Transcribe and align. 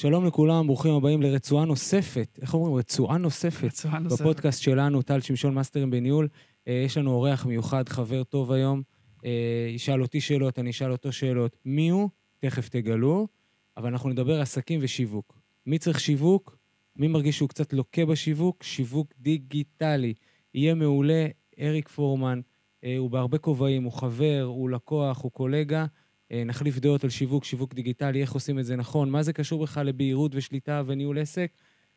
שלום 0.00 0.26
לכולם, 0.26 0.66
ברוכים 0.66 0.94
הבאים 0.94 1.22
לרצועה 1.22 1.64
נוספת. 1.64 2.38
איך 2.42 2.54
אומרים? 2.54 2.74
רצועה 2.74 3.18
נוספת. 3.18 3.64
רצועה 3.64 3.98
נוספת. 3.98 4.20
בפודקאסט 4.20 4.62
שלנו, 4.62 5.02
טל 5.02 5.20
שמשון 5.20 5.54
מאסטרים 5.54 5.90
בניהול. 5.90 6.28
אה, 6.68 6.82
יש 6.86 6.96
לנו 6.96 7.12
אורח 7.12 7.46
מיוחד, 7.46 7.88
חבר 7.88 8.24
טוב 8.24 8.52
היום. 8.52 8.82
אה, 9.24 9.66
ישאל 9.74 10.02
אותי 10.02 10.20
שאלות, 10.20 10.58
אני 10.58 10.70
אשאל 10.70 10.92
אותו 10.92 11.12
שאלות. 11.12 11.56
מי 11.64 11.88
הוא? 11.88 12.08
תכף 12.38 12.68
תגלו. 12.68 13.28
אבל 13.76 13.88
אנחנו 13.88 14.10
נדבר 14.10 14.40
עסקים 14.40 14.80
ושיווק. 14.82 15.40
מי 15.66 15.78
צריך 15.78 16.00
שיווק? 16.00 16.56
מי 16.96 17.08
מרגיש 17.08 17.36
שהוא 17.36 17.48
קצת 17.48 17.72
לוקה 17.72 18.06
בשיווק? 18.06 18.62
שיווק 18.62 19.14
דיגיטלי. 19.18 20.14
יהיה 20.54 20.74
מעולה. 20.74 21.26
אריק 21.60 21.88
פורמן, 21.88 22.40
אה, 22.84 22.96
הוא 22.98 23.10
בהרבה 23.10 23.38
כובעים, 23.38 23.82
הוא 23.82 23.92
חבר, 23.92 24.42
הוא 24.46 24.70
לקוח, 24.70 25.22
הוא 25.22 25.32
קולגה. 25.32 25.86
אה, 26.32 26.44
נחליף 26.44 26.78
דעות 26.78 27.04
על 27.04 27.10
שיווק, 27.10 27.44
שיווק 27.44 27.74
דיגיטלי, 27.74 28.20
איך 28.20 28.32
עושים 28.32 28.58
את 28.58 28.64
זה 28.64 28.76
נכון, 28.76 29.10
מה 29.10 29.22
זה 29.22 29.32
קשור 29.32 29.62
בכלל 29.62 29.86
לבהירות 29.86 30.32
ושליטה 30.34 30.82
וניהול 30.86 31.18
עסק. 31.18 31.52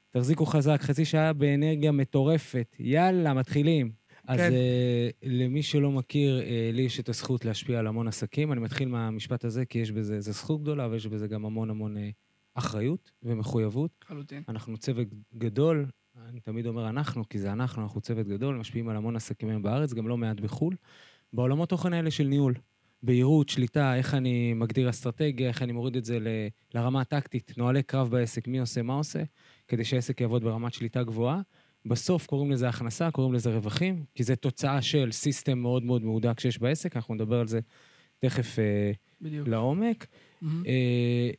תחזיקו 0.10 0.46
חזק, 0.46 0.82
חצי 0.82 1.06
שעה 1.06 1.34
באנרגיה 1.34 1.92
מטורפת. 1.92 2.76
יאללה, 2.80 3.34
מתחילים. 3.34 3.92
אז 4.28 4.40
כן. 4.40 4.52
uh, 4.52 5.26
למי 5.30 5.64
שלא 5.64 5.92
מכיר, 5.92 6.40
uh, 6.40 6.76
לי 6.76 6.82
יש 6.82 7.00
את 7.00 7.10
הזכות 7.10 7.46
להשפיע 7.46 7.80
על 7.80 7.88
המון 7.88 8.08
עסקים. 8.08 8.52
אני 8.52 8.62
מתחיל 8.62 8.88
מהמשפט 8.88 9.46
הזה, 9.46 9.66
כי 9.66 9.80
יש 9.80 9.92
בזה, 9.92 10.22
זו 10.22 10.32
זכות 10.32 10.62
גדולה, 10.62 10.88
ויש 10.88 11.08
בזה 11.08 11.28
גם 11.28 11.46
המון 11.46 11.70
המון 11.70 11.98
uh, 11.98 12.00
אחריות 12.56 13.12
ומחויבות. 13.24 13.92
לחלוטין. 14.04 14.44
אנחנו 14.50 14.78
צוות 14.78 15.08
גדול, 15.38 15.86
אני 16.30 16.40
תמיד 16.40 16.68
אומר 16.68 16.90
אנחנו, 16.90 17.30
כי 17.30 17.40
זה 17.40 17.52
אנחנו, 17.52 17.82
אנחנו 17.84 18.02
צוות 18.02 18.28
גדול, 18.28 18.58
משפיעים 18.58 18.90
על 18.90 18.96
המון 18.96 19.16
עסקים 19.16 19.50
היום 19.50 19.62
בארץ, 19.62 19.94
גם 19.94 20.08
לא 20.08 20.18
מעט 20.18 20.40
בחו"ל. 20.40 20.76
בעולמות 21.34 21.70
תוכן 21.70 21.94
האלה 21.94 22.12
של 22.12 22.24
ניהול, 22.24 22.54
בהירות, 23.04 23.50
שליטה, 23.50 23.96
איך 23.96 24.14
אני 24.14 24.54
מגדיר 24.54 24.90
אסטרטגיה, 24.90 25.48
איך 25.48 25.62
אני 25.62 25.72
מוריד 25.72 25.96
את 25.96 26.06
זה 26.06 26.20
ל- 26.20 26.28
לרמה 26.74 27.02
הטקטית, 27.02 27.58
נוהלי 27.58 27.84
קרב 27.84 28.10
בעסק, 28.10 28.48
מי 28.48 28.60
עושה, 28.60 28.82
מה 28.82 28.94
עושה, 28.94 29.24
כדי 29.68 29.86
שהעסק 29.86 30.22
יעבוד 30.22 30.44
ברמת 30.44 30.74
שליטה 30.74 31.04
גבוהה. 31.04 31.42
בסוף 31.86 32.26
קוראים 32.28 32.52
לזה 32.52 32.70
הכנסה, 32.70 33.12
קוראים 33.12 33.34
לזה 33.34 33.56
רווחים, 33.56 34.04
כי 34.16 34.24
זה 34.24 34.36
תוצאה 34.36 34.82
של 34.82 35.12
סיסטם 35.12 35.60
מאוד 35.60 35.84
מאוד 35.84 36.04
מהודק 36.04 36.40
שיש 36.40 36.60
בעסק, 36.60 36.96
אנחנו 36.96 37.16
נדבר 37.16 37.40
על 37.40 37.48
זה 37.48 37.60
תכף 38.20 38.60
אה, 38.60 38.92
בדיוק. 39.22 39.48
לעומק. 39.48 40.08
אה, 40.44 41.30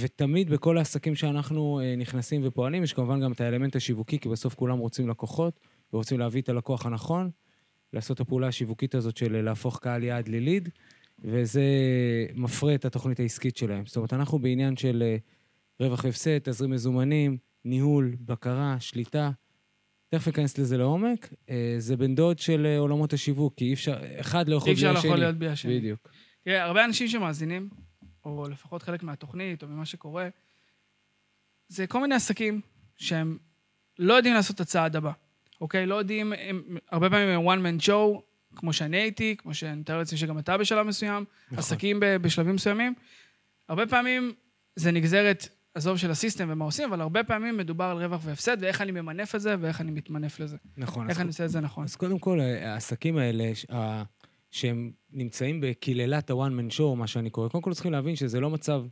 ותמיד 0.00 0.50
בכל 0.50 0.78
העסקים 0.78 1.14
שאנחנו 1.14 1.80
אה, 1.80 1.96
נכנסים 1.96 2.40
ופועלים, 2.44 2.82
יש 2.82 2.92
כמובן 2.92 3.20
גם 3.20 3.32
את 3.32 3.40
האלמנט 3.40 3.76
השיווקי, 3.76 4.18
כי 4.18 4.28
בסוף 4.28 4.54
כולם 4.54 4.78
רוצים 4.78 5.08
לקוחות, 5.08 5.60
ורוצים 5.92 6.18
להביא 6.18 6.42
את 6.42 6.48
הלקוח 6.48 6.86
הנכון, 6.86 7.30
לעשות 7.92 8.14
את 8.14 8.20
הפעולה 8.20 8.48
השיווקית 8.48 8.94
הזאת 8.94 9.16
של 9.16 9.40
להפוך 9.42 9.78
קהל 9.78 10.02
יעד 10.02 10.28
לליד, 10.28 10.68
וזה 11.24 11.62
מפרה 12.34 12.74
את 12.74 12.84
התוכנית 12.84 13.20
העסקית 13.20 13.56
שלהם. 13.56 13.86
זאת 13.86 13.96
אומרת, 13.96 14.12
אנחנו 14.12 14.38
בעניין 14.38 14.76
של 14.76 15.02
אה, 15.06 15.16
רווח 15.80 16.04
והפסד, 16.04 16.38
תזרים 16.38 16.70
מזומנים, 16.70 17.38
ניהול, 17.64 18.16
בקרה, 18.20 18.76
שליטה. 18.80 19.30
תכף 20.08 20.28
אכנס 20.28 20.58
לזה 20.58 20.76
לעומק. 20.76 21.34
אה, 21.50 21.74
זה 21.78 21.96
בן 21.96 22.14
דוד 22.14 22.38
של 22.38 22.66
אה, 22.66 22.78
עולמות 22.78 23.12
השיווק, 23.12 23.54
כי 23.56 23.64
אי 23.64 23.72
אפשר, 23.72 24.20
אחד 24.20 24.48
לא 24.48 24.56
יכול 24.56 24.68
אי 24.68 24.74
אפשר 24.74 24.86
בלי 24.86 24.94
לא 24.94 24.98
השני. 24.98 25.10
יכול 25.10 25.20
להיות 25.20 25.36
בלי 25.36 25.48
השני. 25.48 25.78
בדיוק. 25.78 26.08
תראה, 26.44 26.64
הרבה 26.64 26.84
אנשים 26.84 27.08
שמאזינים, 27.08 27.68
או 28.24 28.48
לפחות 28.48 28.82
חלק 28.82 29.02
מהתוכנית, 29.02 29.62
או 29.62 29.68
ממה 29.68 29.84
שקורה, 29.84 30.28
זה 31.68 31.86
כל 31.86 32.00
מיני 32.00 32.14
עסקים 32.14 32.60
שהם 32.96 33.38
לא 33.98 34.14
יודעים 34.14 34.34
לעשות 34.34 34.56
את 34.56 34.60
הצעד 34.60 34.96
הבא, 34.96 35.12
אוקיי? 35.60 35.86
לא 35.86 35.94
יודעים, 35.94 36.32
הם, 36.38 36.62
הרבה 36.90 37.10
פעמים 37.10 37.28
הם 37.28 37.48
one 37.48 37.80
man 37.80 37.84
show, 37.86 38.20
כמו 38.56 38.72
שאני 38.72 38.96
הייתי, 38.96 39.36
כמו 39.38 39.54
שאני 39.54 39.80
מתאר 39.80 39.98
לעצמי 39.98 40.18
שגם 40.18 40.38
אתה 40.38 40.58
בשלב 40.58 40.86
מסוים, 40.86 41.24
נכון. 41.46 41.58
עסקים 41.58 42.00
ב- 42.00 42.16
בשלבים 42.16 42.54
מסוימים. 42.54 42.94
הרבה 43.68 43.86
פעמים 43.86 44.32
זה 44.76 44.90
נגזרת, 44.92 45.48
עזוב 45.74 45.96
של 45.96 46.10
הסיסטם 46.10 46.48
ומה 46.50 46.64
עושים, 46.64 46.88
אבל 46.88 47.00
הרבה 47.00 47.24
פעמים 47.24 47.56
מדובר 47.56 47.84
על 47.84 47.96
רווח 47.96 48.20
והפסד, 48.24 48.56
ואיך 48.60 48.80
אני 48.80 48.92
ממנף 48.92 49.34
את 49.34 49.40
זה, 49.40 49.56
ואיך 49.60 49.80
אני 49.80 49.90
מתמנף 49.90 50.40
לזה. 50.40 50.56
נכון. 50.76 51.10
איך 51.10 51.20
אני 51.20 51.28
עושה 51.28 51.44
את 51.44 51.50
זה 51.50 51.60
נכון. 51.60 51.84
אז 51.84 51.96
קודם 51.96 52.18
כל, 52.18 52.40
העסקים 52.40 53.18
האלה, 53.18 53.52
שהם 54.50 54.92
נמצאים 55.10 55.60
בקללת 55.62 56.30
ה-one 56.30 56.36
man 56.36 56.76
show, 56.78 56.94
מה 56.96 57.06
שאני 57.06 57.30
קורא, 57.30 57.48
קודם 57.48 57.62
כל 57.62 57.74
צריכים 57.74 57.92
להבין 57.92 58.16
שזה 58.16 58.40
לא 58.40 58.50
מצב, 58.50 58.84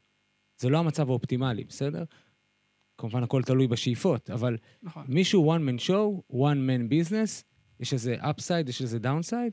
זה 0.59 0.69
לא 0.69 0.79
המצב 0.79 1.11
האופטימלי, 1.11 1.65
בסדר? 1.65 2.05
כמובן, 2.99 3.23
הכל 3.23 3.43
תלוי 3.43 3.67
בשאיפות, 3.67 4.31
אבל 4.31 4.57
נכון. 4.83 5.05
מישהו 5.09 5.57
one 5.57 5.61
man 5.61 5.83
show, 5.87 6.33
one 6.33 6.59
man 6.69 6.93
business, 6.93 7.45
יש 7.81 7.93
איזה 7.93 8.17
upside, 8.21 8.69
יש 8.69 8.83
איזה 8.83 8.99
downside, 9.03 9.53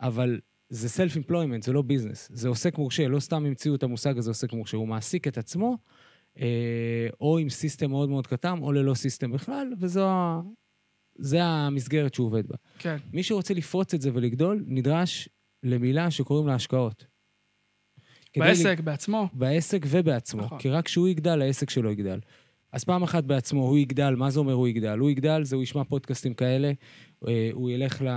אבל 0.00 0.40
זה 0.68 1.04
self-employment, 1.04 1.64
זה 1.64 1.72
לא 1.72 1.82
ביזנס. 1.82 2.28
זה 2.32 2.48
עוסק 2.48 2.78
מורשה, 2.78 3.08
לא 3.08 3.20
סתם 3.20 3.46
המציאו 3.46 3.74
את 3.74 3.82
המושג 3.82 4.18
הזה 4.18 4.30
עוסק 4.30 4.52
מורשה, 4.52 4.76
הוא 4.76 4.88
מעסיק 4.88 5.28
את 5.28 5.38
עצמו, 5.38 5.76
אה, 6.38 7.08
או 7.20 7.38
עם 7.38 7.48
system 7.48 7.90
מאוד 7.90 8.08
מאוד 8.08 8.26
קטן, 8.26 8.58
או 8.62 8.72
ללא 8.72 8.94
system 8.94 9.32
בכלל, 9.32 9.72
וזו 9.80 10.08
ה... 10.08 10.40
זה 11.18 11.44
המסגרת 11.44 12.14
שהוא 12.14 12.26
עובד 12.26 12.46
בה. 12.46 12.56
כן. 12.78 12.96
מי 13.12 13.22
שרוצה 13.22 13.54
לפרוץ 13.54 13.94
את 13.94 14.00
זה 14.00 14.10
ולגדול, 14.14 14.64
נדרש 14.66 15.28
למילה 15.62 16.10
שקוראים 16.10 16.46
לה 16.46 16.54
השקעות. 16.54 17.06
בעסק, 18.36 18.80
בעצמו. 18.80 19.28
בעסק 19.32 19.86
ובעצמו, 19.88 20.42
נכון. 20.42 20.58
כי 20.58 20.68
רק 20.68 20.84
כשהוא 20.84 21.08
יגדל, 21.08 21.42
העסק 21.42 21.70
שלו 21.70 21.90
יגדל. 21.90 22.20
אז 22.72 22.84
פעם 22.84 23.02
אחת 23.02 23.24
בעצמו, 23.24 23.68
הוא 23.68 23.78
יגדל, 23.78 24.14
מה 24.14 24.30
זה 24.30 24.40
אומר 24.40 24.52
הוא 24.52 24.68
יגדל? 24.68 24.98
הוא 24.98 25.10
יגדל, 25.10 25.44
זה 25.44 25.56
הוא 25.56 25.62
ישמע 25.62 25.84
פודקאסטים 25.84 26.34
כאלה, 26.34 26.72
הוא 27.52 27.70
ילך 27.70 28.02
ל, 28.02 28.08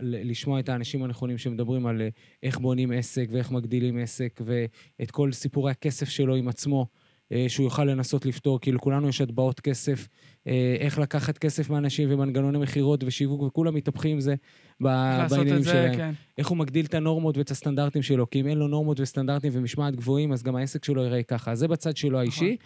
ל, 0.00 0.30
לשמוע 0.30 0.60
את 0.60 0.68
האנשים 0.68 1.02
הנכונים 1.02 1.38
שמדברים 1.38 1.86
על 1.86 2.02
אה, 2.02 2.08
איך 2.42 2.58
בונים 2.58 2.92
עסק 2.92 3.28
ואיך 3.30 3.50
מגדילים 3.50 3.98
עסק, 3.98 4.40
ואת 4.44 5.10
כל 5.10 5.32
סיפורי 5.32 5.70
הכסף 5.70 6.08
שלו 6.08 6.34
עם 6.34 6.48
עצמו, 6.48 6.86
אה, 7.32 7.44
שהוא 7.48 7.64
יוכל 7.64 7.84
לנסות 7.84 8.26
לפתור, 8.26 8.60
כי 8.60 8.72
לכולנו 8.72 9.08
יש 9.08 9.20
הטבעות 9.20 9.60
כסף, 9.60 10.08
אה, 10.46 10.76
איך 10.78 10.98
לקחת 10.98 11.38
כסף 11.38 11.70
מאנשים 11.70 12.08
ומנגנוני 12.12 12.58
מכירות 12.58 13.04
ושיווק, 13.04 13.42
וכולם 13.42 13.74
מתהפכים 13.74 14.12
עם 14.12 14.20
זה 14.20 14.34
בעניינים 14.80 15.62
זה, 15.62 15.70
שלהם. 15.70 15.96
כן. 15.96 16.12
איך 16.38 16.48
הוא 16.48 16.58
מגדיל 16.58 16.86
את 16.86 16.94
הנורמות 16.94 17.36
ואת 17.38 17.50
הסטנדרטים 17.50 18.02
שלו, 18.02 18.30
כי 18.30 18.40
אם 18.40 18.46
אין 18.46 18.58
לו 18.58 18.68
נורמות 18.68 19.00
וסטנדרטים 19.00 19.52
ומשמעת 19.54 19.96
גבוהים, 19.96 20.32
אז 20.32 20.42
גם 20.42 20.56
העסק 20.56 20.84
שלו 20.84 21.02
ייראה 21.02 21.22
ככה. 21.22 21.54
זה 21.54 21.68
בצד 21.68 21.96
שלו 21.96 22.18
האישי, 22.18 22.56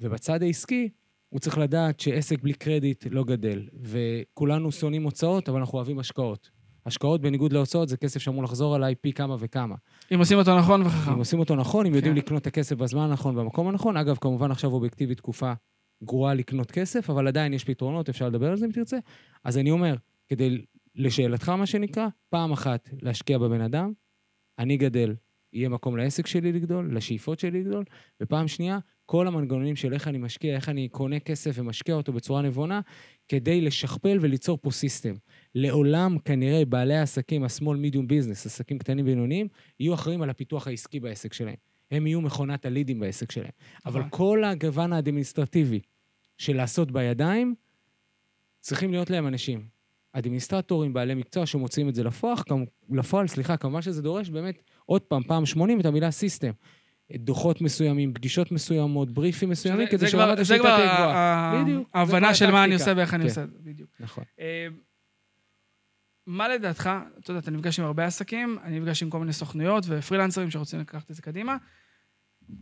ובצד 0.00 0.42
העסקי, 0.42 0.88
הוא 1.28 1.40
צריך 1.40 1.58
לדעת 1.58 2.00
שעסק 2.00 2.42
בלי 2.42 2.54
קרדיט 2.54 3.06
לא 3.10 3.24
גדל. 3.24 3.68
וכולנו 3.82 4.72
שונאים 4.72 5.02
הוצאות, 5.02 5.48
אבל 5.48 5.58
אנחנו 5.58 5.76
אוהבים 5.76 5.98
השקעות. 5.98 6.50
השקעות, 6.86 7.20
בניגוד 7.20 7.52
להוצאות, 7.52 7.88
זה 7.88 7.96
כסף 7.96 8.20
שאמור 8.20 8.44
לחזור 8.44 8.74
עליי 8.74 8.94
פי 8.94 9.12
כמה 9.12 9.36
וכמה. 9.38 9.74
אם 10.14 10.18
עושים 10.18 10.38
אותו 10.38 10.58
נכון 10.58 10.82
וחכם. 10.82 11.12
אם 11.12 11.18
עושים 11.18 11.38
אותו 11.38 11.56
נכון, 11.56 11.86
אם 11.86 11.94
יודעים 11.94 12.14
כן. 12.14 12.18
לקנות 12.18 12.42
את 12.42 12.46
הכסף 12.46 12.76
בזמן 12.76 13.02
הנכון, 13.02 13.36
במקום 13.36 13.68
הנכון. 13.68 13.96
אגב, 13.96 14.16
כמובן 14.20 14.50
עכשיו 14.50 14.72
אובייקטיבית 14.72 15.18
תקופה 15.18 15.52
גרועה 16.04 16.34
לקנות 16.34 16.70
כסף, 16.70 17.10
אבל 17.10 17.28
עדיין 17.28 17.52
יש 17.52 17.64
פתרונות, 17.64 18.08
אפשר 18.08 18.28
לדבר 18.28 18.50
על 18.50 18.56
זה 18.56 18.66
אם 18.66 18.72
תרצה. 18.72 18.98
אז 19.44 19.58
אני 19.58 19.70
אומר, 19.70 19.94
כדי, 20.28 20.64
לשאלתך, 20.94 21.48
מה 21.48 21.66
שנקרא, 21.66 22.06
פעם 22.28 22.52
אחת 22.52 22.88
להשקיע 23.02 23.38
בבן 23.38 23.60
אדם, 23.60 23.92
אני 24.58 24.76
גדל, 24.76 25.14
יהיה 25.52 25.68
מקום 25.68 25.96
לעסק 25.96 26.26
שלי 26.26 26.52
לגדול, 26.52 26.96
לשאיפות 26.96 27.38
שלי 27.38 27.60
לגדול, 27.60 27.84
ופעם 28.22 28.48
שנייה, 28.48 28.78
כל 29.10 29.26
המנגנונים 29.26 29.76
של 29.76 29.92
איך 29.94 30.08
אני 30.08 30.18
משקיע, 30.18 30.56
איך 30.56 30.68
אני 30.68 30.88
קונה 30.88 31.20
כסף 31.20 31.50
ומשקיע 31.54 31.94
אותו 31.94 32.12
בצורה 32.12 32.42
נבונה, 32.42 32.80
כדי 33.28 33.60
לשכפל 33.60 34.18
וליצור 34.20 34.58
פה 34.62 34.70
סיסטם. 34.70 35.14
לעולם, 35.54 36.16
כנראה, 36.24 36.64
בעלי 36.64 36.96
העסקים, 36.96 37.44
ה-small 37.44 37.92
medium 37.92 38.10
business, 38.10 38.46
עסקים 38.46 38.78
קטנים 38.78 39.04
ובינוניים, 39.04 39.48
יהיו 39.80 39.94
אחראים 39.94 40.22
על 40.22 40.30
הפיתוח 40.30 40.66
העסקי 40.66 41.00
בעסק 41.00 41.32
שלהם. 41.32 41.54
הם 41.90 42.06
יהיו 42.06 42.20
מכונת 42.20 42.66
הלידים 42.66 43.00
בעסק 43.00 43.32
שלהם. 43.32 43.50
אבל 43.86 44.00
נכון. 44.00 44.10
כל 44.10 44.44
הגוון 44.44 44.92
האדמיניסטרטיבי 44.92 45.80
של 46.38 46.56
לעשות 46.56 46.90
בידיים, 46.90 47.54
צריכים 48.60 48.90
להיות 48.90 49.10
להם 49.10 49.26
אנשים. 49.26 49.66
אדמיניסטרטורים, 50.12 50.92
בעלי 50.92 51.14
מקצוע 51.14 51.46
שמוציאים 51.46 51.88
את 51.88 51.94
זה 51.94 52.04
לפועל, 52.04 52.36
לפועל, 52.90 53.26
סליחה, 53.26 53.56
כמובן 53.56 53.82
שזה 53.82 54.02
דורש 54.02 54.30
באמת, 54.30 54.62
עוד 54.86 55.02
פעם, 55.02 55.22
פעם 55.22 55.46
80 55.46 55.80
את 55.80 55.86
המילה 55.86 56.10
סיסטם. 56.10 56.50
דוחות 57.16 57.60
מסוימים, 57.60 58.14
פגישות 58.14 58.52
מסוימות, 58.52 59.10
בריפים 59.10 59.48
מסוימים, 59.50 59.86
שזה- 59.86 59.98
כדי 59.98 60.08
שרמת 60.10 60.36
זה 60.36 60.42
השליטה 60.42 60.62
כבר 60.62 60.76
תהיה 60.76 60.94
גבוהה. 60.94 61.62
בדיוק, 61.64 61.88
ההבנה 61.94 62.34
של 62.34 62.50
מה 62.50 62.64
אני. 62.64 62.74
עושה 62.74 62.92
ואיך 62.96 63.14
אני 63.14 63.22
כן. 63.22 63.28
עושה 63.28 63.42
את 63.42 63.50
זה, 63.50 63.58
בדיוק. 63.60 63.90
נכון. 64.00 64.24
אה, 64.40 64.66
מה 66.26 66.48
לדעתך, 66.48 66.90
אתה 67.18 67.30
יודע, 67.30 67.40
אתה 67.40 67.50
נפגש 67.50 67.78
עם 67.78 67.84
הרבה 67.86 68.04
עסקים, 68.06 68.58
אני 68.62 68.80
נפגש 68.80 69.02
עם 69.02 69.10
כל 69.10 69.18
מיני 69.18 69.32
סוכנויות 69.32 69.84
ופרילנסרים 69.88 70.50
שרוצים 70.50 70.80
לקחת 70.80 71.10
את 71.10 71.16
זה 71.16 71.22
קדימה. 71.22 71.56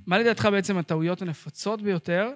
מה 0.06 0.18
לדעתך 0.18 0.48
בעצם 0.52 0.78
הטעויות 0.78 1.22
הנפוצות 1.22 1.82
ביותר? 1.82 2.30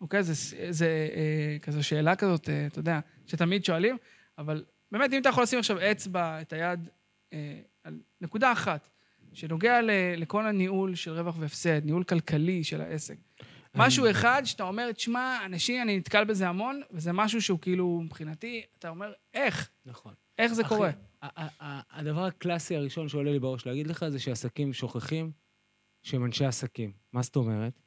אוקיי, 0.00 0.22
זה, 0.22 0.32
זה 0.72 1.08
אה, 1.14 1.56
כזו 1.62 1.82
שאלה 1.82 2.16
כזאת, 2.16 2.48
אה, 2.48 2.66
אתה 2.66 2.78
יודע, 2.78 3.00
שתמיד 3.26 3.64
שואלים, 3.64 3.96
אבל 4.38 4.64
באמת, 4.92 5.12
אם 5.12 5.20
אתה 5.20 5.28
יכול 5.28 5.42
לשים 5.42 5.58
עכשיו 5.58 5.90
אצבע, 5.90 6.40
את 6.40 6.52
היד, 6.52 6.88
אה, 7.32 7.60
על 7.84 8.00
נקודה 8.20 8.52
אחת, 8.52 8.88
שנוגע 9.32 9.82
ל, 9.82 9.90
לכל 10.16 10.46
הניהול 10.46 10.94
של 10.94 11.12
רווח 11.12 11.36
והפסד, 11.38 11.84
ניהול 11.84 12.04
כלכלי 12.04 12.64
של 12.64 12.80
העסק. 12.80 13.16
משהו 13.74 14.10
אחד 14.10 14.42
שאתה 14.44 14.62
אומר, 14.62 14.92
תשמע, 14.92 15.38
אנשים, 15.44 15.82
אני 15.82 15.98
נתקל 15.98 16.24
בזה 16.24 16.48
המון, 16.48 16.80
וזה 16.90 17.12
משהו 17.12 17.42
שהוא 17.42 17.58
כאילו, 17.58 18.00
מבחינתי, 18.04 18.62
אתה 18.78 18.88
אומר, 18.88 19.12
איך? 19.34 19.70
נכון. 19.86 20.14
איך 20.38 20.52
זה 20.52 20.62
אחי, 20.62 20.68
קורה? 20.68 20.90
הדבר 21.90 22.24
הקלאסי 22.24 22.76
הראשון 22.76 23.08
שעולה 23.08 23.32
לי 23.32 23.38
בראש 23.38 23.66
להגיד 23.66 23.86
לך 23.86 24.08
זה 24.08 24.18
שעסקים 24.18 24.72
שוכחים 24.72 25.32
שהם 26.02 26.24
אנשי 26.24 26.44
עסקים. 26.44 26.92
מה 27.12 27.22
זאת 27.22 27.36
אומרת? 27.36 27.80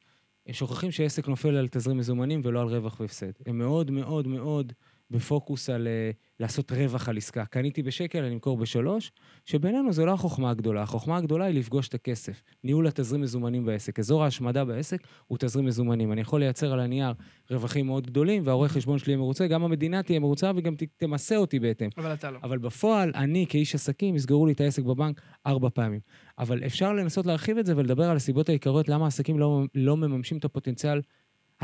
הם 0.46 0.52
שוכחים 0.52 0.90
שעסק 0.90 1.28
נופל 1.28 1.56
על 1.56 1.68
תזרים 1.70 1.98
מזומנים 1.98 2.40
ולא 2.44 2.60
על 2.60 2.68
רווח 2.68 3.00
והפסד. 3.00 3.32
הם 3.46 3.58
מאוד 3.58 3.90
מאוד 3.90 4.26
מאוד 4.26 4.72
בפוקוס 5.14 5.70
על 5.70 5.86
uh, 5.86 6.16
לעשות 6.40 6.72
רווח 6.72 7.08
על 7.08 7.16
עסקה. 7.16 7.44
קניתי 7.44 7.82
בשקל, 7.82 8.24
אני 8.24 8.34
אמכור 8.34 8.56
בשלוש, 8.56 9.12
שבינינו 9.44 9.92
זה 9.92 10.04
לא 10.04 10.12
החוכמה 10.12 10.50
הגדולה. 10.50 10.82
החוכמה 10.82 11.16
הגדולה 11.16 11.44
היא 11.44 11.58
לפגוש 11.58 11.88
את 11.88 11.94
הכסף. 11.94 12.42
ניהול 12.64 12.86
התזרים 12.86 13.20
מזומנים 13.20 13.64
בעסק. 13.64 13.98
אזור 13.98 14.24
ההשמדה 14.24 14.64
בעסק 14.64 14.98
הוא 15.26 15.38
תזרים 15.40 15.66
מזומנים. 15.66 16.12
אני 16.12 16.20
יכול 16.20 16.40
לייצר 16.40 16.72
על 16.72 16.80
הנייר 16.80 17.12
רווחים 17.50 17.86
מאוד 17.86 18.06
גדולים, 18.06 18.42
והעורך 18.46 18.72
חשבון 18.72 18.98
שלי 18.98 19.12
יהיה 19.12 19.18
מרוצה, 19.18 19.46
גם 19.46 19.64
המדינה 19.64 20.02
תהיה 20.02 20.20
מרוצה 20.20 20.52
וגם 20.56 20.74
תמסה 20.96 21.36
אותי 21.36 21.60
בהתאם. 21.60 21.88
אבל 21.98 22.12
אתה 22.12 22.30
לא. 22.30 22.38
אבל 22.42 22.58
בפועל, 22.58 23.12
אני 23.14 23.46
כאיש 23.48 23.74
עסקים, 23.74 24.16
יסגרו 24.16 24.46
לי 24.46 24.52
את 24.52 24.60
העסק 24.60 24.82
בבנק 24.82 25.20
ארבע 25.46 25.68
פעמים. 25.74 26.00
אבל 26.38 26.64
אפשר 26.66 26.92
לנסות 26.92 27.26
להרחיב 27.26 27.58
את 27.58 27.66
זה 27.66 27.76
ולדבר 27.76 28.04
על 28.04 28.16
הסיבות 28.16 28.48
העיקריות 28.48 28.88
למה 28.88 29.04
העסקים 29.04 29.38
לא, 29.38 29.62
לא 29.74 29.96
מממשים 29.96 30.38
את 30.38 30.44
הפוטנציאל 30.44 31.00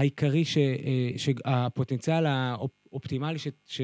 העיקרי, 0.00 0.44
ש, 0.44 0.58
אה, 1.46 1.66
הפוטנציאל 1.66 2.26
האופטימלי 2.26 3.38
ש, 3.38 3.48
ש, 3.66 3.80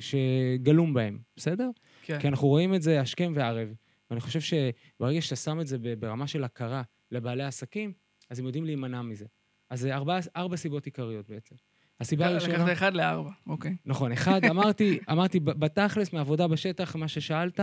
שגלום 0.00 0.94
בהם, 0.94 1.18
בסדר? 1.36 1.70
כן. 2.02 2.18
כי 2.20 2.28
אנחנו 2.28 2.48
רואים 2.48 2.74
את 2.74 2.82
זה 2.82 3.00
השכם 3.00 3.32
והערב. 3.36 3.68
ואני 4.10 4.20
חושב 4.20 4.40
שברגע 4.40 5.20
שאתה 5.20 5.36
שם 5.36 5.60
את 5.60 5.66
זה 5.66 5.76
ברמה 5.98 6.26
של 6.26 6.44
הכרה 6.44 6.82
לבעלי 7.10 7.44
עסקים, 7.44 7.92
אז 8.30 8.38
הם 8.38 8.46
יודעים 8.46 8.64
להימנע 8.64 9.02
מזה. 9.02 9.24
אז 9.70 9.80
זה 9.80 9.94
ארבע, 9.94 10.18
ארבע 10.36 10.56
סיבות 10.56 10.86
עיקריות 10.86 11.28
בעצם. 11.28 11.54
הסיבה 12.00 12.26
הראשונה... 12.26 12.54
לקחת 12.54 12.72
אחד 12.72 12.94
לארבע, 12.94 13.30
אוקיי. 13.46 13.76
נכון, 13.86 14.12
אחד, 14.12 14.44
אמרתי, 14.50 14.98
אמרתי, 15.10 15.40
בתכלס, 15.40 16.12
מעבודה 16.12 16.48
בשטח, 16.48 16.96
מה 16.96 17.08
ששאלת, 17.08 17.60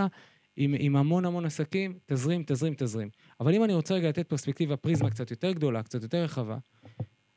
עם, 0.56 0.76
עם 0.80 0.96
המון 0.96 1.26
המון 1.26 1.46
עסקים, 1.46 2.00
תזרים, 2.06 2.44
תזרים, 2.48 2.74
תזרים. 2.78 3.10
אבל 3.40 3.56
אם 3.56 3.64
אני 3.64 3.74
רוצה 3.74 3.94
רגע 3.94 4.10
לתת 4.10 4.30
פרספקטיבה, 4.30 4.78
פריזמה 4.78 5.10
קצת 5.10 5.32
יותר 5.32 5.52
גדולה, 5.52 5.84
קצת 5.84 6.04
יותר 6.04 6.24
רחבה, 6.24 6.58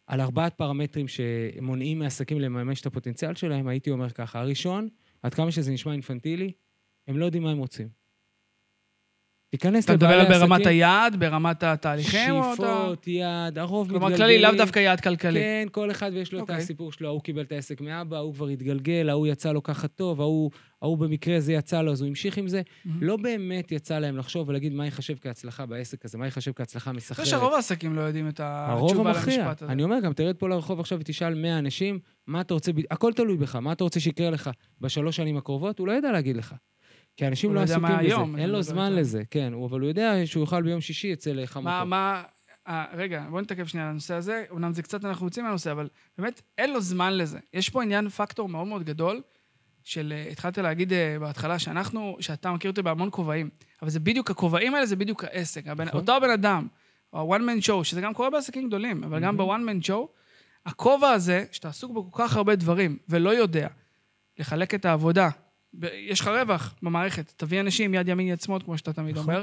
על 0.07 0.21
ארבעת 0.21 0.55
פרמטרים 0.55 1.07
שמונעים 1.09 1.99
מעסקים 1.99 2.41
לממש 2.41 2.81
את 2.81 2.87
הפוטנציאל 2.87 3.35
שלהם, 3.35 3.69
הייתי 3.69 3.91
אומר 3.91 4.11
ככה. 4.11 4.41
הראשון, 4.41 4.89
עד 5.23 5.35
כמה 5.35 5.53
שזה 5.53 5.73
נשמע 5.73 5.93
אינפנטילי, 5.93 6.53
הם 7.09 7.19
לא 7.19 7.25
יודעים 7.25 7.43
מה 7.43 7.51
הם 7.51 7.59
רוצים. 7.59 8.04
תיכנס 9.55 9.91
לבעלי 9.91 10.15
עסקים... 10.15 10.27
אתה 10.27 10.35
מדבר 10.35 10.47
ברמת 10.47 10.67
היעד, 10.67 11.17
ברמת 11.17 11.63
התהליכים? 11.63 12.43
שאיפות, 12.57 13.07
יעד, 13.07 13.59
הרוב 13.59 13.87
מתגלגלים. 13.87 14.01
כלומר, 14.01 14.17
כללי, 14.17 14.43
לאו 14.43 14.51
דווקא 14.57 14.79
יעד 14.79 15.01
כלכלי. 15.01 15.41
כן, 15.41 15.67
כל 15.73 15.91
אחד 15.91 16.11
ויש 16.15 16.33
לו 16.33 16.39
okay. 16.39 16.43
את 16.43 16.49
אוקיי. 16.51 16.63
הסיפור 16.63 16.93
שלו. 16.93 17.09
ההוא 17.09 17.21
קיבל 17.21 17.43
את 17.43 17.53
העסק 17.53 17.81
מאבא, 17.81 18.17
ההוא 18.17 18.35
כבר 18.35 18.47
התגלגל, 18.47 19.09
ההוא 19.11 19.27
יצא 19.27 19.53
לו 19.53 19.63
ככה 19.63 19.89
טוב, 19.89 20.21
ההוא, 20.21 20.51
ההוא 20.83 20.99
במקרה 20.99 21.41
זה 21.41 21.53
יצא 21.53 21.83
לו, 21.83 21.93
אז 21.93 22.01
הוא 22.01 22.09
המשיך 22.09 22.39
עם 22.39 22.49
זה. 22.49 22.61
Mm-hmm. 22.61 22.89
לא 23.01 23.17
באמת 23.17 23.73
יצא 23.73 23.99
להם 23.99 24.17
לחשוב 24.17 24.49
ולהגיד 24.49 24.73
מה 24.73 24.85
ייחשב 24.85 25.15
כהצלחה 25.21 25.67
בעסק 25.67 26.05
הזה, 26.05 26.19
מה 26.19 26.25
ייחשב 26.25 26.53
כהצלחה 26.57 26.93
מסחררת. 26.93 27.27
זה 27.27 27.31
שרוב 27.31 27.55
העסקים 27.55 27.97
לא 27.97 28.01
יודעים 28.01 28.29
את 28.29 28.41
התשובה 28.45 29.13
למשפט 29.13 29.63
הזה. 29.63 29.73
אני 29.73 29.83
אומר, 29.83 30.01
גם 30.01 30.13
תרד 30.13 30.37
פה 30.37 30.49
לרחוב 30.49 30.81
עכשיו 30.81 30.99
ותשאל 31.01 31.35
100 31.35 31.59
אנשים, 31.59 31.99
מה 32.27 32.41
אתה 32.41 32.55
רוצה, 32.55 32.73
הכל 32.91 33.13
תלוי 33.13 33.37
בך, 33.37 33.57
מה 33.57 33.73
אתה 33.73 33.85
רוצה 33.85 34.01
שיקרה 34.01 34.31
לך 34.31 34.51
בשלוש 34.81 35.17
שנים 35.17 35.37
הקרובות, 35.37 35.79
הוא 35.79 35.87
לא 35.87 35.93
יודע 35.93 36.13
להגיד 36.13 36.37
לך. 36.37 36.55
כי 37.17 37.27
אנשים 37.27 37.55
לא 37.55 37.61
עסוקים 37.61 37.83
בזה, 37.83 37.97
היום, 37.99 38.37
אין 38.37 38.51
לו 38.51 38.63
זמן 38.63 38.93
לזה, 38.93 39.23
כן, 39.31 39.53
אבל 39.65 39.81
הוא 39.81 39.89
יודע 39.89 40.13
שהוא 40.25 40.43
יוכל 40.43 40.63
ביום 40.63 40.81
שישי 40.81 41.13
אצל 41.13 41.47
חמותו. 41.47 41.71
מה, 41.71 41.85
מה, 41.85 42.23
אה, 42.69 42.85
רגע, 42.93 43.27
בוא 43.31 43.41
נתעכב 43.41 43.67
שנייה 43.67 43.87
על 43.87 43.91
הנושא 43.91 44.15
הזה, 44.15 44.45
אמנם 44.53 44.73
זה 44.73 44.83
קצת 44.83 45.05
אנחנו 45.05 45.27
יוצאים 45.27 45.45
מהנושא, 45.45 45.73
אבל 45.73 45.89
באמת 46.19 46.43
אין 46.59 46.73
לו 46.73 46.81
זמן 46.81 47.13
לזה. 47.17 47.39
יש 47.53 47.71
פה 47.71 47.83
עניין, 47.83 48.09
פקטור 48.09 48.49
מאוד 48.49 48.67
מאוד 48.67 48.85
גדול, 48.85 49.21
של, 49.85 50.13
אה, 50.17 50.31
התחלת 50.33 50.59
להגיד 50.59 50.93
אה, 50.93 51.17
בהתחלה 51.21 51.59
שאנחנו, 51.59 52.17
שאתה 52.21 52.53
מכיר 52.53 52.71
אותי 52.71 52.83
בהמון 52.83 53.09
כובעים, 53.13 53.51
אבל 53.83 53.91
זה 53.91 54.01
בדיוק, 54.01 54.31
הכובעים 54.31 54.75
האלה 54.75 54.87
זה 54.87 54.97
בדיוק 54.97 55.25
העסק. 55.25 55.67
הבן, 55.67 55.85
נכון. 55.85 56.01
אותו 56.01 56.13
הבן 56.13 56.31
אדם, 56.31 56.67
או 57.13 57.35
ה-one 57.35 57.41
man 57.41 57.65
show, 57.67 57.85
שזה 57.85 58.01
גם 58.01 58.15
קורה 58.15 58.31
בעסקים 58.31 58.69
גדולים, 58.69 59.05
אבל 59.05 59.21
גם 59.21 59.37
ב-one 59.37 59.43
man 59.69 59.87
show, 59.87 60.07
הכובע 60.67 61.11
הזה, 61.11 61.45
שאתה 61.53 61.69
עסוק 61.69 61.91
בכל 61.91 62.23
כך 62.25 62.37
הרבה 62.37 62.57
דברים, 62.57 62.99
ולא 63.09 63.31
יודע 63.31 63.69
לחלק 64.39 64.75
את 64.75 64.85
העבודה 64.85 65.29
יש 65.83 66.21
לך 66.21 66.29
רווח 66.29 66.75
במערכת, 66.83 67.33
תביא 67.37 67.61
אנשים 67.61 67.95
יד 67.95 68.09
ימין 68.09 68.29
יד 68.29 68.41
שמאל, 68.41 68.63
כמו 68.65 68.79
שאתה 68.79 68.93
תמיד 68.93 69.19
נכון. 69.19 69.35
אומר, 69.35 69.43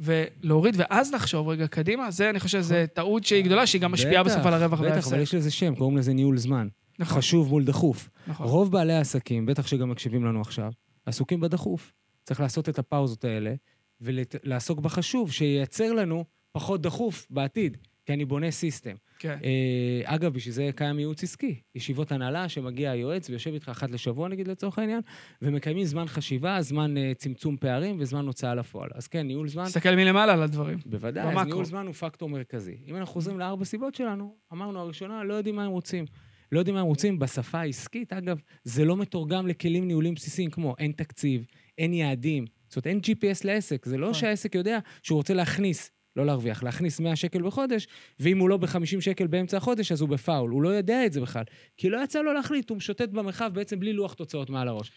ולהוריד, 0.00 0.74
ואז 0.78 1.14
לחשוב 1.14 1.48
רגע 1.48 1.66
קדימה, 1.66 2.10
זה, 2.10 2.30
אני 2.30 2.40
חושב 2.40 2.58
שזו 2.58 2.74
נכון. 2.74 2.86
טעות 2.86 3.24
שהיא 3.24 3.44
גדולה, 3.44 3.66
שהיא 3.66 3.82
גם 3.82 3.92
משפיעה 3.92 4.22
בסוף 4.22 4.46
על 4.46 4.54
הרווח 4.54 4.80
וההפסד. 4.80 4.98
בטח, 4.98 5.08
אבל 5.12 5.20
יש 5.20 5.34
לזה 5.34 5.50
שם, 5.50 5.74
קוראים 5.74 5.96
לזה 5.96 6.14
ניהול 6.14 6.38
זמן. 6.38 6.68
נכון. 6.98 7.18
חשוב 7.18 7.48
מול 7.48 7.64
דחוף. 7.64 8.08
נכון. 8.26 8.46
רוב 8.46 8.72
בעלי 8.72 8.92
העסקים, 8.92 9.46
בטח 9.46 9.66
שגם 9.66 9.90
מקשיבים 9.90 10.24
לנו 10.24 10.40
עכשיו, 10.40 10.72
עסוקים 11.06 11.40
בדחוף. 11.40 11.92
צריך 12.24 12.40
לעשות 12.40 12.68
את 12.68 12.78
הפאוזות 12.78 13.24
האלה, 13.24 13.54
ולעסוק 14.00 14.80
בחשוב, 14.80 15.32
שייצר 15.32 15.92
לנו 15.92 16.24
פחות 16.52 16.82
דחוף 16.82 17.26
בעתיד. 17.30 17.76
כי 18.06 18.12
אני 18.12 18.24
בונה 18.24 18.50
סיסטם. 18.50 18.94
כן. 19.18 19.38
אה, 19.44 20.14
אגב, 20.14 20.32
בשביל 20.32 20.54
זה 20.54 20.70
קיים 20.76 20.98
ייעוץ 20.98 21.22
עסקי. 21.22 21.60
ישיבות 21.74 22.12
הנהלה 22.12 22.48
שמגיע 22.48 22.90
היועץ 22.90 23.30
ויושב 23.30 23.52
איתך 23.52 23.68
אחת 23.68 23.90
לשבוע, 23.90 24.28
נגיד 24.28 24.48
לצורך 24.48 24.78
העניין, 24.78 25.00
ומקיימים 25.42 25.84
זמן 25.84 26.06
חשיבה, 26.06 26.62
זמן 26.62 26.96
אה, 26.96 27.12
צמצום 27.14 27.56
פערים 27.56 27.96
וזמן 27.98 28.26
הוצאה 28.26 28.54
לפועל. 28.54 28.90
אז 28.94 29.08
כן, 29.08 29.26
ניהול 29.26 29.48
זמן... 29.48 29.64
תסתכל 29.64 29.96
מלמעלה 29.96 30.32
על 30.32 30.42
הדברים. 30.42 30.78
בוודאי, 30.86 31.26
במקרו. 31.26 31.40
אז 31.40 31.46
ניהול 31.46 31.64
זמן 31.64 31.86
הוא 31.86 31.94
פקטור 31.94 32.28
מרכזי. 32.28 32.76
אם 32.86 32.96
אנחנו 32.96 33.12
חוזרים 33.12 33.38
לארבע 33.38 33.64
סיבות 33.64 33.94
שלנו, 33.94 34.34
אמרנו, 34.52 34.80
הראשונה, 34.80 35.24
לא 35.24 35.34
יודעים 35.34 35.56
מה 35.56 35.64
הם 35.64 35.70
רוצים. 35.70 36.04
לא 36.52 36.58
יודעים 36.58 36.74
מה 36.74 36.80
הם 36.80 36.86
רוצים 36.86 37.18
בשפה 37.18 37.60
העסקית. 37.60 38.12
אגב, 38.12 38.40
זה 38.64 38.84
לא 38.84 38.96
מתורגם 38.96 39.46
לכלים 39.46 39.86
ניהולים 39.86 40.14
בסיסיים 40.14 40.50
כמו 40.50 40.74
אין 40.78 40.92
תקציב, 40.92 41.46
אין 41.78 41.92
יעדים. 41.92 42.44
זאת 42.68 42.76
אומרת, 42.76 42.86
אין 42.86 43.00
GPS 43.04 43.40
לעסק. 43.44 43.84
זה 43.84 43.96
לא 43.96 44.02
נכון. 44.02 44.14
שהעסק 44.20 44.54
יודע 44.54 44.78
שהוא 45.02 45.16
רוצה 45.16 45.34
להכניס 45.34 45.90
לא 46.16 46.26
להרוויח, 46.26 46.62
להכניס 46.62 47.00
100 47.00 47.16
שקל 47.16 47.42
בחודש, 47.42 47.86
ואם 48.20 48.38
הוא 48.38 48.48
לא 48.48 48.56
ב-50 48.56 49.00
שקל 49.00 49.26
באמצע 49.26 49.56
החודש, 49.56 49.92
אז 49.92 50.00
הוא 50.00 50.08
בפאול. 50.08 50.50
הוא 50.50 50.62
לא 50.62 50.68
יודע 50.68 51.06
את 51.06 51.12
זה 51.12 51.20
בכלל. 51.20 51.44
כי 51.76 51.90
לא 51.90 52.04
יצא 52.04 52.22
לו 52.22 52.32
להחליט, 52.32 52.70
הוא 52.70 52.76
משוטט 52.76 53.08
במרחב 53.08 53.50
בעצם 53.54 53.80
בלי 53.80 53.92
לוח 53.92 54.14
תוצאות 54.14 54.50
מעל 54.50 54.68
הראש. 54.68 54.92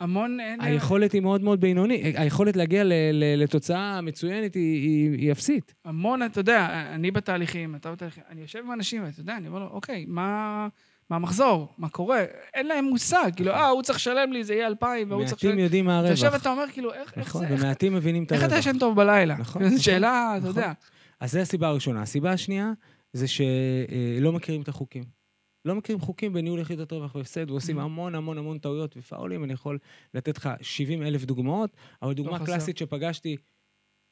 המון... 0.00 0.38
היכולת 0.60 1.12
היא 1.12 1.20
מאוד 1.22 1.42
מאוד 1.42 1.60
בינונית. 1.60 2.00
היכולת 2.18 2.56
להגיע 2.56 2.84
ל- 2.84 2.92
ל- 3.12 3.42
לתוצאה 3.42 4.00
מצוינת 4.00 4.54
היא, 4.54 4.82
היא, 4.82 5.18
היא 5.18 5.32
אפסית. 5.32 5.74
המון, 5.84 6.22
אתה 6.22 6.40
יודע, 6.40 6.90
אני 6.94 7.10
בתהליכים, 7.10 7.74
אתה 7.74 7.92
בתהליכים, 7.92 8.22
אני 8.28 8.40
יושב 8.40 8.58
עם 8.64 8.72
אנשים, 8.72 9.04
ואתה 9.04 9.20
יודע, 9.20 9.36
אני 9.36 9.48
אומר 9.48 9.58
לו, 9.58 9.66
אוקיי, 9.66 10.04
מה... 10.08 10.68
מה 11.10 11.16
המחזור, 11.16 11.74
מה 11.78 11.88
קורה, 11.88 12.24
אין 12.54 12.66
להם 12.66 12.84
מושג, 12.84 13.30
כאילו, 13.36 13.52
אה, 13.52 13.68
הוא 13.68 13.82
צריך 13.82 13.98
לשלם 13.98 14.32
לי, 14.32 14.44
זה 14.44 14.54
יהיה 14.54 14.66
אלפיים, 14.66 15.10
והוא 15.10 15.24
צריך 15.24 15.38
לשלם... 15.38 15.50
מעטים 15.50 15.64
יודעים 15.64 15.84
מה 15.84 15.98
הרווח. 15.98 16.12
אתה 16.12 16.20
יושב 16.20 16.30
ואתה 16.32 16.50
אומר, 16.50 16.64
כאילו, 16.72 16.94
איך 16.94 17.18
נכון, 17.18 17.40
זה... 17.40 17.54
נכון, 17.54 17.64
ומעטים 17.64 17.94
מבינים 17.94 18.24
את 18.24 18.32
הרווח. 18.32 18.44
איך 18.44 18.52
אתה 18.52 18.58
ישן 18.58 18.78
טוב 18.78 18.96
בלילה? 18.96 19.36
נכון. 19.36 19.68
זו 19.68 19.84
שאלה, 19.84 20.34
אתה 20.38 20.46
יודע. 20.46 20.72
אז 21.20 21.32
זו 21.32 21.38
הסיבה 21.38 21.68
הראשונה. 21.68 22.02
הסיבה 22.02 22.32
השנייה 22.32 22.72
זה 23.12 23.26
שלא 23.28 24.32
מכירים 24.32 24.62
את 24.62 24.68
החוקים. 24.68 25.04
לא 25.64 25.74
מכירים 25.74 26.00
חוקים 26.00 26.32
בניהול 26.32 26.60
יחידות 26.60 26.92
רווח 26.92 27.14
והפסד, 27.14 27.50
ועושים 27.50 27.78
המון 27.78 28.14
המון 28.14 28.38
המון 28.38 28.58
טעויות 28.58 28.96
ופאולים. 28.96 29.44
אני 29.44 29.52
יכול 29.52 29.78
לתת 30.14 30.36
לך 30.36 30.50
70 30.60 31.02
אלף 31.02 31.24
דוגמאות, 31.24 31.76
אבל 32.02 32.12
דוגמה 32.12 32.46
קלאסית 32.46 32.78
שפגשתי 32.78 33.36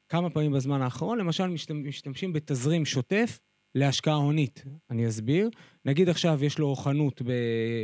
כמה 0.09 0.29
פעמים 0.29 0.51
בזמן 0.51 0.81
האחרון, 0.81 1.17
למשל, 1.17 1.47
משתמשים 1.73 2.33
בתזרים 2.33 2.85
שוטף 2.85 3.39
להשקעה 3.75 4.15
הונית. 4.15 4.63
אני 4.89 5.07
אסביר. 5.07 5.49
נגיד 5.85 6.09
עכשיו 6.09 6.45
יש 6.45 6.59
לו 6.59 6.75
חנות 6.75 7.21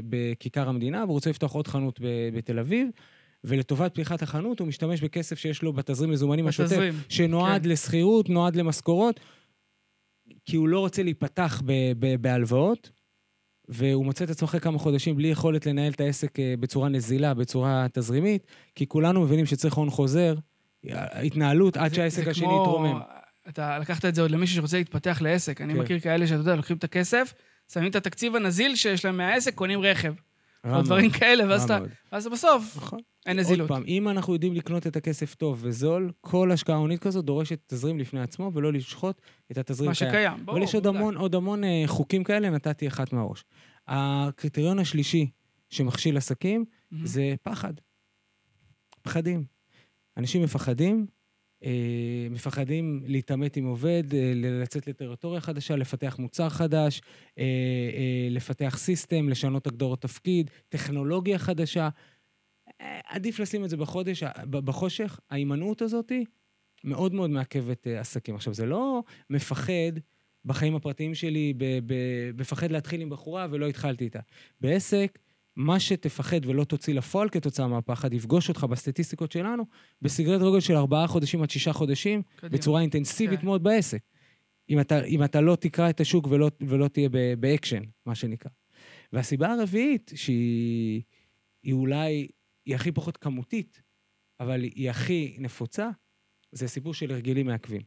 בכיכר 0.10 0.70
המדינה, 0.70 1.04
והוא 1.04 1.14
רוצה 1.14 1.30
לפתוח 1.30 1.54
עוד 1.54 1.68
חנות 1.68 2.00
בתל 2.34 2.60
אביב, 2.60 2.88
ולטובת 3.44 3.92
פתיחת 3.94 4.22
החנות 4.22 4.60
הוא 4.60 4.68
משתמש 4.68 5.02
בכסף 5.02 5.40
שיש 5.40 5.62
לו 5.62 5.74
בתזרים 5.74 6.12
מזומנים 6.12 6.48
השוטף, 6.48 6.80
שנועד 7.10 7.64
כן. 7.64 7.70
לשכירות, 7.70 8.30
נועד 8.30 8.56
למשכורות, 8.56 9.20
כי 10.46 10.56
הוא 10.56 10.68
לא 10.68 10.80
רוצה 10.80 11.04
להיפתח 11.04 11.62
בהלוואות, 12.22 12.92
והוא 13.68 14.06
מוצא 14.06 14.26
את 14.26 14.30
עצמו 14.30 14.46
אחרי 14.48 14.60
כמה 14.60 14.80
חודשים 14.80 15.16
בלי 15.16 15.28
יכולת 15.28 15.66
לנהל 15.66 15.92
את 15.92 16.02
העסק 16.02 16.40
אה, 16.40 16.54
בצורה 16.60 16.90
נזילה, 16.90 17.34
בצורה 17.34 17.88
תזרימית, 17.94 18.48
כי 18.76 18.88
כולנו 18.88 19.22
מבינים 19.22 19.46
שצריך 19.46 19.74
הון 19.74 19.90
חוזר, 19.90 20.36
התנהלות 20.92 21.78
עד 21.78 21.94
שהעסק 21.94 22.28
השני 22.28 22.48
יתרומם. 22.62 23.00
אתה 23.50 23.80
לקחת 23.80 24.06
את 24.06 24.16
זה 24.16 24.22
עוד 24.22 24.32
למישהו 24.32 24.56
שרוצה 24.56 24.78
להתפתח 24.78 25.22
לעסק. 25.22 25.62
אני 25.62 25.74
כן. 25.74 25.80
מכיר 25.80 26.00
כאלה 26.00 26.28
שאתה 26.28 26.40
יודע, 26.40 26.56
לוקחים 26.56 26.78
את 26.78 26.84
הכסף, 26.84 27.34
שמים 27.74 27.92
את 27.92 27.96
התקציב 27.96 28.36
הנזיל 28.36 28.76
שיש 28.76 29.06
להם 29.06 29.18
מהעסק, 29.18 29.56
קונים 29.56 29.80
רכב. 29.82 30.14
או 30.72 30.82
דברים 30.82 31.10
כאלה, 31.20 31.50
ואז 31.50 31.64
אתה... 31.64 31.80
ואז 32.12 32.28
בסוף, 32.28 32.78
נכון. 32.78 33.00
אין 33.26 33.40
נזילות. 33.40 33.70
עוד 33.70 33.80
פעם, 33.80 33.88
אם 33.88 34.10
אנחנו 34.10 34.34
יודעים 34.34 34.54
לקנות 34.54 34.88
את 34.88 34.96
הכסף 34.96 35.36
טוב 35.36 35.60
וזול, 35.62 36.12
כל 36.22 36.52
השקעה 36.52 36.76
הונית 36.76 37.00
כזאת 37.00 37.26
דורשת 37.26 37.60
תזרים 37.68 38.00
לפני 38.00 38.22
עצמו, 38.22 38.52
ולא 38.54 38.74
לשחוט 38.74 39.22
את 39.52 39.58
התזרים. 39.58 39.90
מה 39.90 39.96
שקיים, 39.96 40.46
ברור. 40.46 40.58
אבל 40.58 40.64
יש 40.64 40.76
עוד 40.76 40.88
המון, 40.88 41.18
עוד 41.18 41.36
המון 41.36 41.64
אה, 41.64 41.84
חוקים 41.86 42.24
כאלה, 42.24 42.50
נתתי 42.50 42.88
אחת 42.88 43.14
מהראש. 43.14 43.44
הקריטריון 43.88 44.80
השלישי 44.80 45.30
שמכשיל 45.70 46.18
עסקים 46.18 46.66
זה 47.04 47.36
פחד. 47.44 47.74
פחדים. 49.02 49.46
אנשים 50.18 50.44
מפחדים, 50.44 51.08
מפחדים 52.30 53.04
להתעמת 53.06 53.58
עם 53.58 53.66
עובד, 53.66 54.04
אה, 54.14 54.34
לצאת 54.36 54.88
לטריטוריה 54.88 55.42
חדשה, 55.42 55.76
לפתח 55.76 56.16
מוצר 56.20 56.50
חדש, 56.50 57.02
אה, 57.38 58.28
לפתח 58.30 58.78
סיסטם, 58.78 59.30
לשנות 59.30 59.68
הגדרות 59.68 60.02
תפקיד, 60.02 60.52
טכנולוגיה 60.70 61.40
חדשה. 61.40 61.90
עדיף 63.06 63.40
לשים 63.40 63.64
את 63.64 63.70
זה 63.70 63.78
בחודש, 63.78 64.24
בחושך. 64.50 65.20
ההימנעות 65.30 65.82
הזאת 65.82 66.12
מאוד 66.84 67.14
מאוד 67.14 67.30
מעכבת 67.30 67.88
עסקים. 67.88 68.36
עכשיו, 68.36 68.54
זה 68.54 68.66
לא 68.66 69.04
מפחד 69.30 69.92
בחיים 70.46 70.76
הפרטיים 70.76 71.16
שלי, 71.16 71.54
מפחד 72.38 72.72
להתחיל 72.72 73.02
עם 73.02 73.10
בחורה 73.10 73.48
ולא 73.52 73.68
התחלתי 73.68 74.04
איתה. 74.04 74.20
בעסק, 74.62 75.20
מה 75.56 75.80
שתפחד 75.80 76.46
ולא 76.46 76.64
תוציא 76.64 76.94
לפועל 76.94 77.30
כתוצאה 77.30 77.68
מהפחד, 77.68 78.14
יפגוש 78.14 78.50
אותך 78.50 78.64
בסטטיסטיקות 78.64 79.32
שלנו, 79.32 79.66
בסגרת 80.02 80.42
רגל 80.42 80.60
של 80.60 80.76
ארבעה 80.76 81.08
חודשים 81.08 81.42
עד 81.42 81.50
שישה 81.50 81.74
חודשים, 81.74 82.22
קדימה. 82.36 82.54
בצורה 82.54 82.82
אינטנסיבית 82.82 83.40
okay. 83.40 83.42
כן. 83.42 83.48
מאוד 83.48 83.64
בעסק. 83.64 84.02
אם 84.70 84.80
אתה, 84.80 85.04
אם 85.04 85.24
אתה 85.24 85.42
לא 85.42 85.56
תקרא 85.56 85.90
את 85.90 86.00
השוק 86.00 86.28
ולא, 86.28 86.52
ולא 86.62 86.88
תהיה 86.88 87.10
באקשן, 87.40 87.82
מה 88.06 88.16
שנקרא. 88.16 88.52
והסיבה 89.14 89.54
הרביעית, 89.54 90.12
שהיא 90.16 91.02
היא 91.64 91.74
אולי, 91.74 92.28
היא 92.66 92.76
הכי 92.76 92.92
פחות 92.92 93.18
כמותית, 93.18 93.82
אבל 94.40 94.64
היא 94.64 94.90
הכי 94.90 95.36
נפוצה, 95.40 95.90
זה 96.52 96.66
הסיפור 96.66 96.94
של 96.94 97.12
הרגלים 97.12 97.46
מעכבים. 97.46 97.82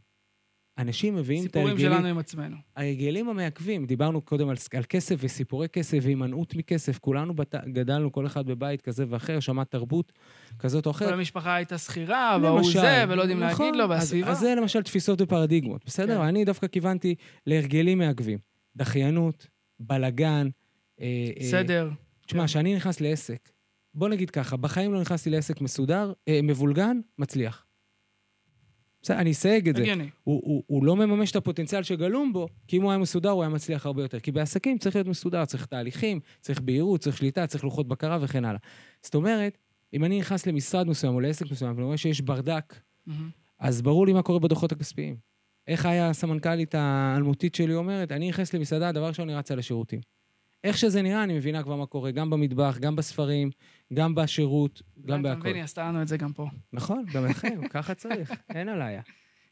אנשים 0.79 1.17
מביאים 1.17 1.47
את 1.47 1.57
ההרגלים... 1.57 1.77
סיפורים 1.77 1.95
שלנו 1.95 2.09
עם 2.09 2.19
עצמנו. 2.19 2.57
ההרגלים 2.77 3.29
המעכבים, 3.29 3.87
דיברנו 3.87 4.21
קודם 4.21 4.49
על, 4.49 4.57
על 4.77 4.83
כסף 4.89 5.17
וסיפורי 5.19 5.69
כסף 5.69 5.99
והימנעות 6.03 6.57
מכסף. 6.57 6.99
כולנו 6.99 7.35
בת... 7.35 7.55
גדלנו, 7.55 8.13
כל 8.13 8.27
אחד 8.27 8.47
בבית 8.47 8.83
כזה 8.83 9.05
ואחר, 9.09 9.41
שמע 9.41 9.65
תרבות 9.65 10.13
כזאת 10.59 10.87
או 10.87 10.91
אחרת. 10.91 11.09
כל 11.09 11.15
המשפחה 11.15 11.55
הייתה 11.55 11.79
שכירה, 11.79 12.39
והוא 12.43 12.73
זה, 12.73 13.05
ולא 13.09 13.23
יודעים 13.23 13.41
נכון, 13.41 13.67
להגיד 13.67 13.81
לו, 13.81 13.89
והסביבה. 13.89 14.31
אז, 14.31 14.37
אז 14.37 14.41
זה 14.41 14.55
למשל 14.55 14.83
תפיסות 14.83 15.21
ופרדיגמות, 15.21 15.85
בסדר? 15.87 16.19
כן. 16.19 16.25
אני 16.25 16.45
דווקא 16.45 16.67
כיוונתי 16.67 17.15
להרגלים 17.47 17.99
מעכבים. 17.99 18.39
דחיינות, 18.77 19.47
בלגן. 19.81 20.49
אה, 21.01 21.31
אה, 21.41 21.47
סדר. 21.47 21.91
תשמע, 22.27 22.41
כן. 22.41 22.47
כשאני 22.47 22.77
נכנס 22.77 23.01
לעסק, 23.01 23.49
בוא 23.95 24.09
נגיד 24.09 24.31
ככה, 24.31 24.57
בחיים 24.57 24.93
לא 24.93 25.01
נכנסתי 25.01 25.31
לעסק 25.31 25.61
מסודר, 25.61 26.13
אה, 26.29 26.41
מבולגן, 26.43 27.01
מצליח. 27.19 27.66
בסדר, 29.07 29.19
אני 29.19 29.31
אסייג 29.31 29.69
את 29.69 29.77
זה. 29.77 29.83
הגיוני. 29.83 30.09
הוא, 30.25 30.43
הוא, 30.45 30.63
הוא 30.67 30.85
לא 30.85 30.97
מממש 30.97 31.31
את 31.31 31.37
הפוטנציאל 31.37 31.83
שגלום 31.83 32.33
בו, 32.33 32.49
כי 32.69 32.77
אם 32.77 32.83
הוא 32.83 32.91
היה 32.91 32.99
מסודר, 32.99 33.31
הוא 33.31 33.43
היה 33.43 33.49
מצליח 33.49 33.87
הרבה 33.87 34.03
יותר. 34.03 34.21
כי 34.21 34.33
בעסקים 34.33 34.79
צריך 34.79 34.97
להיות 34.97 35.09
מסודר, 35.09 35.45
צריך 35.45 35.67
תהליכים, 35.67 36.21
צריך 36.41 36.61
בהירות, 36.61 37.01
צריך 37.01 37.17
שליטה, 37.17 37.47
צריך 37.47 37.65
לוחות 37.65 37.89
בקרה 37.89 38.19
וכן 38.21 38.45
הלאה. 38.45 38.61
זאת 39.03 39.15
אומרת, 39.15 39.59
אם 39.95 40.05
אני 40.05 40.19
נכנס 40.19 40.47
למשרד 40.47 40.89
מסוים 40.89 41.15
או 41.15 41.21
לעסק 41.21 41.51
מסוים, 41.51 41.73
ואני 41.73 41.85
רואה 41.85 41.97
שיש 41.97 42.21
ברדק, 42.21 42.75
mm-hmm. 43.09 43.13
אז 43.59 43.83
ברור 43.83 44.07
לי 44.07 44.13
מה 44.13 44.23
קורה 44.23 44.39
בדוחות 44.39 44.73
הכספיים. 44.73 45.17
איך 45.69 45.87
היה 45.87 46.11
הסמנכ"לית 46.11 46.75
האלמותית 46.75 47.55
שלי 47.55 47.75
אומרת? 47.75 48.13
אני 48.13 48.29
נכנס 48.29 48.55
למסעדה, 48.55 48.93
דבר 48.93 49.07
ראשון, 49.07 49.29
אני 49.29 49.39
רצה 49.39 49.55
לשירותים. 49.55 50.01
איך 50.67 50.79
שזה 50.79 51.03
נראה, 51.03 51.23
אני 51.23 51.37
מבינה 51.37 51.63
כבר 51.63 51.77
מה 51.77 51.87
קורה, 51.87 52.11
גם 52.11 52.31
במטבח, 52.31 52.79
גם 52.81 52.97
בספרים, 52.97 53.51
גם 53.95 54.15
בשירות, 54.15 54.83
גם 55.05 55.23
בהכל. 55.23 55.33
אתה 55.33 55.41
מבין, 55.41 55.55
היא 55.55 55.65
עשתה 55.65 55.89
לנו 55.89 56.03
את 56.03 56.09
זה 56.09 56.17
גם 56.17 56.33
פה. 56.33 56.47
נכון, 56.73 57.05
גם 57.13 57.27
לכם, 57.27 57.61
ככה 57.75 57.95
צריך, 57.95 58.33
אין 58.51 58.69
עליה. 58.69 59.03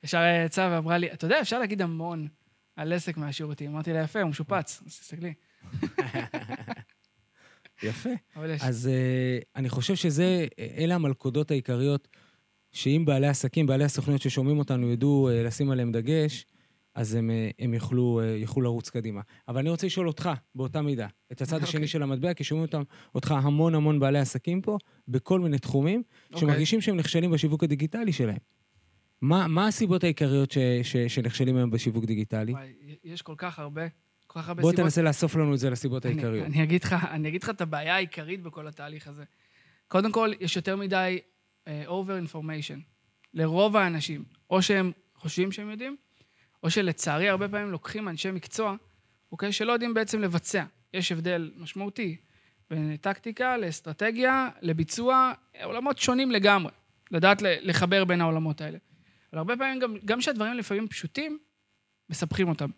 ישר 0.05 0.23
יצאה 0.47 0.71
ואמרה 0.71 0.99
לי, 0.99 1.13
אתה 1.13 1.25
יודע, 1.25 1.41
אפשר 1.41 1.59
להגיד 1.59 1.83
המון 1.83 2.29
על 2.77 2.93
עסק 2.93 3.17
מהשירותים. 3.17 3.71
אמרתי 3.71 3.93
לה, 3.93 4.01
יפה, 4.01 4.21
הוא 4.21 4.31
משופץ, 4.31 4.83
אז 4.87 4.99
תסתכלי. 4.99 5.35
יפה. 7.83 8.11
אז 8.61 8.91
uh, 8.91 9.45
אני 9.57 9.69
חושב 9.69 9.95
שזה, 9.95 10.47
אלה 10.77 10.95
המלכודות 10.95 11.51
העיקריות, 11.51 12.09
שאם 12.73 13.03
בעלי 13.07 13.27
עסקים, 13.27 13.67
בעלי 13.67 13.85
הסוכניות 13.85 14.23
ששומעים 14.23 14.59
אותנו 14.59 14.93
ידעו 14.93 15.29
uh, 15.31 15.47
לשים 15.47 15.71
עליהם 15.71 15.93
דגש, 15.93 16.47
אז 16.95 17.15
הם, 17.15 17.31
אה, 17.31 17.51
הם 17.59 17.75
יוכלו, 17.75 18.21
אה, 18.21 18.27
יוכלו 18.27 18.63
לרוץ 18.63 18.91
קדימה. 18.91 19.21
אבל 19.49 19.61
אני 19.61 19.71
רוצה 19.71 19.87
לשאול 19.87 20.09
אותך, 20.09 20.31
באותה 20.55 20.83
מידה, 20.83 21.07
את 21.33 21.43
הצד 21.43 21.61
okay. 21.61 21.63
השני 21.63 21.79
אוקיי. 21.79 21.89
של 21.89 22.03
המטבע, 22.03 22.35
כי 22.35 22.45
שומעים 22.45 22.67
אותם, 22.67 22.83
אותך 23.15 23.31
המון 23.31 23.75
המון 23.75 24.01
בעלי 24.01 24.19
עסקים 24.19 24.61
פה, 24.61 24.79
בכל 25.09 25.41
מיני 25.41 25.59
תחומים, 25.59 26.03
okay. 26.07 26.35
אוקיי. 26.35 26.41
שמרגישים 26.41 26.81
שהם 26.81 26.97
נכשלים 26.97 27.31
בשיווק 27.31 27.65
הדיגיטלי 27.65 28.13
שלהם. 28.13 28.39
מה, 29.21 29.47
מה 29.49 29.67
הסיבות 29.67 30.05
העיקריות 30.05 30.51
ש, 30.51 30.59
ש, 30.83 30.97
שנכשלים 30.97 31.57
היום 31.57 31.71
בשיווק 31.71 32.05
דיגיטלי? 32.05 32.53
וואי, 32.53 32.73
יש 33.05 33.23
כל 33.23 33.35
כך 33.37 33.59
הרבה, 33.59 33.83
כל 34.27 34.41
כך 34.41 34.49
הרבה 34.49 34.63
בוא 34.63 34.71
סיבות. 34.71 34.81
בוא 34.81 34.85
תנסה 34.85 35.03
לאסוף 35.03 35.37
לנו 35.37 35.55
את 35.55 35.59
זה 35.59 35.71
לסיבות 35.71 36.07
אני, 36.07 36.15
העיקריות. 36.15 36.47
אני 36.47 36.63
אגיד, 36.63 36.85
לך, 36.85 36.97
אני 37.11 37.29
אגיד 37.29 37.43
לך 37.43 37.51
את 37.51 37.61
הבעיה 37.61 37.95
העיקרית 37.95 38.43
בכל 38.43 38.67
התהליך 38.69 39.09
הזה. 39.09 39.25
קודם 39.89 40.13
כל, 40.13 40.31
יש 40.41 40.57
יותר 40.57 40.77
מדי 40.77 41.19
uh, 41.65 41.69
over 41.89 42.33
information. 42.33 42.81
לרוב 43.35 43.77
האנשים, 43.77 44.25
או 44.51 44.63
שהם 44.63 44.93
חושבים 45.15 45.53
שהם 45.53 45.71
יודעים, 45.71 45.97
או 46.65 46.71
שלצערי 46.71 47.29
הרבה 47.29 47.49
פעמים 47.49 47.71
לוקחים 47.71 48.09
אנשי 48.09 48.31
מקצוע, 48.31 48.77
אוקיי, 49.33 49.53
שלא 49.53 49.73
יודעים 49.73 49.95
בעצם 49.95 50.21
לבצע. 50.21 50.65
יש 50.95 51.13
הבדל 51.13 51.51
משמעותי 51.57 52.17
בין 52.71 52.97
טקטיקה 52.97 53.57
לאסטרטגיה, 53.57 54.49
לביצוע, 54.63 55.33
עולמות 55.63 55.99
שונים 55.99 56.31
לגמרי. 56.31 56.73
לדעת 57.11 57.43
לחבר 57.43 58.05
בין 58.05 58.21
העולמות 58.21 58.61
האלה. 58.61 58.79
אבל 59.33 59.39
הרבה 59.39 59.57
פעמים, 59.57 59.79
גם, 59.79 59.97
גם 60.05 60.21
שהדברים 60.21 60.55
לפעמים 60.55 60.89
פשוטים, 60.89 61.39
מספחים 62.11 62.49
אותם, 62.49 62.71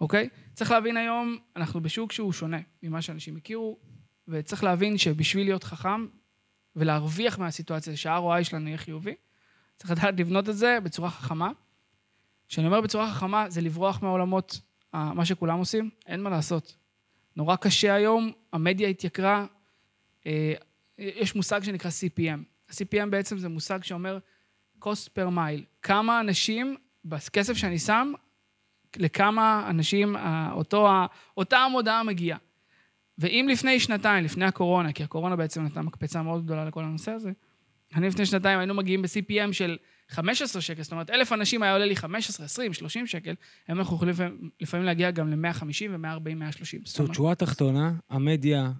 אוקיי? 0.00 0.28
צריך 0.54 0.70
להבין 0.70 0.96
היום, 0.96 1.38
אנחנו 1.56 1.80
בשוק 1.80 2.12
שהוא 2.12 2.32
שונה 2.32 2.60
ממה 2.82 3.02
שאנשים 3.02 3.36
הכירו, 3.36 3.78
וצריך 4.28 4.64
להבין 4.64 4.98
שבשביל 4.98 5.46
להיות 5.46 5.64
חכם 5.64 6.06
ולהרוויח 6.76 7.38
מהסיטואציה, 7.38 7.96
שה-ROI 7.96 8.44
שלנו 8.44 8.66
יהיה 8.66 8.78
חיובי, 8.78 9.14
צריך 9.76 9.90
לדעת 9.90 10.20
לבנות 10.20 10.48
את 10.48 10.56
זה 10.56 10.78
בצורה 10.82 11.10
חכמה. 11.10 11.50
כשאני 12.48 12.66
אומר 12.66 12.80
בצורה 12.80 13.10
חכמה, 13.10 13.50
זה 13.50 13.60
לברוח 13.60 14.02
מהעולמות, 14.02 14.60
מה 14.92 15.24
שכולם 15.24 15.58
עושים, 15.58 15.90
אין 16.06 16.22
מה 16.22 16.30
לעשות. 16.30 16.76
נורא 17.36 17.56
קשה 17.56 17.94
היום, 17.94 18.32
המדיה 18.52 18.88
התייקרה, 18.88 19.46
אה, 20.26 20.54
יש 20.98 21.34
מושג 21.34 21.62
שנקרא 21.62 21.90
CPM. 21.90 22.38
ה-CPM 22.68 23.06
בעצם 23.10 23.38
זה 23.38 23.48
מושג 23.48 23.82
שאומר 23.82 24.18
cost 24.80 25.08
per 25.18 25.28
mile. 25.36 25.62
כמה 25.82 26.20
אנשים, 26.20 26.76
בכסף 27.04 27.56
שאני 27.56 27.78
שם, 27.78 28.12
לכמה 28.96 29.66
אנשים 29.70 30.16
אותו, 30.52 30.88
אותה 31.36 31.58
המודעה 31.58 32.02
מגיעה. 32.02 32.38
ואם 33.18 33.46
לפני 33.50 33.80
שנתיים, 33.80 34.24
לפני 34.24 34.44
הקורונה, 34.44 34.92
כי 34.92 35.02
הקורונה 35.02 35.36
בעצם 35.36 35.64
נתנה 35.64 35.82
מקפצה 35.82 36.22
מאוד 36.22 36.44
גדולה 36.44 36.64
לכל 36.64 36.84
הנושא 36.84 37.12
הזה, 37.12 37.32
אני 37.94 38.08
לפני 38.08 38.26
שנתיים 38.26 38.58
היינו 38.58 38.74
מגיעים 38.74 39.02
ב-CPM 39.02 39.52
של 39.52 39.76
15 40.08 40.62
שקל, 40.62 40.82
זאת 40.82 40.92
אומרת, 40.92 41.10
אלף 41.10 41.32
אנשים 41.32 41.62
היה 41.62 41.72
עולה 41.72 41.86
לי 41.86 41.96
15, 41.96 42.46
20, 42.46 42.72
30 42.72 43.06
שקל, 43.06 43.34
היום 43.68 43.78
אנחנו 43.78 43.96
יכולים 43.96 44.14
לפעמים 44.60 44.86
להגיע 44.86 45.10
גם 45.10 45.30
ל-150 45.30 45.90
ו-140, 45.90 46.34
130. 46.34 46.80
זאת 46.84 46.98
אומרת, 46.98 47.14
שורה 47.14 47.34
תחתונה, 47.34 47.92
המדיה, 48.10 48.70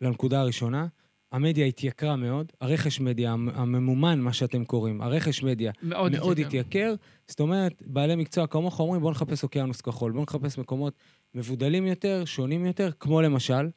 לנקודה 0.00 0.40
הראשונה, 0.40 0.86
המדיה 1.32 1.66
התייקרה 1.66 2.16
מאוד, 2.16 2.52
הרכש 2.60 3.00
מדיה, 3.00 3.32
הממומן, 3.32 4.20
מה 4.20 4.32
שאתם 4.32 4.64
קוראים, 4.64 5.02
הרכש 5.02 5.42
מדיה 5.42 5.72
מאוד, 5.82 6.12
מאוד 6.12 6.38
התייקר. 6.38 6.94
זאת 7.28 7.40
אומרת, 7.40 7.82
בעלי 7.86 8.16
מקצוע 8.16 8.46
כמוך 8.46 8.80
אומרים, 8.80 9.00
בואו 9.00 9.12
נחפש 9.12 9.42
אוקיינוס 9.42 9.80
כחול, 9.80 10.12
בואו 10.12 10.22
נחפש 10.22 10.58
מקומות 10.58 10.94
מבודלים 11.34 11.86
יותר, 11.86 12.24
שונים 12.24 12.66
יותר, 12.66 12.90
כמו 13.00 13.22
למשל, 13.22 13.68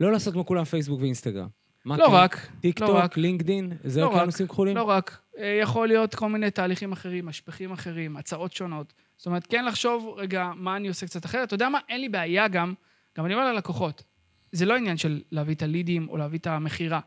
לא 0.00 0.12
לעשות 0.12 0.34
כמו 0.34 0.46
כולם 0.46 0.64
פייסבוק 0.64 1.00
ואינסטגרם. 1.00 1.48
לא 1.86 1.96
כן? 1.96 2.12
רק. 2.12 2.48
טיק 2.60 2.80
לא. 2.80 3.02
לינקדין, 3.16 3.72
זה 3.84 4.00
לא 4.00 4.06
אוקיינוסים 4.06 4.46
כחולים? 4.46 4.76
לא 4.76 4.82
רק. 4.82 5.18
אה, 5.38 5.58
יכול 5.62 5.88
להיות 5.88 6.14
כל 6.14 6.28
מיני 6.28 6.50
תהליכים 6.50 6.92
אחרים, 6.92 7.26
משפכים 7.26 7.72
אחרים, 7.72 8.16
הצעות 8.16 8.52
שונות. 8.52 8.92
זאת 9.16 9.26
אומרת, 9.26 9.46
כן 9.46 9.64
לחשוב, 9.64 10.14
רגע, 10.16 10.50
מה 10.56 10.76
אני 10.76 10.88
עושה 10.88 11.06
קצת 11.06 11.24
אחרת. 11.24 11.46
אתה 11.46 11.54
יודע 11.54 11.68
מה? 11.68 11.78
אין 11.88 12.00
לי 12.00 12.08
בעיה 12.08 12.48
גם, 12.48 12.74
גם 13.18 13.26
אני 13.26 13.34
אומר 13.34 13.52
ללקוחות, 13.52 14.04
זה 14.52 14.66
לא 14.66 14.76
עניין 14.76 14.96
של 14.96 15.22
להביא 15.30 15.54
את 15.54 15.62
הלידים 15.62 16.08
או 16.08 16.16
להביא 16.16 16.38
את 16.38 16.46
המכירה. 16.46 17.00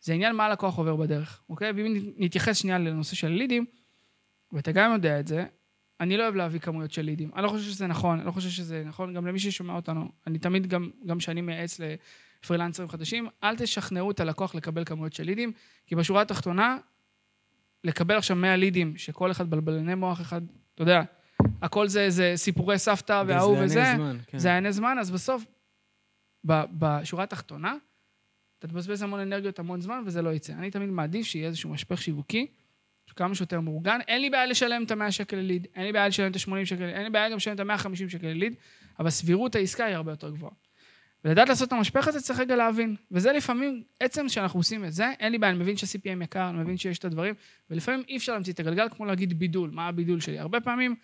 זה 0.00 0.12
עניין 0.12 0.36
מה 0.36 0.46
הלקוח 0.46 0.78
עובר 0.78 0.96
בדרך, 0.96 1.42
אוקיי? 1.48 1.72
ואם 1.72 1.96
נתייחס 2.16 2.56
שנייה 2.56 2.78
לנושא 2.78 3.16
של 3.16 3.28
לידים, 3.28 3.64
ואתה 4.52 4.72
גם 4.72 4.92
יודע 4.92 5.20
את 5.20 5.26
זה, 5.26 5.44
אני 6.00 6.16
לא 6.16 6.22
אוהב 6.22 6.34
להביא 6.34 6.60
כמויות 6.60 6.92
של 6.92 7.02
לידים. 7.02 7.30
אני 7.34 7.42
לא 7.42 7.48
חושב 7.48 7.70
שזה 7.70 7.86
נכון, 7.86 8.18
אני 8.18 8.26
לא 8.26 8.32
חושב 8.32 8.48
שזה 8.48 8.82
נכון 8.86 9.14
גם 9.14 9.26
למי 9.26 9.38
ששומע 9.38 9.74
אותנו. 9.74 10.08
אני 10.26 10.38
תמיד, 10.38 10.66
גם, 10.66 10.90
גם 11.06 11.18
כשאני 11.18 11.40
מייעץ 11.40 11.80
לפרילנסרים 11.80 12.88
חדשים, 12.88 13.28
אל 13.44 13.56
תשכנעו 13.56 14.10
את 14.10 14.20
הלקוח 14.20 14.54
לקבל 14.54 14.84
כמויות 14.84 15.12
של 15.12 15.24
לידים, 15.24 15.52
כי 15.86 15.96
בשורה 15.96 16.22
התחתונה, 16.22 16.76
לקבל 17.84 18.16
עכשיו 18.16 18.36
100 18.36 18.56
לידים, 18.56 18.96
שכל 18.96 19.30
אחד 19.30 19.50
בלבלני 19.50 19.94
מוח 19.94 20.20
אחד, 20.20 20.42
אתה 20.74 20.82
יודע, 20.82 21.02
הכל 21.62 21.88
זה, 21.88 22.10
זה 22.10 22.32
סיפורי 22.36 22.78
סבתא 22.78 23.22
וההוא 23.26 23.58
וזה, 23.60 23.84
זמן, 23.96 24.16
כן. 24.26 24.38
זה 24.38 24.48
יענה 24.48 24.72
זמן, 24.72 24.96
אז 25.00 25.10
בסוף, 25.10 25.44
בשורה 26.44 27.24
התחתונה, 27.24 27.74
אתה 28.58 28.68
תבזבז 28.68 29.02
המון 29.02 29.20
אנרגיות, 29.20 29.58
המון 29.58 29.80
זמן, 29.80 30.02
וזה 30.06 30.22
לא 30.22 30.30
יצא. 30.30 30.52
אני 30.52 30.70
תמיד 30.70 30.88
מעדיף 30.88 31.26
שיהיה 31.26 31.46
איזשהו 31.46 31.70
משפך 31.70 32.02
שיווקי, 32.02 32.46
כמה 33.16 33.34
שיותר 33.34 33.60
מאורגן. 33.60 33.98
אין 34.08 34.20
לי 34.20 34.30
בעיה 34.30 34.46
לשלם 34.46 34.82
את 34.82 34.90
ה-100 34.90 35.10
שקל 35.10 35.36
לליד, 35.36 35.66
אין 35.74 35.84
לי 35.84 35.92
בעיה 35.92 36.08
לשלם 36.08 36.30
את 36.30 36.36
ה-80 36.36 36.64
שקל, 36.64 36.82
אין 36.82 37.02
לי 37.02 37.10
בעיה 37.10 37.28
גם 37.28 37.36
לשלם 37.36 37.54
את 37.54 37.60
ה-150 37.60 38.08
שקל 38.08 38.26
לליד, 38.26 38.54
אבל 38.98 39.10
סבירות 39.10 39.54
העסקה 39.54 39.84
היא 39.84 39.94
הרבה 39.94 40.12
יותר 40.12 40.30
גבוהה. 40.30 40.52
ולדעת 41.24 41.48
לעשות 41.48 41.68
את 41.68 41.72
המשפך 41.72 42.08
הזה 42.08 42.20
צריך 42.20 42.40
רגע 42.40 42.56
להבין. 42.56 42.96
וזה 43.10 43.32
לפעמים, 43.32 43.82
עצם 44.00 44.28
שאנחנו 44.28 44.60
עושים 44.60 44.84
את 44.84 44.92
זה, 44.92 45.10
אין 45.20 45.32
לי 45.32 45.38
בעיה, 45.38 45.52
אני 45.52 45.58
מבין 45.58 45.76
שה-CPM 45.76 46.24
יקר, 46.24 46.48
אני 46.48 46.58
מבין 46.58 46.76
שיש 46.76 46.98
את 46.98 47.04
הדברים, 47.04 47.34
ולפעמים 47.70 48.02
אי 48.08 48.16
אפשר 48.16 48.32
להמציא 48.32 48.52
את 48.52 48.60
הגלגל 48.60 48.88
כמו 48.88 49.04
להגיד 49.04 49.38
בידול, 49.38 49.70
מה 49.70 49.88
הבידול 49.88 50.20
שלי. 50.20 50.38
הרבה 50.38 50.60
פעמים 50.60 50.94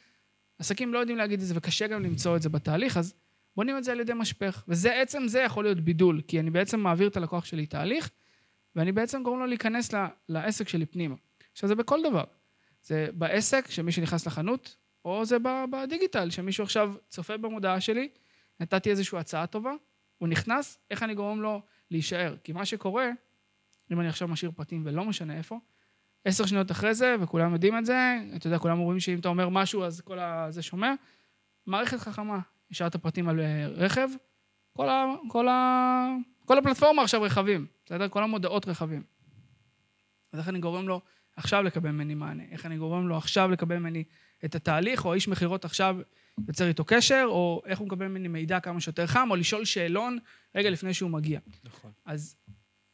עסקים 0.58 0.94
לא 0.94 0.98
יודעים 0.98 1.18
להגיד 1.18 1.40
את 1.40 1.46
זה, 1.46 1.54
וקשה 1.56 1.86
גם 1.86 2.02
למצוא 2.02 2.36
את 2.36 2.42
זה 2.42 2.48
בתהליך, 2.48 2.96
אז 2.96 3.14
בונים 3.56 3.76
את 3.78 3.84
זה 3.84 3.92
על 3.92 4.00
ידי 4.00 4.12
משפך. 4.14 4.64
וזה, 4.68 5.00
עצם 5.00 5.28
זה 5.28 5.40
יכול 5.40 5.64
להיות 5.64 5.80
בידול, 5.80 6.20
כי 6.28 6.40
אני 6.40 6.50
בעצם 6.50 6.80
מעביר 6.80 7.08
את 7.08 7.16
הלקוח 7.16 7.44
שלי 7.44 7.66
תהליך, 7.66 8.10
ואני 8.76 8.92
בעצם 8.92 9.22
גורם 9.22 9.38
לו 9.38 9.46
להיכנס 9.46 9.90
לעסק 10.28 10.68
שלי 10.68 10.86
פנימה. 10.86 11.14
עכשיו, 11.52 11.68
זה 11.68 11.74
בכל 11.74 12.02
דבר. 12.02 12.24
זה 12.82 13.08
בעסק, 13.12 13.70
שמי 13.70 13.92
שנכנס 13.92 14.26
לחנות, 14.26 14.76
או 15.04 15.24
זה 15.24 15.36
בדיגיטל, 15.70 16.30
שמישהו 16.30 16.64
עכשיו 16.64 16.94
צופה 17.08 17.36
במודעה 17.36 17.80
שלי, 17.80 18.08
נתתי 18.60 18.90
איזושהי 18.90 19.18
הצעה 19.18 19.46
טובה, 19.46 19.72
הוא 20.18 20.28
נכנס, 20.28 20.78
איך 20.90 21.02
אני 21.02 21.14
גורם 21.14 21.40
לו 21.40 21.62
להישאר? 21.90 22.36
כי 22.44 22.52
מה 22.52 22.64
שקורה, 22.64 23.10
אם 23.92 24.00
אני 24.00 24.08
עכשיו 24.08 24.28
משאיר 24.28 24.50
פרטים 24.56 24.82
ולא 24.86 25.04
משנה 25.04 25.36
איפה, 25.36 25.58
עשר 26.24 26.46
שניות 26.46 26.70
אחרי 26.70 26.94
זה, 26.94 27.16
וכולם 27.20 27.52
יודעים 27.52 27.78
את 27.78 27.86
זה, 27.86 28.16
אתה 28.36 28.46
יודע, 28.46 28.58
כולם 28.58 28.78
רואים 28.78 29.00
שאם 29.00 29.18
אתה 29.18 29.28
אומר 29.28 29.48
משהו, 29.48 29.84
אז 29.84 30.00
כל 30.00 30.18
זה 30.50 30.62
שומע. 30.62 30.94
מערכת 31.66 31.98
חכמה, 31.98 32.38
השארת 32.70 32.96
פרטים 32.96 33.28
על 33.28 33.40
אה, 33.40 33.66
רכב, 33.66 34.08
כל, 34.72 34.88
ה, 34.88 35.04
כל, 35.28 35.48
ה, 35.48 36.06
כל 36.44 36.58
הפלטפורמה 36.58 37.02
עכשיו 37.02 37.22
רכבים, 37.22 37.66
בסדר? 37.86 38.08
כל 38.08 38.22
המודעות 38.22 38.68
רכבים. 38.68 39.02
אז 40.32 40.38
איך 40.38 40.48
אני 40.48 40.58
גורם 40.58 40.88
לו 40.88 41.00
עכשיו 41.36 41.62
לקבל 41.62 41.90
ממני 41.90 42.14
מענה? 42.14 42.42
איך 42.50 42.66
אני 42.66 42.78
גורם 42.78 43.08
לו 43.08 43.16
עכשיו 43.16 43.50
לקבל 43.50 43.78
ממני 43.78 44.04
את 44.44 44.54
התהליך, 44.54 45.04
או 45.04 45.12
האיש 45.12 45.28
מכירות 45.28 45.64
עכשיו 45.64 45.96
יוצר 46.48 46.68
איתו 46.68 46.84
קשר, 46.84 47.24
או 47.28 47.62
איך 47.66 47.78
הוא 47.78 47.86
מקבל 47.86 48.06
ממני 48.06 48.28
מידע 48.28 48.60
כמה 48.60 48.80
שיותר 48.80 49.06
חם, 49.06 49.28
או 49.30 49.36
לשאול 49.36 49.64
שאלון 49.64 50.18
רגע 50.54 50.70
לפני 50.70 50.94
שהוא 50.94 51.10
מגיע. 51.10 51.40
נכון. 51.64 51.90
אז 52.04 52.36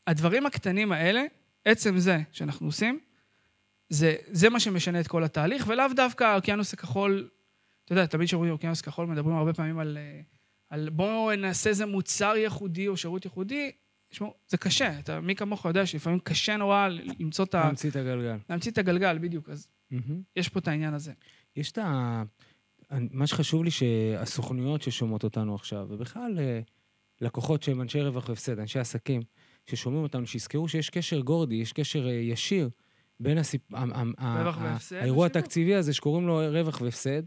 הדברים 0.07 0.47
הקטנים 0.47 0.93
האלה, 0.93 1.25
עצם 1.65 1.99
זה 1.99 2.19
שאנחנו 2.33 2.67
עושים, 2.67 2.99
זה, 3.89 4.15
זה 4.27 4.51
מה 4.51 4.61
שמשנה 4.61 5.01
את 5.01 5.07
כל 5.07 5.25
התהליך, 5.25 5.65
ולאו 5.69 5.87
דווקא 5.97 6.25
האוקיינוס 6.25 6.75
הכחול, 6.75 7.29
אתה 7.85 7.93
יודע, 7.93 8.07
תמיד 8.07 8.29
כשאומרים 8.29 8.53
אוקיינוס 8.53 8.81
כחול, 8.81 9.07
מדברים 9.07 9.37
הרבה 9.37 9.53
פעמים 9.53 9.79
על, 9.79 9.99
אה, 10.01 10.21
על 10.69 10.89
בואו 10.89 11.37
נעשה 11.37 11.71
איזה 11.71 11.87
מוצר 11.87 12.37
ייחודי 12.37 12.89
או 12.89 12.97
שירות 12.97 13.25
ייחודי. 13.25 13.73
תשמעו, 14.09 14.35
זה 14.49 14.57
קשה, 14.57 14.99
אתה, 14.99 15.21
מי 15.21 15.35
כמוך 15.35 15.65
יודע 15.65 15.87
שלפעמים 15.87 16.19
קשה 16.19 16.57
נורא 16.57 16.89
למצוא 17.21 17.45
את 17.45 17.55
ה... 17.55 17.65
להמציא 17.65 17.91
את 17.91 17.97
הגלגל. 17.97 18.37
להמציא 18.51 18.71
את 18.71 18.79
הגלגל, 18.79 19.19
בדיוק. 19.19 19.49
אז 19.49 19.69
מהמם. 19.91 20.23
יש 20.37 20.49
פה 20.49 20.59
את 20.59 20.69
העניין 20.69 20.95
הזה. 20.95 21.13
יש 21.57 21.73
את 21.73 21.79
ה... 21.79 22.23
מה 23.11 23.27
שחשוב 23.27 23.65
לי 23.65 23.71
שהסוכנויות 23.71 24.83
ששומעות 24.83 25.25
אותנו 25.25 25.55
עכשיו, 25.55 25.87
ובכלל 25.91 26.39
אה, 26.39 26.61
לקוחות 27.21 27.63
שהם 27.63 27.81
אנשי 27.81 28.01
רווח 28.01 28.29
והפסד, 28.29 28.59
אנשי 28.59 28.79
עסקים, 28.79 29.23
ששומעים 29.67 30.03
אותנו, 30.03 30.27
שיזכרו 30.27 30.69
שיש 30.69 30.91
קשר 30.91 31.21
גורדי, 31.21 31.55
יש 31.55 31.73
קשר 31.73 32.09
אה, 32.09 32.13
ישיר 32.13 32.71
בין 33.21 33.39
הסיפ... 33.39 33.61
האירוע. 34.91 35.27
התקציבי 35.27 35.75
הזה 35.75 35.95
שקוראים 35.95 36.27
לו 36.27 36.41
רווח 36.51 36.81
והפסד, 36.81 37.23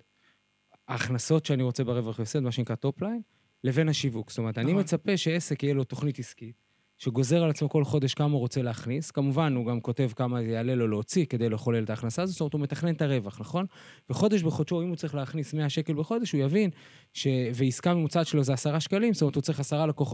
ההכנסות 0.87 1.45
שאני 1.45 1.63
רוצה 1.63 1.83
ברווח 1.83 2.19
והפסד, 2.19 2.39
מה 2.39 2.51
שנקרא 2.51 2.75
top 2.75 2.93
line, 2.93 3.21
לבין 3.63 3.89
השיווק. 3.89 4.29
זאת 4.29 4.37
אומרת, 4.37 4.57
אני 4.57 4.71
נכון. 4.71 4.79
מצפה 4.83 5.17
שעסק 5.17 5.63
יהיה 5.63 5.73
לו 5.73 5.83
תוכנית 5.83 6.19
עסקית, 6.19 6.55
שגוזר 6.97 7.43
על 7.43 7.49
עצמו 7.49 7.69
כל 7.69 7.83
חודש 7.83 8.13
כמה 8.13 8.31
הוא 8.31 8.39
רוצה 8.39 8.61
להכניס. 8.61 9.11
כמובן, 9.11 9.55
הוא 9.55 9.65
גם 9.65 9.81
כותב 9.81 10.09
כמה 10.15 10.43
זה 10.43 10.51
יעלה 10.51 10.75
לו 10.75 10.87
להוציא 10.87 11.25
כדי 11.25 11.49
לחולל 11.49 11.83
את 11.83 11.89
ההכנסה 11.89 12.21
הזאת, 12.21 12.33
זאת 12.33 12.41
אומרת, 12.41 12.53
הוא 12.53 12.61
מתכנן 12.61 12.93
את 12.93 13.01
הרווח, 13.01 13.39
נכון? 13.39 13.65
וחודש 14.09 14.43
בחודשו, 14.43 14.81
אם 14.81 14.87
הוא 14.87 14.95
צריך 14.95 15.15
להכניס 15.15 15.53
100 15.53 15.69
שקל 15.69 15.93
בחודש, 15.93 16.31
הוא 16.31 16.41
יבין 16.41 16.69
ש... 17.13 17.27
ועסקה 17.53 17.93
ממוצעת 17.93 18.27
שלו 18.27 18.43
זה 18.43 18.53
10 18.53 18.79
שקלים, 18.79 19.13
זאת 19.13 19.21
אומרת, 19.21 19.35
הוא 19.35 19.41
צריך 19.41 19.59
10 19.59 19.85
לקוח... 19.85 20.13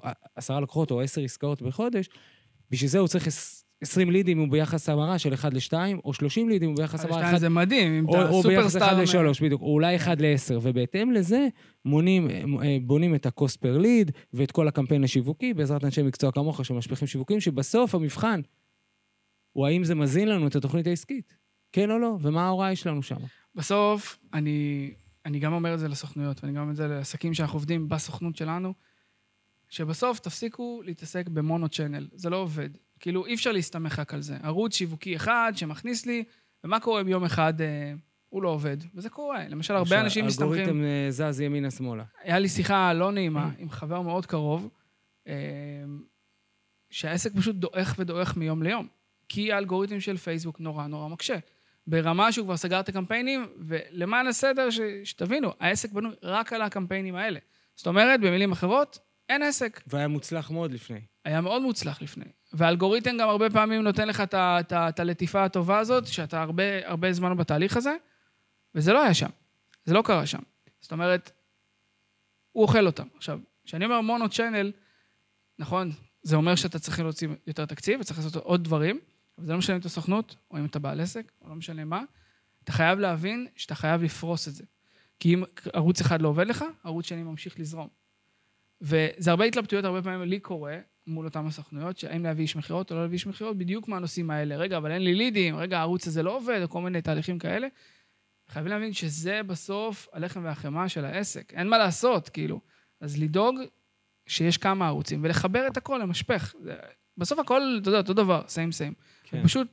לקוחות 0.62 0.92
או 0.92 1.02
10 1.02 1.22
עסקאות 1.22 1.62
בחודש, 1.62 2.10
בשביל 2.72 2.90
זה 2.90 3.00
הוא 3.00 3.08
צריך 3.08 3.28
20 3.84 4.10
לידים 4.12 4.40
הוא 4.40 4.48
ביחס 4.48 4.90
המרה 4.90 5.20
של 5.20 5.34
1 5.34 5.54
ל-2, 5.54 5.74
או 6.04 6.13
30 6.13 6.50
לידים 6.50 6.70
הוא 6.70 6.78
ביחס 6.78 7.06
המרה 7.06 7.18
שתיים 7.18 7.30
1 7.30 7.40
זה 7.40 7.50
מדהים, 7.50 7.94
אם 7.94 8.06
אתה 8.10 8.30
או 8.30 8.42
ביחס 8.42 8.74
סופרסטאר... 8.74 9.04
1 9.04 9.16
ל-3, 9.16 9.44
בדיוק, 9.44 9.62
או 9.62 9.74
אולי 9.74 9.96
1 9.96 10.22
ל-10, 10.22 10.58
ובהתאם 10.62 11.12
לזה 11.12 11.48
מונים, 11.86 12.30
אה, 12.30 12.78
בונים 12.82 13.16
את 13.16 13.25
ה-cost 13.25 13.58
per 13.58 13.82
lead 13.84 14.12
ואת 14.34 14.52
כל 14.52 14.68
הקמפיין 14.68 15.04
השיווקי 15.04 15.54
בעזרת 15.54 15.84
אנשי 15.84 16.02
מקצוע 16.02 16.32
כמוך 16.32 16.66
שמשפיכים 16.66 17.08
שיווקים, 17.08 17.40
שבסוף 17.40 17.96
המבחן 17.96 18.42
הוא 19.52 19.68
האם 19.68 19.84
זה 19.84 19.96
מזין 19.96 20.28
לנו 20.28 20.48
את 20.48 20.56
התוכנית 20.56 20.88
העסקית, 20.88 21.38
כן 21.72 21.92
או 21.92 22.00
לא, 22.00 22.18
ומה 22.22 22.46
ההוראה 22.46 22.75
שלנו 22.75 23.04
שם. 23.04 23.18
בסוף, 23.56 24.20
אני, 24.34 24.92
אני 25.25 25.40
גם 25.40 25.54
אומר 25.54 25.74
את 25.74 25.80
זה 25.80 25.88
לסוכנויות, 25.88 26.44
ואני 26.44 26.54
גם 26.54 26.62
אומר 26.62 26.72
את 26.72 26.75
זה 26.75 26.88
לעסקים 26.88 27.34
שאנחנו 27.34 27.56
עובדים 27.56 27.90
בסוכנות 27.90 28.36
שלנו, 28.36 28.74
שבסוף 29.70 30.20
תפסיקו 30.20 30.82
להתעסק 30.86 31.30
במונו 31.30 31.70
צ'אנל, 31.70 32.08
זה 32.13 32.30
לא 32.30 32.38
עובד. 32.38 32.70
כאילו, 33.03 33.25
אי 33.25 33.33
אפשר 33.33 33.51
להסתמך 33.51 34.00
רק 34.00 34.13
על 34.13 34.22
זה. 34.22 34.37
ערוץ 34.44 34.75
שיווקי 34.75 35.16
אחד 35.16 35.53
שמכניס 35.55 36.05
לי, 36.05 36.24
ומה 36.63 36.79
קורה 36.79 37.01
אם 37.01 37.07
יום 37.07 37.24
אחד 37.24 37.61
אה, 37.61 37.94
הוא 38.29 38.44
לא 38.44 38.50
עובד? 38.50 38.77
וזה 38.96 39.09
קורה. 39.09 39.48
למשל, 39.48 39.75
הרבה 39.75 40.01
אנשים 40.01 40.25
מסתמכים... 40.25 40.53
האלגוריתם 40.53 40.83
אה, 40.83 41.11
זז 41.11 41.42
ימינה-שמאלה. 41.42 42.03
היה 42.22 42.39
לי 42.39 42.50
שיחה 42.50 42.94
לא 42.94 43.11
נעימה 43.11 43.50
עם 43.57 43.70
חבר 43.70 44.01
מאוד 44.01 44.25
קרוב, 44.25 44.70
אה, 45.27 45.33
שהעסק 46.89 47.31
פשוט 47.35 47.55
דועך 47.55 47.96
ודועך 48.00 48.37
מיום 48.37 48.63
ליום. 48.63 48.87
כי 49.29 49.53
האלגוריתם 49.53 50.00
של 50.00 50.18
פייסבוק 50.18 50.59
נורא 50.59 50.87
נורא 50.87 51.07
מקשה. 51.07 51.37
ברמה 51.87 52.31
שהוא 52.31 52.46
כבר 52.46 52.57
סגר 52.57 52.79
את 52.79 52.89
הקמפיינים, 52.89 53.48
ולמען 53.59 54.27
הסדר, 54.27 54.70
ש, 54.70 54.79
שתבינו, 55.03 55.53
העסק 55.59 55.92
בנוי 55.92 56.11
רק 56.24 56.53
על 56.53 56.61
הקמפיינים 56.61 57.16
האלה. 57.16 57.39
זאת 57.75 57.87
אומרת, 57.87 58.20
במילים 58.20 58.51
אחרות, 58.51 59.00
אין 59.29 59.44
עסק. 59.44 59.81
והיה 59.87 60.07
מוצלח 60.07 60.51
מאוד 60.51 60.72
לפני. 60.72 61.01
היה 61.25 61.42
מאוד 61.42 61.62
מוצלח 61.62 62.01
לפני. 62.01 62.25
והאלגוריתם 62.53 63.18
גם 63.20 63.29
הרבה 63.29 63.50
פעמים 63.50 63.81
נותן 63.81 64.07
לך 64.07 64.24
את 64.33 65.00
הלטיפה 65.00 65.44
הטובה 65.44 65.79
הזאת, 65.79 66.07
שאתה 66.07 66.42
הרבה, 66.42 66.88
הרבה 66.88 67.14
זמן 67.14 67.38
בתהליך 67.38 67.77
הזה, 67.77 67.96
וזה 68.75 68.94
לא 68.94 69.03
היה 69.03 69.14
שם. 69.14 69.29
זה 69.86 69.94
לא 69.94 70.01
קרה 70.01 70.25
שם. 70.25 70.42
זאת 70.81 70.92
אומרת, 70.92 71.31
הוא 72.51 72.64
אוכל 72.64 72.86
אותם. 72.86 73.07
עכשיו, 73.16 73.40
כשאני 73.66 73.86
אומר 73.86 74.01
מונו 74.01 74.29
צ'אנל, 74.29 74.72
נכון, 75.59 75.92
זה 76.24 76.36
אומר 76.36 76.55
שאתה 76.55 76.79
צריך 76.79 77.00
להוציא 77.00 77.27
יותר 77.48 77.66
תקציב 77.66 78.00
וצריך 78.00 78.20
לעשות 78.20 78.36
עוד 78.36 78.64
דברים, 78.64 79.00
אבל 79.38 79.46
זה 79.46 79.51
לא 79.51 79.57
משנה 79.57 79.75
אם 79.75 79.81
אתה 79.81 79.90
סוכנות, 79.90 80.36
או 80.51 80.57
אם 80.57 80.66
אתה 80.66 80.79
בעל 80.79 81.00
עסק, 81.00 81.31
או 81.42 81.50
לא 81.50 81.55
משנה 81.55 81.86
מה. 81.86 82.03
אתה 82.64 82.72
חייב 82.72 83.00
להבין 83.00 83.48
שאתה 83.55 83.75
חייב 83.75 84.03
לפרוס 84.03 84.48
את 84.48 84.53
זה. 84.53 84.64
כי 85.20 85.33
אם 85.33 85.44
ערוץ 85.74 86.01
אחד 86.01 86.22
לא 86.22 86.27
עובד 86.27 86.48
לך, 86.48 86.66
ערוץ 86.83 87.05
שני 87.05 87.24
ממשיך 87.24 87.59
לזרום. 87.59 87.88
וזה 88.81 89.31
הרבה 89.31 89.46
התלבטויות, 89.46 89.86
הרבה 89.86 90.01
פעמים 90.01 90.29
לי 90.29 90.40
קורה, 90.40 90.79
מול 91.07 91.25
אותם 91.25 91.48
הסוכנויות, 91.48 91.98
שהאם 91.98 92.24
להביא 92.24 92.42
איש 92.44 92.55
מכירות 92.55 92.92
או 92.92 92.96
לא 92.96 93.01
להביא 93.01 93.13
איש 93.13 93.27
מכירות, 93.27 93.57
בדיוק 93.57 93.87
מהנושאים 93.87 94.31
האלה. 94.31 94.55
רגע, 94.57 94.77
אבל 94.77 94.92
אין 94.92 95.01
לי 95.01 95.13
לידים, 95.16 95.55
רגע, 95.55 95.77
הערוץ 95.79 96.07
הזה 96.07 96.24
לא 96.24 96.37
עובד, 96.37 96.59
או 96.63 96.70
כל 96.70 96.81
מיני 96.81 97.01
תהליכים 97.01 97.39
כאלה. 97.39 97.68
חייבים 98.50 98.72
להבין 98.72 98.94
שזה 98.94 99.42
בסוף 99.44 100.07
הלחם 100.13 100.44
והחמאה 100.44 100.89
של 100.89 101.05
העסק. 101.05 101.53
אין 101.53 101.68
מה 101.70 101.77
לעשות, 101.77 102.29
כאילו. 102.29 102.59
אז 103.01 103.18
לדאוג 103.22 103.55
שיש 104.27 104.57
כמה 104.57 104.87
ערוצים, 104.87 105.20
ולחבר 105.24 105.68
את 105.68 105.77
הכל 105.77 106.00
למשפך. 106.03 106.53
זה- 106.63 106.75
בסוף 107.18 107.39
הכל, 107.39 107.61
אתה 107.81 107.89
יודע, 107.89 107.98
אותו 108.00 108.13
דבר, 108.13 108.42
סיים 108.48 108.72
סיים. 108.72 108.94
כן. 109.24 109.44
פשוט 109.44 109.68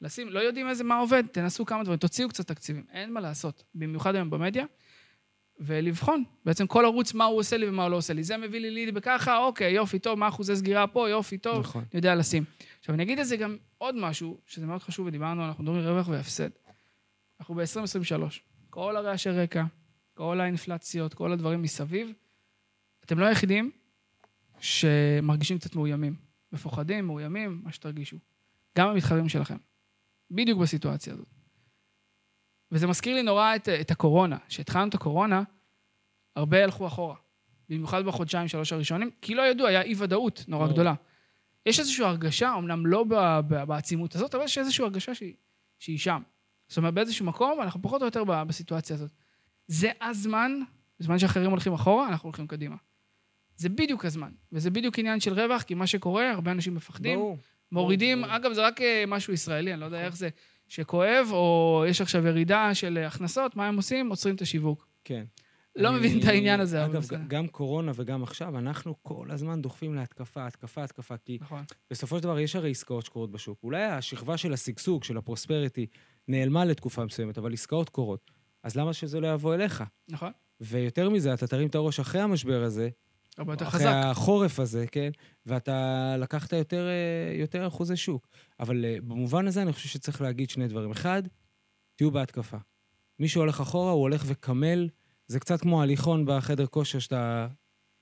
לשים, 0.00 0.28
לא 0.28 0.40
יודעים 0.40 0.68
איזה 0.68 0.84
מה 0.84 0.98
עובד, 0.98 1.22
תנסו 1.32 1.64
כמה 1.66 1.82
דברים, 1.82 1.98
תוציאו 1.98 2.28
קצת 2.28 2.46
תקציבים, 2.48 2.84
אין 2.92 3.12
מה 3.12 3.20
לעשות. 3.20 3.64
במיוחד 3.74 4.14
היום 4.14 4.30
במדיה, 4.30 4.64
ולבחון 5.60 6.24
בעצם 6.44 6.66
כל 6.66 6.84
ערוץ 6.84 7.14
מה 7.14 7.24
הוא 7.24 7.38
עושה 7.38 7.56
לי 7.56 7.68
ומה 7.68 7.82
הוא 7.82 7.90
לא 7.90 7.96
עושה 7.96 8.14
לי. 8.14 8.22
זה 8.22 8.36
מביא 8.36 8.60
לי 8.60 8.70
ליד 8.70 8.94
בככה, 8.94 9.38
אוקיי, 9.38 9.72
יופי, 9.72 9.98
טוב, 9.98 10.18
מה 10.18 10.28
אחוזי 10.28 10.56
סגירה 10.56 10.86
פה, 10.86 11.08
יופי, 11.08 11.38
טוב, 11.38 11.58
נכון. 11.60 11.82
אני 11.82 11.98
יודע 11.98 12.14
לשים. 12.14 12.44
עכשיו, 12.80 12.94
אני 12.94 13.02
אגיד 13.02 13.18
את 13.18 13.26
זה 13.26 13.36
גם 13.36 13.56
עוד 13.78 13.94
משהו, 13.94 14.40
שזה 14.46 14.66
מאוד 14.66 14.82
חשוב, 14.82 15.06
ודיברנו, 15.06 15.44
אנחנו 15.44 15.64
מדברים 15.64 15.84
רווח 15.84 16.08
והפסד. 16.08 16.48
אנחנו 17.40 17.54
ב-2023. 17.54 18.22
כל 18.70 18.96
הרעשי 18.96 19.30
רקע, 19.30 19.64
כל 20.14 20.40
האינפלציות, 20.40 21.14
כל 21.14 21.32
הדברים 21.32 21.62
מסביב, 21.62 22.12
אתם 23.04 23.18
לא 23.18 23.26
היחידים 23.26 23.70
שמרגישים 24.60 25.58
קצת 25.58 25.76
מאוימים. 25.76 26.14
מפוחדים, 26.52 27.06
מאוימים, 27.06 27.60
מה 27.64 27.72
שתרגישו. 27.72 28.16
גם 28.78 28.88
המתחרים 28.88 29.28
שלכם. 29.28 29.56
בדיוק 30.30 30.60
בסיטואציה 30.60 31.12
הזאת. 31.12 31.37
וזה 32.72 32.86
מזכיר 32.86 33.14
לי 33.14 33.22
נורא 33.22 33.56
את, 33.56 33.68
את 33.68 33.90
הקורונה. 33.90 34.36
כשהתחלנו 34.48 34.88
את 34.88 34.94
הקורונה, 34.94 35.42
הרבה 36.36 36.64
הלכו 36.64 36.86
אחורה. 36.86 37.14
במיוחד 37.68 38.04
בחודשיים, 38.04 38.48
שלוש 38.48 38.72
הראשונים, 38.72 39.10
כי 39.22 39.34
לא 39.34 39.42
ידעו, 39.42 39.66
היה 39.66 39.82
אי-ודאות 39.82 40.44
נורא 40.48 40.62
ברור. 40.64 40.74
גדולה. 40.74 40.94
יש 41.66 41.80
איזושהי 41.80 42.04
הרגשה, 42.04 42.54
אמנם 42.58 42.86
לא 42.86 43.04
בעצימות 43.66 44.14
הזאת, 44.14 44.34
אבל 44.34 44.44
יש 44.44 44.58
איזושהי 44.58 44.84
הרגשה 44.84 45.14
שהיא, 45.14 45.34
שהיא 45.78 45.98
שם. 45.98 46.22
זאת 46.68 46.76
אומרת, 46.78 46.94
באיזשהו 46.94 47.26
מקום, 47.26 47.62
אנחנו 47.62 47.82
פחות 47.82 48.02
או 48.02 48.06
יותר 48.06 48.24
בסיטואציה 48.24 48.96
הזאת. 48.96 49.10
זה 49.66 49.90
הזמן, 50.00 50.60
בזמן 51.00 51.18
שאחרים 51.18 51.50
הולכים 51.50 51.72
אחורה, 51.72 52.08
אנחנו 52.08 52.26
הולכים 52.26 52.46
קדימה. 52.46 52.76
זה 53.56 53.68
בדיוק 53.68 54.04
הזמן, 54.04 54.30
וזה 54.52 54.70
בדיוק 54.70 54.98
עניין 54.98 55.20
של 55.20 55.32
רווח, 55.40 55.62
כי 55.62 55.74
מה 55.74 55.86
שקורה, 55.86 56.30
הרבה 56.30 56.50
אנשים 56.50 56.74
מפחדים, 56.74 57.18
ברור. 57.18 57.38
מורידים, 57.72 58.22
ברור. 58.22 58.36
אגב, 58.36 58.52
זה 58.52 58.66
רק 58.66 58.80
אה, 58.80 59.04
משהו 59.06 59.32
ישראלי, 59.32 59.72
אני 59.72 59.80
לא 59.80 59.84
יודע 59.84 60.04
איך 60.04 60.16
זה, 60.16 60.28
שכואב, 60.68 61.28
או 61.30 61.84
יש 61.88 62.00
עכשיו 62.00 62.26
ירידה 62.26 62.74
של 62.74 62.98
הכנסות, 63.06 63.56
מה 63.56 63.68
הם 63.68 63.76
עושים? 63.76 64.08
עוצרים 64.08 64.34
את 64.34 64.42
השיווק. 64.42 64.88
כן. 65.04 65.24
לא 65.76 65.92
מבין 65.92 66.18
את 66.20 66.24
העניין 66.24 66.60
הזה, 66.60 66.84
אגב. 66.84 67.08
גם 67.28 67.46
קורונה 67.46 67.92
וגם 67.94 68.22
עכשיו, 68.22 68.58
אנחנו 68.58 68.94
כל 69.02 69.30
הזמן 69.30 69.62
דוחפים 69.62 69.94
להתקפה, 69.94 70.46
התקפה, 70.46 70.84
התקפה, 70.84 71.16
כי 71.16 71.38
נכון. 71.40 71.62
בסופו 71.90 72.16
של 72.16 72.22
דבר 72.22 72.38
יש 72.38 72.56
הרי 72.56 72.70
עסקאות 72.70 73.06
שקורות 73.06 73.30
בשוק. 73.30 73.58
אולי 73.62 73.84
השכבה 73.84 74.36
של 74.36 74.52
השגשוג, 74.52 75.04
של 75.04 75.16
הפרוספריטי, 75.16 75.86
נעלמה 76.28 76.64
לתקופה 76.64 77.04
מסוימת, 77.04 77.38
אבל 77.38 77.52
עסקאות 77.52 77.88
קורות. 77.88 78.30
אז 78.62 78.76
למה 78.76 78.92
שזה 78.92 79.20
לא 79.20 79.32
יבוא 79.32 79.54
אליך? 79.54 79.84
נכון. 80.08 80.32
ויותר 80.60 81.10
מזה, 81.10 81.34
אתה 81.34 81.46
תרים 81.46 81.68
את 81.68 81.74
הראש 81.74 82.00
אחרי 82.00 82.20
המשבר 82.20 82.62
הזה, 82.62 82.88
יותר 83.46 83.68
אחרי 83.68 83.80
חזק. 83.80 83.92
החורף 84.04 84.60
הזה, 84.60 84.86
כן? 84.86 85.10
ואתה 85.46 86.16
לקחת 86.18 86.52
יותר, 86.52 86.88
אה, 86.88 87.36
יותר 87.36 87.66
אחוזי 87.66 87.96
שוק. 87.96 88.28
אבל 88.60 88.84
אה, 88.84 88.96
במובן 89.00 89.46
הזה 89.46 89.62
אני 89.62 89.72
חושב 89.72 89.88
שצריך 89.88 90.20
להגיד 90.20 90.50
שני 90.50 90.68
דברים. 90.68 90.90
אחד, 90.90 91.22
תהיו 91.96 92.10
בהתקפה. 92.10 92.56
מי 93.18 93.28
שהולך 93.28 93.60
אחורה, 93.60 93.92
הוא 93.92 94.00
הולך 94.00 94.24
וקמל. 94.26 94.88
זה 95.26 95.40
קצת 95.40 95.60
כמו 95.60 95.82
הליכון 95.82 96.24
בחדר 96.26 96.66
כושר 96.66 96.98
שאתה 96.98 97.48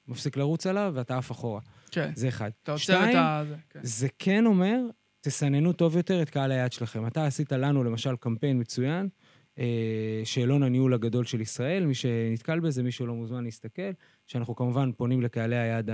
מפסיק 0.09 0.37
לרוץ 0.37 0.67
עליו 0.67 0.93
ואתה 0.95 1.19
עף 1.19 1.33
אחורה. 1.33 1.61
כן. 1.91 2.13
זה 2.15 2.29
אחד. 2.29 2.51
אתה 2.63 2.73
עוצר 2.73 3.11
את 3.11 3.15
ה... 3.15 3.43
כן. 3.71 3.81
זה 3.83 4.09
כן 4.19 4.47
אומר, 4.47 4.79
תסננו 5.21 5.73
טוב 5.73 5.97
יותר 5.97 6.23
את 6.23 6.31
קהל 6.31 6.53
היעד 6.53 6.73
שלכם. 6.73 7.07
אתה 7.07 7.27
עשית 7.27 7.53
לנו, 7.53 7.85
למשל, 7.85 8.17
קמפיין 8.17 8.61
מצוין, 8.61 9.09
שאלון 10.25 10.63
הניהול 10.63 10.95
הגדול 10.95 11.25
של 11.25 11.41
ישראל. 11.41 11.87
מי 11.87 11.95
שנתקל 11.95 12.61
בזה, 12.61 12.83
מי 12.83 12.93
שלא 12.93 13.15
מוזמן 13.15 13.45
להסתכל, 13.45 13.91
שאנחנו 14.27 14.57
כמובן 14.57 14.93
פונים 14.93 15.23
לקהלי 15.23 15.57
היעד 15.57 15.91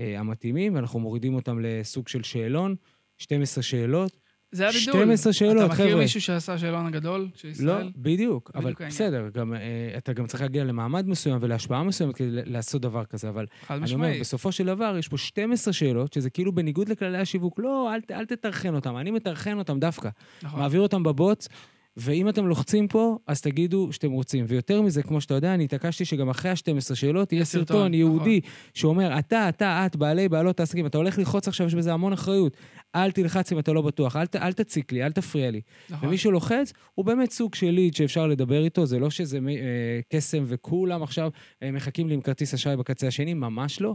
אה, 0.00 0.20
המתאימים, 0.20 0.74
ואנחנו 0.74 1.00
מורידים 1.00 1.34
אותם 1.34 1.58
לסוג 1.60 2.08
של 2.08 2.22
שאלון, 2.22 2.74
12 3.18 3.62
שאלות. 3.62 4.16
זה 4.52 4.68
הבידול. 4.68 4.94
12 4.94 5.32
שאלות, 5.32 5.56
אתה 5.56 5.74
מכיר 5.74 5.86
חבר'ה. 5.86 6.00
מישהו 6.00 6.20
שעשה 6.20 6.58
שאלון 6.58 6.86
הגדול 6.86 7.28
של 7.34 7.48
לא, 7.48 7.52
ישראל? 7.52 7.90
בדיוק, 7.96 8.50
אבל 8.54 8.64
בדיוק 8.64 8.80
העניין. 8.80 8.94
בסדר, 8.94 9.28
גם, 9.34 9.54
אה, 9.54 9.94
אתה 9.96 10.12
גם 10.12 10.26
צריך 10.26 10.42
להגיע 10.42 10.64
למעמד 10.64 11.08
מסוים 11.08 11.38
ולהשפעה 11.40 11.82
מסוימת 11.82 12.14
כדי 12.14 12.28
לעשות 12.30 12.82
דבר 12.82 13.04
כזה, 13.04 13.28
אבל 13.28 13.46
חד 13.66 13.74
אני 13.74 13.92
אומר, 13.92 14.06
משמעית. 14.06 14.20
בסופו 14.20 14.52
של 14.52 14.66
דבר, 14.66 14.96
יש 14.98 15.08
פה 15.08 15.18
12 15.18 15.72
שאלות, 15.72 16.12
שזה 16.12 16.30
כאילו 16.30 16.54
בניגוד 16.54 16.88
לכללי 16.88 17.18
השיווק. 17.18 17.58
לא, 17.58 17.94
אל, 17.94 18.00
אל 18.10 18.26
תטרחן 18.26 18.74
אותם, 18.74 18.96
אני 18.96 19.10
מטרחן 19.10 19.58
אותם 19.58 19.80
דווקא. 19.80 20.08
נכון. 20.42 20.60
מעביר 20.60 20.80
אותם 20.80 21.02
בבוץ, 21.02 21.48
ואם 21.96 22.28
אתם 22.28 22.46
לוחצים 22.46 22.88
פה, 22.88 23.18
אז 23.26 23.40
תגידו 23.40 23.88
שאתם 23.92 24.10
רוצים. 24.10 24.44
ויותר 24.48 24.82
מזה, 24.82 25.02
כמו 25.02 25.20
שאתה 25.20 25.34
יודע, 25.34 25.54
אני 25.54 25.64
התעקשתי 25.64 26.04
שגם 26.04 26.28
אחרי 26.28 26.50
ה-12 26.50 26.94
שאלות 26.94 27.32
יהיה 27.32 27.44
סרטון, 27.44 27.66
סרטון 27.76 27.94
ייעודי 27.94 28.40
שאומר, 28.74 29.18
אתה, 29.18 29.48
אתה, 29.48 29.86
את, 29.86 29.96
בעלי, 29.96 30.28
בעלות 30.28 30.60
העסקים, 30.60 30.86
אתה 30.86 30.98
הולך 30.98 31.18
ללחוץ 31.18 31.48
עכשיו, 31.48 31.66
יש 31.66 31.74
בזה 31.74 31.92
המון 31.92 32.12
אחריות. 32.12 32.56
אל 32.94 33.10
תלחץ 33.10 33.52
אם 33.52 33.58
אתה 33.58 33.72
לא 33.72 33.82
בטוח, 33.82 34.16
אל, 34.16 34.26
ת- 34.26 34.36
אל 34.36 34.52
תציק 34.52 34.92
לי, 34.92 35.04
אל 35.04 35.12
תפריע 35.12 35.50
לי. 35.50 35.60
נכון. 35.90 36.08
ומי 36.08 36.18
שלוחץ, 36.18 36.72
הוא 36.94 37.04
באמת 37.06 37.30
סוג 37.30 37.54
של 37.54 37.70
ליד 37.70 37.94
שאפשר 37.94 38.26
לדבר 38.26 38.64
איתו, 38.64 38.86
זה 38.86 38.98
לא 38.98 39.10
שזה 39.10 39.38
אה, 39.48 40.00
קסם 40.08 40.44
וכולם 40.46 41.02
עכשיו 41.02 41.30
אה, 41.62 41.70
מחכים 41.70 42.08
לי 42.08 42.14
עם 42.14 42.20
כרטיס 42.20 42.54
אשראי 42.54 42.76
בקצה 42.76 43.06
השני, 43.06 43.34
ממש 43.34 43.80
לא. 43.80 43.94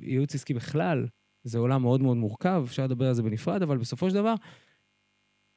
ייעוץ 0.00 0.34
עסקי 0.34 0.54
בכלל, 0.54 1.06
זה 1.44 1.58
עולם 1.58 1.82
מאוד 1.82 2.02
מאוד 2.02 2.16
מורכב, 2.16 2.62
אפשר 2.66 2.84
לדבר 2.84 3.06
על 3.06 3.14
זה 3.14 3.22
בנפרד, 3.22 3.62
אבל 3.62 3.76
בסופו 3.76 4.08
של 4.08 4.14
דבר, 4.14 4.34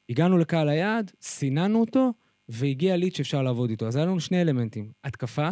הגענו 0.08 0.38
לקהל 0.38 0.68
היעד, 0.68 1.10
סיננו 1.20 1.80
אותו, 1.80 2.12
והגיע 2.48 2.96
ליד 2.96 3.14
שאפשר 3.14 3.42
לעבוד 3.42 3.70
איתו. 3.70 3.86
אז 3.86 3.96
היה 3.96 4.06
לנו 4.06 4.20
שני 4.20 4.40
אלמנטים, 4.40 4.92
התקפה, 5.04 5.48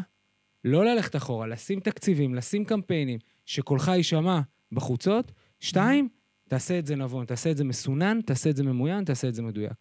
לא 0.65 0.85
ללכת 0.85 1.17
אחורה, 1.17 1.47
לשים 1.47 1.81
תקציבים, 1.81 2.35
לשים 2.35 2.65
קמפיינים, 2.65 3.19
שקולך 3.47 3.89
יישמע 3.89 4.41
בחוצות. 4.73 5.33
שתיים, 5.61 6.09
תעשה 6.49 6.79
את 6.79 6.87
זה 6.87 6.97
נבון, 6.97 7.27
תעשה 7.27 7.51
את 7.51 7.57
זה 7.57 7.65
מסונן, 7.65 8.21
תעשה 8.21 8.51
את 8.51 8.57
זה 8.57 8.63
ממוין, 8.65 9.05
תעשה 9.05 9.29
את 9.29 9.35
זה 9.35 9.43
מדויק. 9.43 9.73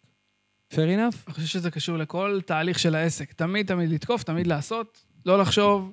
fair 0.72 0.76
enough? 0.76 1.16
אני 1.26 1.34
חושב 1.34 1.46
שזה 1.46 1.70
קשור 1.70 1.96
לכל 1.96 2.40
תהליך 2.46 2.78
של 2.78 2.94
העסק. 2.94 3.32
תמיד 3.32 3.66
תמיד 3.66 3.90
לתקוף, 3.90 4.22
תמיד 4.22 4.46
לעשות, 4.46 5.04
לא 5.26 5.38
לחשוב, 5.38 5.92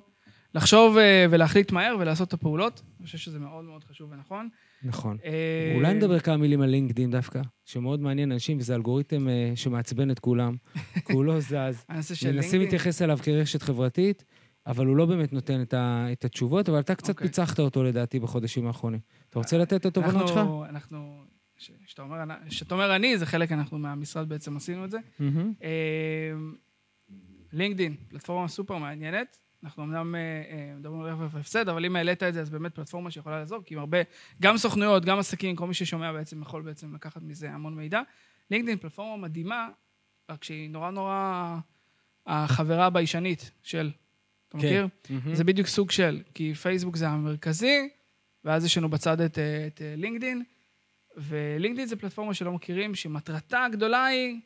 לחשוב 0.54 0.98
אה, 0.98 1.26
ולהחליט 1.30 1.72
מהר 1.72 1.96
ולעשות 2.00 2.28
את 2.28 2.32
הפעולות. 2.32 2.82
אני 2.98 3.06
חושב 3.06 3.18
שזה 3.18 3.38
מאוד 3.38 3.64
מאוד 3.64 3.84
חשוב 3.84 4.12
ונכון. 4.12 4.48
נכון. 4.82 5.16
אה, 5.24 5.72
אולי 5.76 5.94
נדבר 5.94 6.20
כמה 6.20 6.36
מילים 6.36 6.60
על 6.60 6.68
לינקדאין 6.70 7.10
דווקא, 7.10 7.40
שמאוד 7.64 8.00
מעניין 8.00 8.32
אנשים, 8.32 8.58
וזה 8.58 8.74
אלגוריתם 8.74 9.28
אה, 9.28 9.52
שמעצבן 9.54 10.10
את 10.10 10.18
כולם. 10.18 10.56
כולו 11.12 11.40
זז. 11.40 11.54
הנושא 11.88 12.14
של 12.14 12.26
מנסים 12.26 12.34
לינקדאין. 12.40 12.60
להתייחס 12.62 13.02
אליו 13.02 13.18
כרשת 13.22 13.62
חברתית, 13.62 14.24
אבל 14.66 14.86
הוא 14.86 14.96
לא 14.96 15.06
באמת 15.06 15.32
נותן 15.32 15.62
את, 15.62 15.74
ה, 15.74 16.06
את 16.12 16.24
התשובות, 16.24 16.68
אבל 16.68 16.80
אתה 16.80 16.94
קצת 16.94 17.08
אוקיי. 17.08 17.26
פיצחת 17.26 17.60
אותו 17.60 17.84
לדעתי 17.84 18.18
בחודשים 18.18 18.66
האחרונים. 18.66 19.00
אתה 19.30 19.38
רוצה 19.38 19.58
לתת 19.58 19.72
את 19.80 19.86
התובנות 19.86 20.28
שלך? 20.28 20.36
אנחנו- 20.36 20.64
אנחנו... 20.64 21.22
ש- 21.56 21.70
שאתה 21.86 22.02
אומר, 22.02 22.16
אומר 22.70 22.96
אני, 22.96 23.18
זה 23.18 23.26
חלק, 23.26 23.52
אנחנו 23.52 23.78
מהמשרד 23.78 24.28
בעצם 24.28 24.56
עשינו 24.56 24.84
את 24.84 24.90
זה. 24.90 24.98
מהמם. 25.18 25.52
לינקדין, 27.52 27.96
פלטפורמה 28.08 28.48
סופר 28.48 28.76
מעניינת. 28.78 29.38
אנחנו 29.64 29.84
אמנם 29.84 30.14
אה, 30.14 30.20
אה, 30.20 30.74
מדברים 30.76 31.00
על 31.00 31.10
רווח 31.10 31.34
והפסד, 31.34 31.68
אבל 31.68 31.84
אם 31.84 31.96
העלית 31.96 32.22
את 32.22 32.34
זה, 32.34 32.40
אז 32.40 32.50
באמת 32.50 32.74
פלטפורמה 32.74 33.10
שיכולה 33.10 33.38
לעזור, 33.38 33.62
כי 33.64 33.74
עם 33.74 33.80
הרבה, 33.80 33.98
גם 34.42 34.58
סוכנויות, 34.58 35.04
גם 35.04 35.18
עסקים, 35.18 35.56
כל 35.56 35.66
מי 35.66 35.74
ששומע 35.74 36.12
בעצם 36.12 36.42
יכול 36.42 36.62
בעצם 36.62 36.94
לקחת 36.94 37.22
מזה 37.22 37.50
המון 37.50 37.74
מידע. 37.74 38.00
לינקדין 38.50 38.78
פלטפורמה 38.78 39.16
מדהימה, 39.16 39.68
רק 40.30 40.44
שהיא 40.44 40.70
נורא 40.70 40.90
נורא 40.90 41.58
החברה 42.26 42.86
הביישנית 42.86 43.50
של, 43.62 43.90
אתה 44.48 44.58
כן. 44.58 44.66
מכיר? 44.66 44.88
מהמם. 45.10 45.34
זה 45.34 45.44
בדיוק 45.44 45.68
סוג 45.68 45.90
של, 45.90 46.22
כי 46.34 46.54
פייסבוק 46.54 46.96
זה 46.96 47.08
המרכזי, 47.08 47.88
ואז 48.44 48.64
יש 48.64 48.78
לנו 48.78 48.88
בצד 48.88 49.20
את, 49.20 49.38
אה, 49.38 49.66
את 49.66 49.82
לינקדין, 49.96 50.42
ולינקדין 51.16 51.86
זה 51.86 51.96
פלטפורמה 51.96 52.34
שלא 52.34 52.52
מכירים, 52.52 52.94
שמטרתה 52.94 53.64
הגדולה 53.64 54.04
היא 54.04 54.40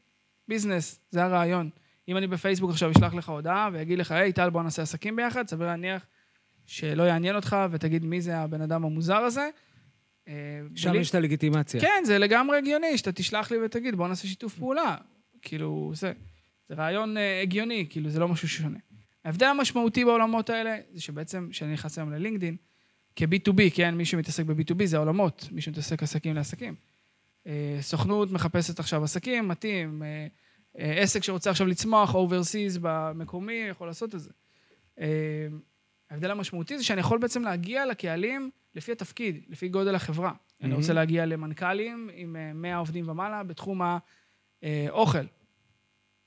ביזנס, 0.48 1.00
זה 1.10 1.24
הרעיון. 1.24 1.70
אם 2.08 2.16
אני 2.16 2.26
בפייסבוק 2.26 2.70
עכשיו 2.70 2.90
אשלח 2.90 3.14
לך 3.14 3.28
הודעה 3.28 3.68
ויגיד 3.72 3.98
לך, 3.98 4.12
היי, 4.12 4.32
טל, 4.32 4.50
בוא 4.50 4.62
נעשה 4.62 4.82
עסקים 4.82 5.16
ביחד, 5.16 5.48
סביר 5.48 5.66
להניח 5.66 6.06
שלא 6.66 7.02
יעניין 7.02 7.36
אותך 7.36 7.56
ותגיד 7.70 8.04
מי 8.04 8.20
זה 8.20 8.38
הבן 8.38 8.60
אדם 8.60 8.84
המוזר 8.84 9.16
הזה. 9.16 9.48
אה, 10.28 10.32
שם 10.74 10.90
בלי- 10.90 10.98
יש 10.98 11.10
את 11.10 11.14
הלגיטימציה. 11.14 11.80
כן, 11.80 12.02
זה 12.04 12.18
לגמרי 12.18 12.58
הגיוני, 12.58 12.98
שאתה 12.98 13.12
תשלח 13.12 13.50
לי 13.50 13.58
ותגיד, 13.64 13.94
בוא 13.96 14.08
נעשה 14.08 14.28
שיתוף 14.28 14.58
פעולה. 14.58 14.96
כאילו, 15.42 15.92
זה, 15.94 16.12
זה 16.68 16.74
רעיון 16.74 17.16
אה, 17.16 17.40
הגיוני, 17.42 17.86
כאילו, 17.90 18.10
זה 18.10 18.20
לא 18.20 18.28
משהו 18.28 18.48
שונה. 18.48 18.78
ההבדל 19.24 19.46
המשמעותי 19.46 20.04
בעולמות 20.04 20.50
האלה, 20.50 20.76
זה 20.92 21.00
שבעצם, 21.00 21.48
כשאני 21.50 21.72
נכנס 21.72 21.98
היום 21.98 22.12
ללינקדין, 22.12 22.56
כ-B2B, 23.16 23.60
כן, 23.74 23.94
מי 23.94 24.04
שמתעסק 24.04 24.44
ב-B2B 24.44 24.84
זה 24.86 24.96
העולמות, 24.96 25.48
מי 25.52 25.60
שמתעסק 25.60 26.02
עסקים 26.02 26.34
לעסקים. 26.34 26.74
אה, 27.46 27.78
סוכנות 27.80 28.30
מחפשת 28.32 28.78
עכשיו 28.80 29.04
עסקים, 29.04 29.48
מתאים, 29.48 30.02
עסק 30.74 31.22
שרוצה 31.22 31.50
עכשיו 31.50 31.66
לצמוח, 31.66 32.14
overseas 32.14 32.78
במקומי, 32.82 33.52
יכול 33.70 33.86
לעשות 33.86 34.14
את 34.14 34.20
זה. 34.20 34.30
אה, 35.00 35.46
ההבדל 36.10 36.30
המשמעותי 36.30 36.78
זה 36.78 36.84
שאני 36.84 37.00
יכול 37.00 37.18
בעצם 37.18 37.42
להגיע 37.42 37.86
לקהלים 37.86 38.50
לפי 38.74 38.92
התפקיד, 38.92 39.44
לפי 39.48 39.68
גודל 39.68 39.94
החברה. 39.94 40.32
אני 40.62 40.72
Mhm. 40.72 40.76
רוצה 40.76 40.92
להגיע 40.92 41.26
למנכ"לים 41.26 42.10
עם 42.14 42.36
אה, 42.36 42.52
100 42.52 42.76
עובדים 42.76 43.08
ומעלה 43.08 43.42
בתחום 43.42 43.80
האוכל. 44.62 45.18
אני 45.18 45.26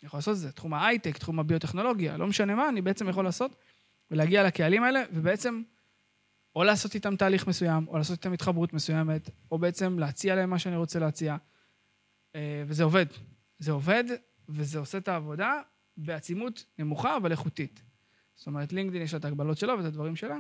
יכול 0.08 0.18
לעשות 0.18 0.34
את 0.36 0.40
זה, 0.40 0.52
תחום 0.52 0.74
ההייטק, 0.74 1.18
תחום 1.18 1.40
הביוטכנולוגיה, 1.40 2.18
לא 2.18 2.28
משנה 2.28 2.56
מה, 2.56 2.70
אני 2.70 2.82
בעצם 2.82 3.10
יכול 3.10 3.26
לעשות, 3.26 3.56
ולהגיע 4.12 4.44
לקהלים 4.44 4.84
האלה, 4.84 5.04
ובעצם 5.14 5.62
או 6.56 6.64
לעשות 6.64 6.96
איתם 6.96 7.16
תהליך 7.16 7.48
מסוים, 7.48 7.88
או 7.88 7.98
לעשות 7.98 8.18
איתם 8.18 8.34
התחברות 8.34 8.74
מסוימת, 8.74 9.30
או 9.52 9.58
בעצם 9.58 10.00
להציע 10.00 10.36
להם 10.36 10.50
מה 10.50 10.60
שאני 10.60 10.76
רוצה 10.76 11.00
להציע. 11.00 11.38
אה, 12.36 12.64
וזה 12.68 12.84
עובד. 12.84 13.06
זה 13.60 13.72
עובד, 13.72 14.04
וזה 14.50 14.80
עושה 14.80 14.98
את 14.98 15.08
העבודה 15.08 15.54
בעצימות 15.98 16.66
נמוכה, 16.80 17.18
אבל 17.18 17.32
איכותית. 17.32 17.84
זאת 18.36 18.48
אומרת, 18.48 18.74
לינקדאין 18.74 19.04
יש 19.04 19.14
לה 19.14 19.20
את 19.20 19.26
ההגבלות 19.26 19.58
שלה 19.58 19.76
ואת 19.76 19.86
הדברים 19.86 20.16
שלה, 20.16 20.38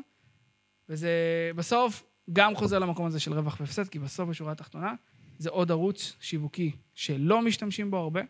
וזה 0.89 1.11
בסוף 1.55 2.03
גם 2.33 2.55
חוזר 2.55 2.79
למקום 2.79 3.05
הזה 3.05 3.19
של 3.19 3.33
רווח 3.33 3.57
והפסד, 3.59 3.87
כי 3.87 3.99
בסוף, 3.99 4.29
בשורה 4.29 4.51
התחתונה, 4.51 4.93
זה 5.37 5.49
עוד 5.49 5.71
ערוץ 5.71 6.15
שיווקי 6.19 6.71
שלא 6.93 7.41
משתמשים 7.41 7.91
בו 7.91 7.97
הרבה. 7.97 8.21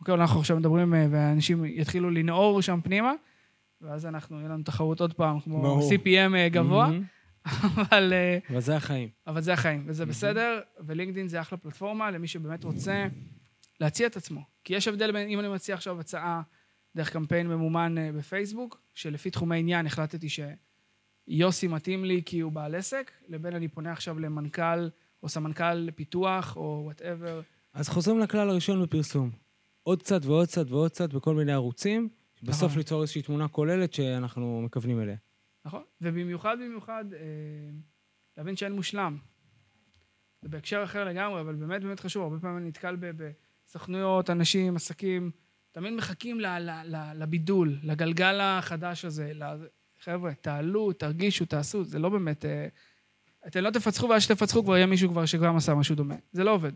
אוקיי, 0.00 0.14
אנחנו 0.14 0.40
עכשיו 0.40 0.56
מדברים, 0.56 0.94
אה, 0.94 1.06
ואנשים 1.10 1.64
יתחילו 1.64 2.10
לנעור 2.10 2.62
שם 2.62 2.80
פנימה, 2.84 3.12
ואז 3.80 4.06
אנחנו, 4.06 4.38
יהיה 4.38 4.48
לנו 4.48 4.62
תחרות 4.62 5.00
עוד 5.00 5.12
פעם, 5.12 5.40
כמו 5.40 5.62
ברור. 5.62 5.90
CPM 5.90 6.34
אה, 6.36 6.48
גבוה, 6.48 6.88
מהמם. 6.88 7.04
אבל... 7.82 8.12
אה, 8.12 8.38
אבל 8.50 8.60
זה 8.60 8.76
החיים. 8.76 9.08
אבל 9.26 9.40
זה 9.40 9.52
החיים, 9.52 9.84
וזה 9.86 10.06
בסדר, 10.06 10.60
ולינקדאין 10.80 11.28
זה 11.28 11.40
אחלה 11.40 11.58
פלטפורמה 11.58 12.10
למי 12.10 12.26
שבאמת 12.26 12.64
רוצה 12.64 13.06
להציע 13.82 14.06
את 14.06 14.16
עצמו. 14.16 14.40
כי 14.64 14.74
יש 14.74 14.88
הבדל 14.88 15.12
בין 15.12 15.28
אם 15.28 15.40
אני 15.40 15.48
מציע 15.48 15.74
עכשיו 15.74 16.00
הצעה 16.00 16.42
דרך 16.96 17.12
קמפיין 17.12 17.46
ממומן 17.48 17.98
אה, 17.98 18.12
בפייסבוק, 18.12 18.80
שלפי 18.94 19.30
תחומי 19.30 19.58
עניין 19.58 19.86
החלטתי 19.86 20.26
שיוסי 20.28 21.66
מתאים 21.66 22.04
לי 22.04 22.22
כי 22.26 22.40
הוא 22.40 22.52
בעל 22.52 22.74
עסק, 22.74 23.12
לבין 23.28 23.54
אני 23.54 23.68
פונה 23.68 23.92
עכשיו 23.92 24.18
למנכ"ל 24.18 24.88
או 25.22 25.28
סמנכ"ל 25.28 25.90
פיתוח 25.90 26.56
או 26.56 26.80
וואטאבר. 26.84 27.40
אז 27.72 27.88
חוזרים 27.88 28.18
לכלל 28.18 28.50
הראשון 28.50 28.82
בפרסום. 28.82 29.30
עוד 29.82 30.02
קצת 30.02 30.24
ועוד 30.24 30.46
קצת 30.46 30.70
ועוד 30.70 30.90
קצת 30.90 31.12
בכל 31.12 31.34
מיני 31.34 31.52
ערוצים, 31.52 32.08
בסוף 32.42 32.62
נכון. 32.62 32.78
ליצור 32.78 33.02
איזושהי 33.02 33.22
תמונה 33.22 33.48
כוללת 33.48 33.92
שאנחנו 33.92 34.62
מכוונים 34.62 35.00
אליה. 35.00 35.16
נכון? 35.64 35.82
ובמיוחד, 36.00 36.56
במיוחד, 36.64 37.04
אה, 37.12 37.18
להבין 38.36 38.56
שאין 38.56 38.72
מושלם. 38.72 39.18
זה 40.42 40.48
בהקשר 40.48 40.80
אחר 40.84 41.04
לגמרי, 41.04 41.40
אבל 41.40 41.54
באמת 41.54 41.82
באמת 41.82 42.00
חשוב. 42.00 42.22
הרבה 42.22 42.38
פעמים 42.38 42.56
אני 42.56 42.68
נתקל 42.68 42.96
ב- 43.00 43.30
בסוכנויות, 43.72 44.30
אנשים, 44.30 44.76
עסקים, 44.76 45.30
תמיד 45.72 45.92
מחכים 45.92 46.40
ל- 46.40 46.58
ל- 46.58 46.82
ל- 46.84 47.12
לבידול, 47.14 47.78
לגלגל 47.82 48.40
החדש 48.40 49.04
הזה. 49.04 49.32
חבר'ה, 50.00 50.34
תעלו, 50.34 50.92
תרגישו, 50.92 51.44
תעשו, 51.44 51.84
זה 51.84 51.98
לא 51.98 52.08
באמת... 52.08 52.44
אה, 52.44 52.66
אתם 53.46 53.60
לא 53.60 53.70
תפצחו, 53.70 54.08
ואז 54.08 54.22
שתפצחו 54.22 54.64
כבר 54.64 54.76
יהיה 54.76 54.86
מישהו 54.86 55.10
כבר 55.10 55.26
שגם 55.26 55.56
עשה 55.56 55.74
משהו 55.74 55.94
דומה. 55.96 56.14
זה 56.32 56.44
לא 56.44 56.50
עובד. 56.50 56.72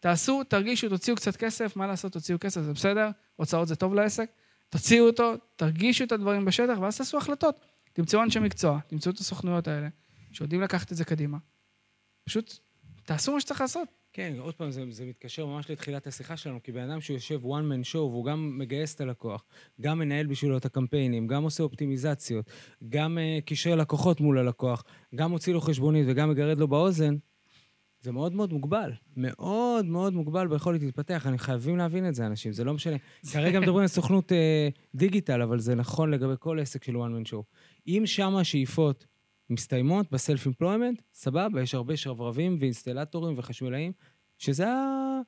תעשו, 0.00 0.44
תרגישו, 0.44 0.88
תוציאו 0.88 1.16
קצת 1.16 1.36
כסף, 1.36 1.76
מה 1.76 1.86
לעשות, 1.86 2.12
תוציאו 2.12 2.38
כסף, 2.40 2.60
זה 2.60 2.72
בסדר, 2.72 3.10
הוצאות 3.36 3.68
זה 3.68 3.76
טוב 3.76 3.94
לעסק, 3.94 4.30
תוציאו 4.68 5.06
אותו, 5.06 5.34
תרגישו 5.56 6.04
את 6.04 6.12
הדברים 6.12 6.44
בשטח, 6.44 6.78
ואז 6.80 6.96
תעשו 6.96 7.18
החלטות. 7.18 7.64
תמצאו 7.92 8.22
אנשי 8.22 8.38
מקצוע, 8.38 8.78
תמצאו 8.86 9.12
את 9.12 9.18
הסוכנויות 9.18 9.68
האלה, 9.68 9.88
שיודעים 10.32 10.60
לקחת 10.60 10.92
את 10.92 10.96
זה 10.96 11.04
קדימה. 11.04 11.38
פשוט 12.24 12.58
תעשו 13.04 13.32
מה 13.34 13.40
שצריך 13.40 13.60
לעשות. 13.60 13.99
כן, 14.12 14.34
עוד 14.38 14.54
פעם, 14.54 14.70
זה, 14.70 14.84
זה 14.90 15.04
מתקשר 15.04 15.46
ממש 15.46 15.70
לתחילת 15.70 16.06
השיחה 16.06 16.36
שלנו, 16.36 16.62
כי 16.62 16.72
בן 16.72 16.90
אדם 16.90 17.00
שהוא 17.00 17.14
יושב 17.14 17.40
one 17.44 17.44
man 17.44 17.92
show, 17.92 17.96
והוא 17.96 18.24
גם 18.24 18.58
מגייס 18.58 18.94
את 18.94 19.00
הלקוח, 19.00 19.44
גם 19.80 19.98
מנהל 19.98 20.26
בשבילו 20.26 20.56
את 20.56 20.64
הקמפיינים, 20.64 21.26
גם 21.26 21.42
עושה 21.42 21.62
אופטימיזציות, 21.62 22.50
גם 22.88 23.18
uh, 23.18 23.44
קישר 23.44 23.74
לקוחות 23.74 24.20
מול 24.20 24.38
הלקוח, 24.38 24.84
גם 25.14 25.30
מוציא 25.30 25.52
לו 25.52 25.60
חשבונית 25.60 26.06
וגם 26.08 26.30
מגרד 26.30 26.58
לו 26.58 26.68
באוזן, 26.68 27.16
זה 28.00 28.12
מאוד 28.12 28.32
מאוד 28.32 28.52
מוגבל. 28.52 28.92
מאוד 29.16 29.84
מאוד 29.84 30.12
מוגבל 30.12 30.46
ביכולת 30.48 30.82
להתפתח. 30.82 31.26
אני 31.26 31.38
חייבים 31.38 31.76
להבין 31.76 32.08
את 32.08 32.14
זה, 32.14 32.26
אנשים, 32.26 32.52
זה 32.52 32.64
לא 32.64 32.74
משנה. 32.74 32.96
כרגע 33.32 33.60
מדברים 33.60 33.82
על 33.82 33.88
סוכנות 33.88 34.32
uh, 34.32 34.34
דיגיטל, 34.94 35.42
אבל 35.42 35.58
זה 35.58 35.74
נכון 35.74 36.10
לגבי 36.10 36.34
כל 36.38 36.60
עסק 36.60 36.84
של 36.84 36.96
one 36.96 37.26
man 37.26 37.30
show. 37.30 37.42
אם 37.86 38.02
שם 38.06 38.36
השאיפות 38.36 39.06
מסתיימות 39.50 40.10
בסלף 40.10 40.46
אמפלוימנט, 40.46 41.02
סבבה, 41.14 41.62
יש 41.62 41.74
הרבה 41.74 41.96
שרברבים 41.96 42.56
ואינסטלטורים 42.60 43.38
וחשמלאים, 43.38 43.92
שזה 44.38 44.68
ה... 44.68 45.20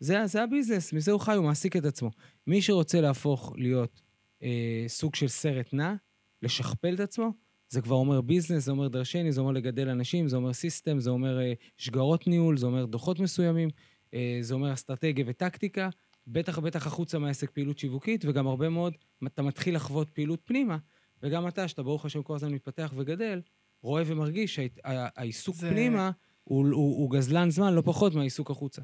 זה, 0.00 0.26
זה 0.26 0.42
הביזנס, 0.42 0.92
מזה 0.92 1.12
הוא 1.12 1.20
חי, 1.20 1.36
הוא 1.36 1.44
מעסיק 1.44 1.76
את 1.76 1.84
עצמו. 1.84 2.10
מי 2.46 2.62
שרוצה 2.62 3.00
להפוך 3.00 3.52
להיות 3.56 4.02
אה, 4.42 4.84
סוג 4.88 5.14
של 5.14 5.28
סרט 5.28 5.72
נע, 5.72 5.94
לשכפל 6.42 6.94
את 6.94 7.00
עצמו, 7.00 7.32
זה 7.68 7.80
כבר 7.80 7.96
אומר 7.96 8.20
ביזנס, 8.20 8.64
זה 8.64 8.70
אומר 8.70 8.88
דרשני, 8.88 9.32
זה 9.32 9.40
אומר 9.40 9.52
לגדל 9.52 9.88
אנשים, 9.88 10.28
זה 10.28 10.36
אומר 10.36 10.52
system, 10.52 11.00
זה 11.00 11.10
אומר 11.10 11.40
אה, 11.40 11.52
שגרות 11.76 12.26
ניהול, 12.26 12.56
זה 12.56 12.66
אומר 12.66 12.84
דוחות 12.84 13.20
מסוימים, 13.20 13.68
אה, 14.14 14.38
זה 14.40 14.54
אומר 14.54 14.72
אסטרטגיה 14.72 15.24
וטקטיקה, 15.28 15.88
בטח 16.26 16.58
ובטח 16.58 16.86
החוצה 16.86 17.18
מהעסק 17.18 17.50
פעילות 17.50 17.78
שיווקית, 17.78 18.24
וגם 18.24 18.46
הרבה 18.46 18.68
מאוד, 18.68 18.94
אתה 19.26 19.42
מתחיל 19.42 19.74
לחוות 19.74 20.10
פעילות 20.10 20.40
פנימה, 20.44 20.78
וגם 21.22 21.48
אתה, 21.48 21.68
שאתה 21.68 21.82
ברוך 21.82 22.04
השם 22.04 22.22
כל 22.22 22.34
הזמן 22.34 22.52
מתפתח 22.52 22.92
וגדל, 22.96 23.40
רואה 23.82 24.02
ומרגיש 24.06 24.54
שהעיסוק 24.54 25.56
זה... 25.56 25.70
פנימה 25.70 26.10
הוא, 26.44 26.66
הוא, 26.68 26.98
הוא 26.98 27.10
גזלן 27.10 27.50
זמן 27.50 27.74
לא 27.74 27.82
פחות 27.84 28.14
מהעיסוק 28.14 28.50
החוצה. 28.50 28.82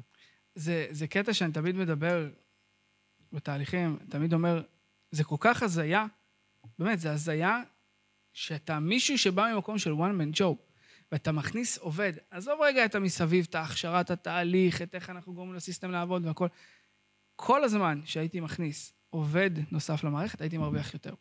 זה, 0.55 0.87
זה 0.89 1.07
קטע 1.07 1.33
שאני 1.33 1.53
תמיד 1.53 1.75
מדבר 1.75 2.29
בתהליכים, 3.31 3.97
תמיד 4.09 4.33
אומר, 4.33 4.61
זה 5.11 5.23
כל 5.23 5.35
כך 5.39 5.63
הזיה, 5.63 6.05
באמת, 6.79 6.99
זה 6.99 7.11
הזיה 7.11 7.63
שאתה 8.33 8.79
מישהו 8.79 9.17
שבא 9.17 9.51
ממקום 9.53 9.77
של 9.77 9.91
one 9.91 10.21
man 10.21 10.37
show, 10.37 10.55
ואתה 11.11 11.31
מכניס 11.31 11.77
עובד, 11.77 12.13
עזוב 12.31 12.61
רגע 12.61 12.85
את 12.85 12.95
המסביב, 12.95 13.45
את 13.49 13.55
ההכשרה, 13.55 14.01
את 14.01 14.11
התהליך, 14.11 14.81
את 14.81 14.95
איך 14.95 15.09
אנחנו 15.09 15.33
גורמים 15.33 15.55
לסיסטם 15.55 15.91
לעבוד 15.91 16.25
והכל. 16.25 16.47
כל 17.35 17.63
הזמן 17.63 18.01
שהייתי 18.05 18.39
מכניס 18.39 18.93
עובד 19.09 19.51
נוסף 19.71 20.03
למערכת, 20.03 20.41
הייתי 20.41 20.57
מרוויח 20.57 20.93
יותר. 20.93 21.13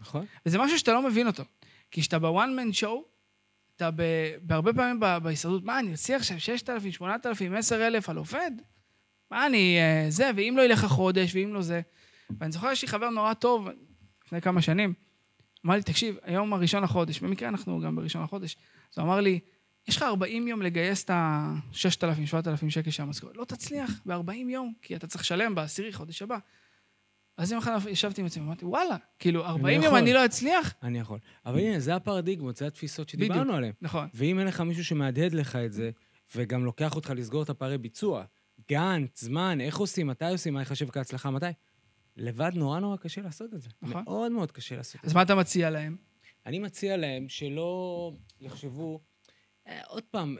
נכון. 0.00 0.26
וזה 0.46 0.58
משהו 0.58 0.78
שאתה 0.78 0.92
לא 0.92 1.02
מבין 1.02 1.26
אותו. 1.26 1.42
כי 1.90 2.00
כשאתה 2.00 2.18
בוואן 2.18 2.56
מן 2.56 2.72
שואו, 2.72 3.04
אתה 3.76 3.90
בהרבה 4.42 4.72
פעמים 4.72 5.00
בהסתדרות, 5.00 5.64
מה, 5.64 5.78
אני 5.78 5.92
אוציא 5.92 6.16
עכשיו 6.16 6.40
6,000, 6.40 6.92
8,000, 6.92 7.54
10,000 7.54 8.08
על 8.08 8.16
עובד? 8.16 8.50
מה 9.30 9.46
אני, 9.46 9.78
אה, 9.78 10.06
זה, 10.10 10.30
ואם 10.36 10.54
לא 10.56 10.62
ילך 10.62 10.84
החודש, 10.84 11.34
ואם 11.34 11.54
לא 11.54 11.62
זה. 11.62 11.80
ואני 12.38 12.52
זוכר, 12.52 12.70
יש 12.72 12.82
לי 12.82 12.88
חבר 12.88 13.10
נורא 13.10 13.34
טוב, 13.34 13.68
לפני 14.26 14.40
כמה 14.40 14.62
שנים, 14.62 14.94
אמר 15.66 15.74
לי, 15.74 15.82
תקשיב, 15.82 16.16
היום 16.22 16.52
הראשון 16.52 16.82
לחודש, 16.82 17.20
במקרה 17.20 17.48
אנחנו 17.48 17.80
גם 17.80 17.96
בראשון 17.96 18.22
לחודש, 18.22 18.56
אז 18.92 18.98
הוא 18.98 19.06
אמר 19.06 19.20
לי, 19.20 19.40
יש 19.88 19.96
לך 19.96 20.02
40 20.02 20.48
יום 20.48 20.62
לגייס 20.62 21.04
את 21.04 21.10
ה-6,000, 21.10 22.26
7,000 22.26 22.70
שקל 22.70 22.90
של 22.90 23.02
המשכורת. 23.02 23.36
לא 23.36 23.44
תצליח 23.44 23.90
ב-40 24.06 24.32
יום, 24.48 24.72
כי 24.82 24.96
אתה 24.96 25.06
צריך 25.06 25.22
לשלם 25.22 25.54
בעשירי 25.54 25.92
חודש 25.92 26.22
הבא. 26.22 26.38
אז 27.36 27.52
יום 27.52 27.58
אחד 27.58 27.78
ישבתי 27.90 28.20
עם 28.20 28.26
עצמי, 28.26 28.42
אמרתי, 28.44 28.64
וואלה, 28.64 28.96
כאילו, 29.18 29.44
40 29.44 29.82
יום 29.82 29.96
אני 29.96 30.12
לא 30.12 30.24
אצליח? 30.24 30.74
אני 30.82 30.98
יכול. 30.98 31.18
אבל 31.46 31.58
הנה, 31.58 31.80
זה 31.80 31.94
הפרדיגמות, 31.94 32.56
זה 32.56 32.66
התפיסות 32.66 33.08
שדיברנו 33.08 33.52
עליהן. 33.52 33.72
נכון. 33.82 34.08
ואם 34.14 34.38
אין 34.38 34.46
לך 34.46 34.60
מישהו 34.60 34.84
שמהדהד 34.84 35.32
לך 35.32 35.56
את 35.56 35.72
זה, 35.72 35.90
וגם 36.36 36.64
לוקח 36.64 36.96
אותך 36.96 37.12
לסגור 37.16 37.42
את 37.42 37.50
הפערי 37.50 37.78
ביצוע, 37.78 38.24
גאנט, 38.70 39.16
זמן, 39.16 39.60
איך 39.60 39.76
עושים, 39.76 40.06
מתי 40.06 40.30
עושים, 40.30 40.54
מה 40.54 40.62
יחשב 40.62 40.90
כהצלחה, 40.90 41.30
מתי? 41.30 41.46
לבד 42.16 42.50
נורא 42.54 42.80
נורא 42.80 42.96
קשה 42.96 43.22
לעשות 43.22 43.54
את 43.54 43.60
זה. 43.60 43.68
נכון. 43.82 44.02
מאוד 44.04 44.32
מאוד 44.32 44.52
קשה 44.52 44.76
לעשות 44.76 44.96
את 44.96 45.00
זה. 45.00 45.06
אז 45.06 45.14
מה 45.14 45.22
אתה 45.22 45.34
מציע 45.34 45.70
להם? 45.70 45.96
אני 46.46 46.58
מציע 46.58 46.96
להם 46.96 47.28
שלא 47.28 48.12
יחשבו... 48.40 49.00
אה, 49.68 49.80
עוד 49.86 50.02
פעם, 50.02 50.36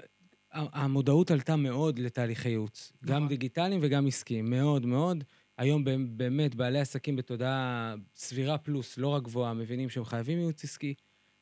המודעות 0.52 1.30
עלתה 1.30 1.56
מאוד 1.56 1.98
לתהליכי 1.98 2.48
ייעוץ. 2.48 2.92
נכון. 3.02 3.14
גם 3.14 3.28
דיגיטליים 3.28 3.80
וגם 3.82 4.06
עסקיים. 4.06 4.50
מאוד 4.50 4.86
מאוד. 4.86 5.24
היום 5.58 5.84
באמת 6.16 6.54
בעלי 6.54 6.80
עסקים 6.80 7.16
בתודעה 7.16 7.94
סבירה 8.14 8.58
פלוס, 8.58 8.98
לא 8.98 9.08
רק 9.08 9.22
גבוהה, 9.22 9.54
מבינים 9.54 9.90
שהם 9.90 10.04
חייבים 10.04 10.38
ייעוץ 10.38 10.64
עסקי. 10.64 10.94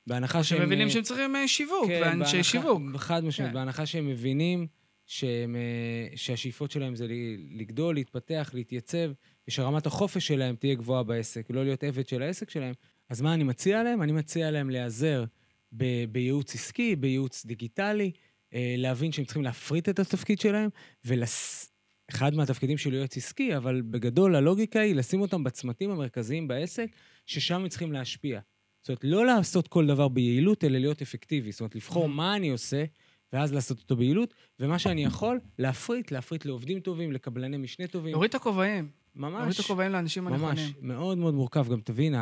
בהנחה 0.06 0.44
שהם... 0.44 0.62
מבינים 0.62 0.86
אה, 0.86 0.92
שהם 0.92 1.02
צריכים 1.02 1.36
אה, 1.36 1.48
שיווק, 1.48 1.86
כן, 1.86 2.00
ואנשי 2.04 2.32
בהנחה, 2.32 2.42
שיווק. 2.42 2.82
חד 2.96 3.24
משמעית, 3.24 3.50
כן. 3.50 3.54
בהנחה 3.54 3.86
שהם 3.86 4.08
מבינים 4.08 4.66
שהם, 5.06 5.56
אה, 5.56 6.16
שהשאיפות 6.16 6.70
שלהם 6.70 6.96
זה 6.96 7.06
לגדול, 7.50 7.94
להתפתח, 7.94 8.50
להתייצב, 8.54 9.12
ושרמת 9.48 9.86
החופש 9.86 10.26
שלהם 10.26 10.56
תהיה 10.56 10.74
גבוהה 10.74 11.02
בעסק, 11.02 11.46
לא 11.50 11.64
להיות 11.64 11.84
עבד 11.84 12.08
של 12.08 12.22
העסק 12.22 12.50
שלהם. 12.50 12.74
אז 13.08 13.20
מה 13.20 13.34
אני 13.34 13.44
מציע 13.44 13.82
להם? 13.82 14.02
אני 14.02 14.12
מציע 14.12 14.50
להם 14.50 14.70
להיעזר 14.70 15.24
ב- 15.72 16.04
בייעוץ 16.04 16.54
עסקי, 16.54 16.96
בייעוץ 16.96 17.46
דיגיטלי, 17.46 18.10
להבין 18.52 19.12
שהם 19.12 19.24
צריכים 19.24 19.42
להפריט 19.42 19.88
את 19.88 19.98
התפקיד 19.98 20.40
שלהם, 20.40 20.70
ולס... 21.04 21.71
אחד 22.10 22.34
מהתפקידים 22.34 22.78
של 22.78 22.94
יועץ 22.94 23.16
עסקי, 23.16 23.56
אבל 23.56 23.82
בגדול 23.82 24.36
הלוגיקה 24.36 24.80
היא 24.80 24.94
לשים 24.94 25.20
אותם 25.20 25.44
בצמתים 25.44 25.90
המרכזיים 25.90 26.48
בעסק, 26.48 26.86
ששם 27.26 27.60
הם 27.60 27.68
צריכים 27.68 27.92
להשפיע. 27.92 28.40
זאת 28.82 28.88
אומרת, 28.88 29.04
לא 29.04 29.26
לעשות 29.26 29.68
כל 29.68 29.86
דבר 29.86 30.08
ביעילות, 30.08 30.64
אלא 30.64 30.78
להיות 30.78 31.02
אפקטיבי. 31.02 31.52
זאת 31.52 31.60
אומרת, 31.60 31.74
לבחור 31.74 32.08
מה 32.08 32.36
אני 32.36 32.50
עושה, 32.50 32.84
ואז 33.32 33.52
לעשות 33.52 33.78
אותו 33.78 33.96
ביעילות, 33.96 34.34
ומה 34.60 34.78
שאני 34.78 35.04
יכול, 35.04 35.40
להפריט, 35.58 36.10
להפריט 36.10 36.44
לעובדים 36.44 36.80
טובים, 36.80 37.12
לקבלני 37.12 37.56
משנה 37.56 37.86
טובים. 37.86 38.12
להוריד 38.12 38.28
את 38.28 38.34
הכובעים. 38.34 38.90
ממש. 39.14 39.32
להוריד 39.32 39.54
את 39.54 39.64
הכובעים 39.64 39.92
לאנשים 39.92 40.26
הנכונים. 40.26 40.48
ממש, 40.48 40.72
מאוד 40.80 41.18
מאוד 41.18 41.34
מורכב. 41.34 41.68
גם 41.68 41.80
תבין, 41.80 42.14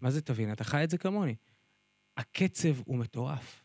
מה 0.00 0.10
זה 0.10 0.20
תבין? 0.20 0.52
אתה 0.52 0.64
חי 0.64 0.84
את 0.84 0.90
זה 0.90 0.98
כמוני. 0.98 1.34
הקצב 2.16 2.80
הוא 2.84 2.98
מטורף. 2.98 3.64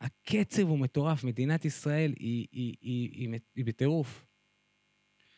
הקצב 0.00 0.62
הוא 0.62 0.78
מטורף. 0.78 1.24
מדינת 1.24 1.64
ישראל 1.64 2.14
היא, 2.18 2.46
היא, 2.52 2.74
היא, 2.80 3.10
היא, 3.12 3.38
היא 3.56 3.64
בטירוף. 3.64 4.26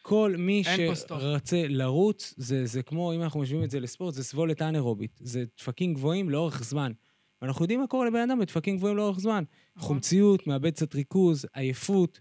כל 0.03 0.35
מי 0.39 0.63
שרוצה 0.65 1.65
לרוץ, 1.69 2.35
זה, 2.37 2.67
זה 2.67 2.83
כמו, 2.83 3.13
אם 3.13 3.23
אנחנו 3.23 3.41
משווים 3.41 3.65
את 3.65 3.71
זה 3.71 3.81
לספורט, 3.81 4.15
זה 4.15 4.25
סבולת 4.25 4.63
אנאירובית. 4.63 5.21
זה 5.21 5.45
דפקים 5.59 5.95
גבוהים 5.95 6.31
לאורך 6.31 6.65
זמן. 6.65 6.93
ואנחנו 7.43 7.65
יודעים 7.65 7.81
מה 7.81 7.87
קורה 7.87 8.07
לבן 8.07 8.31
אדם 8.31 8.39
בדפקים 8.39 8.77
גבוהים 8.77 8.97
לאורך 8.97 9.21
זמן. 9.21 9.45
נכון. 9.77 9.89
חומציות, 9.89 10.47
מאבד 10.47 10.71
קצת 10.71 10.95
ריכוז, 10.95 11.47
עייפות, 11.55 12.21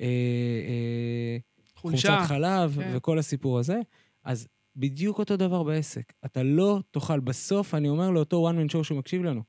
אה, 0.00 0.06
אה, 0.06 1.38
חולשת 1.74 2.18
חלב 2.26 2.76
כן. 2.80 2.92
וכל 2.94 3.18
הסיפור 3.18 3.58
הזה. 3.58 3.80
אז 4.24 4.48
בדיוק 4.76 5.18
אותו 5.18 5.36
דבר 5.36 5.62
בעסק. 5.62 6.12
אתה 6.24 6.42
לא 6.42 6.80
תאכל. 6.90 7.20
בסוף 7.20 7.74
אני 7.74 7.88
אומר 7.88 8.10
לאותו 8.10 8.50
one 8.50 8.54
man 8.54 8.72
show 8.72 8.84
שמקשיב 8.84 9.22
לנו. 9.22 9.42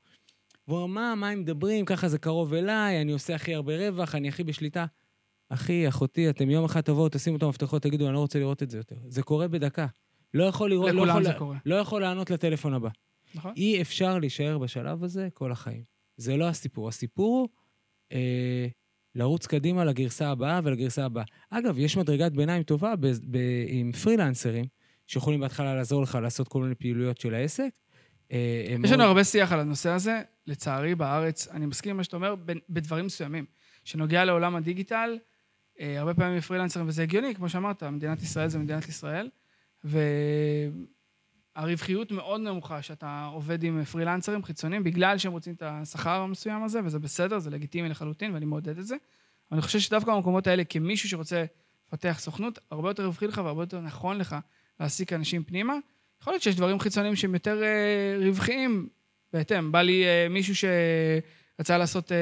והוא 0.68 0.80
אומר, 0.80 0.94
מה, 0.94 1.14
מה 1.14 1.28
הם 1.28 1.40
מדברים? 1.40 1.84
ככה 1.84 2.08
זה 2.08 2.18
קרוב 2.18 2.54
אליי, 2.54 3.00
אני 3.00 3.12
עושה 3.12 3.34
הכי 3.34 3.54
הרבה 3.54 3.76
רווח, 3.76 4.14
אני 4.14 4.28
הכי 4.28 4.44
בשליטה. 4.44 4.86
אחי, 5.52 5.88
אחותי, 5.88 6.30
אתם 6.30 6.50
יום 6.50 6.64
אחד 6.64 6.80
תבואו, 6.80 7.08
תשימו 7.08 7.36
את 7.36 7.42
המפתחות, 7.42 7.82
תגידו, 7.82 8.06
אני 8.06 8.14
לא 8.14 8.18
רוצה 8.18 8.38
לראות 8.38 8.62
את 8.62 8.70
זה 8.70 8.78
יותר. 8.78 8.96
זה 9.08 9.22
קורה 9.22 9.48
בדקה. 9.48 9.86
לא 10.34 10.44
יכול 10.44 10.70
לראות, 10.70 10.90
לא 10.90 11.28
יכול. 11.28 11.56
לא 11.66 11.74
יכול 11.74 12.02
לענות 12.02 12.30
לטלפון 12.30 12.74
הבא. 12.74 12.88
נכון. 13.34 13.52
אי 13.56 13.82
אפשר 13.82 14.18
להישאר 14.18 14.58
בשלב 14.58 15.04
הזה 15.04 15.28
כל 15.34 15.52
החיים. 15.52 15.82
זה 16.16 16.36
לא 16.36 16.48
הסיפור. 16.48 16.88
הסיפור 16.88 17.38
הוא 17.38 17.48
אה, 18.12 18.66
לרוץ 19.14 19.46
קדימה 19.46 19.84
לגרסה 19.84 20.28
הבאה 20.28 20.60
ולגרסה 20.64 21.04
הבאה. 21.04 21.24
אגב, 21.50 21.78
יש 21.78 21.96
מדרגת 21.96 22.32
ביניים 22.32 22.62
טובה 22.62 22.96
ב, 22.96 23.06
ב, 23.30 23.38
עם 23.68 23.92
פרילנסרים, 23.92 24.64
שיכולים 25.06 25.40
בהתחלה 25.40 25.74
לעזור 25.74 26.02
לך 26.02 26.18
לעשות 26.22 26.48
כל 26.48 26.62
מיני 26.62 26.74
פעילויות 26.74 27.20
של 27.20 27.34
העסק. 27.34 27.70
אה, 28.32 28.64
יש 28.68 28.78
מאוד... 28.78 28.92
לנו 28.92 29.04
הרבה 29.04 29.24
שיח 29.24 29.52
על 29.52 29.60
הנושא 29.60 29.90
הזה. 29.90 30.22
לצערי, 30.46 30.94
בארץ, 30.94 31.48
אני 31.48 31.66
מסכים 31.66 31.90
עם 31.90 31.96
מה 31.96 32.04
שאתה 32.04 32.16
אומר, 32.16 32.34
בדברים 32.68 33.06
מסוימים. 33.06 33.44
שנוגע 33.84 34.24
לעולם 34.24 34.56
הדיגיטל, 34.56 35.18
הרבה 35.80 36.14
פעמים 36.14 36.40
פרילנסרים, 36.40 36.88
וזה 36.88 37.02
הגיוני, 37.02 37.34
כמו 37.34 37.48
שאמרת, 37.48 37.82
מדינת 37.82 38.22
ישראל 38.22 38.48
זה 38.48 38.58
מדינת 38.58 38.88
ישראל, 38.88 39.28
והרווחיות 41.54 42.10
מאוד 42.10 42.40
נמוכה 42.40 42.82
שאתה 42.82 43.28
עובד 43.32 43.62
עם 43.62 43.84
פרילנסרים 43.84 44.44
חיצוניים, 44.44 44.84
בגלל 44.84 45.18
שהם 45.18 45.32
רוצים 45.32 45.54
את 45.54 45.62
השכר 45.62 46.20
המסוים 46.20 46.62
הזה, 46.62 46.80
וזה 46.84 46.98
בסדר, 46.98 47.38
זה 47.38 47.50
לגיטימי 47.50 47.88
לחלוטין, 47.88 48.34
ואני 48.34 48.44
מעודד 48.44 48.78
את 48.78 48.86
זה. 48.86 48.94
אבל 48.94 49.58
אני 49.58 49.62
חושב 49.62 49.78
שדווקא 49.78 50.14
במקומות 50.14 50.46
האלה, 50.46 50.64
כמישהו 50.64 51.08
שרוצה 51.08 51.44
לפתח 51.88 52.16
סוכנות, 52.20 52.58
הרבה 52.70 52.90
יותר 52.90 53.04
רווחי 53.04 53.26
לך 53.26 53.40
והרבה 53.44 53.62
יותר 53.62 53.80
נכון 53.80 54.18
לך 54.18 54.36
להעסיק 54.80 55.12
אנשים 55.12 55.44
פנימה. 55.44 55.74
יכול 56.20 56.32
להיות 56.32 56.42
שיש 56.42 56.56
דברים 56.56 56.80
חיצוניים 56.80 57.16
שהם 57.16 57.34
יותר 57.34 57.62
אה, 57.62 58.16
רווחיים 58.26 58.88
בהתאם. 59.32 59.72
בא 59.72 59.82
לי 59.82 60.04
אה, 60.04 60.26
מישהו 60.30 60.54
שרצה 60.54 61.78
לעשות 61.78 62.12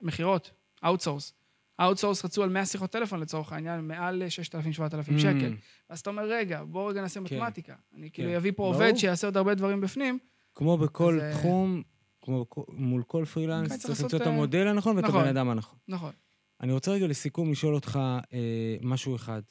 מכירות, 0.00 0.50
outsource. 0.84 1.39
ה 1.80 1.84
outsource 1.84 2.24
רצו 2.24 2.42
על 2.42 2.48
100 2.48 2.66
שיחות 2.66 2.90
טלפון 2.90 3.20
לצורך 3.20 3.52
העניין, 3.52 3.88
מעל 3.88 4.22
6,000-7,000 4.52 5.08
mm. 5.08 5.18
שקל. 5.18 5.54
ואז 5.90 6.00
אתה 6.00 6.10
אומר, 6.10 6.22
רגע, 6.32 6.62
בוא 6.64 6.90
רגע 6.90 7.02
נעשה 7.02 7.20
כן. 7.20 7.36
מתמטיקה. 7.36 7.74
אני 7.96 8.10
כאילו 8.10 8.30
כן. 8.30 8.36
אביא 8.36 8.52
פה 8.56 8.66
עובד 8.66 8.92
שיעשה 8.96 9.26
עוד 9.26 9.36
הרבה 9.36 9.54
דברים 9.54 9.80
בפנים. 9.80 10.18
כמו 10.54 10.78
בכל 10.78 11.20
אה, 11.20 11.32
תחום, 11.32 11.82
כמו 12.20 12.46
מול 12.68 13.02
כל 13.02 13.24
פרילנס, 13.24 13.72
כן, 13.72 13.78
צריך 13.78 14.02
למצוא 14.02 14.18
את 14.18 14.26
המודל 14.26 14.66
הנכון 14.66 14.96
ואת 14.96 15.04
הבן 15.04 15.14
נכון. 15.14 15.28
אדם 15.28 15.48
הנכון. 15.48 15.78
נכון. 15.88 16.12
אני 16.60 16.72
רוצה 16.72 16.90
רגע 16.90 17.06
לסיכום 17.06 17.52
לשאול 17.52 17.74
אותך 17.74 17.98
אה, 18.32 18.76
משהו 18.82 19.16
אחד. 19.16 19.42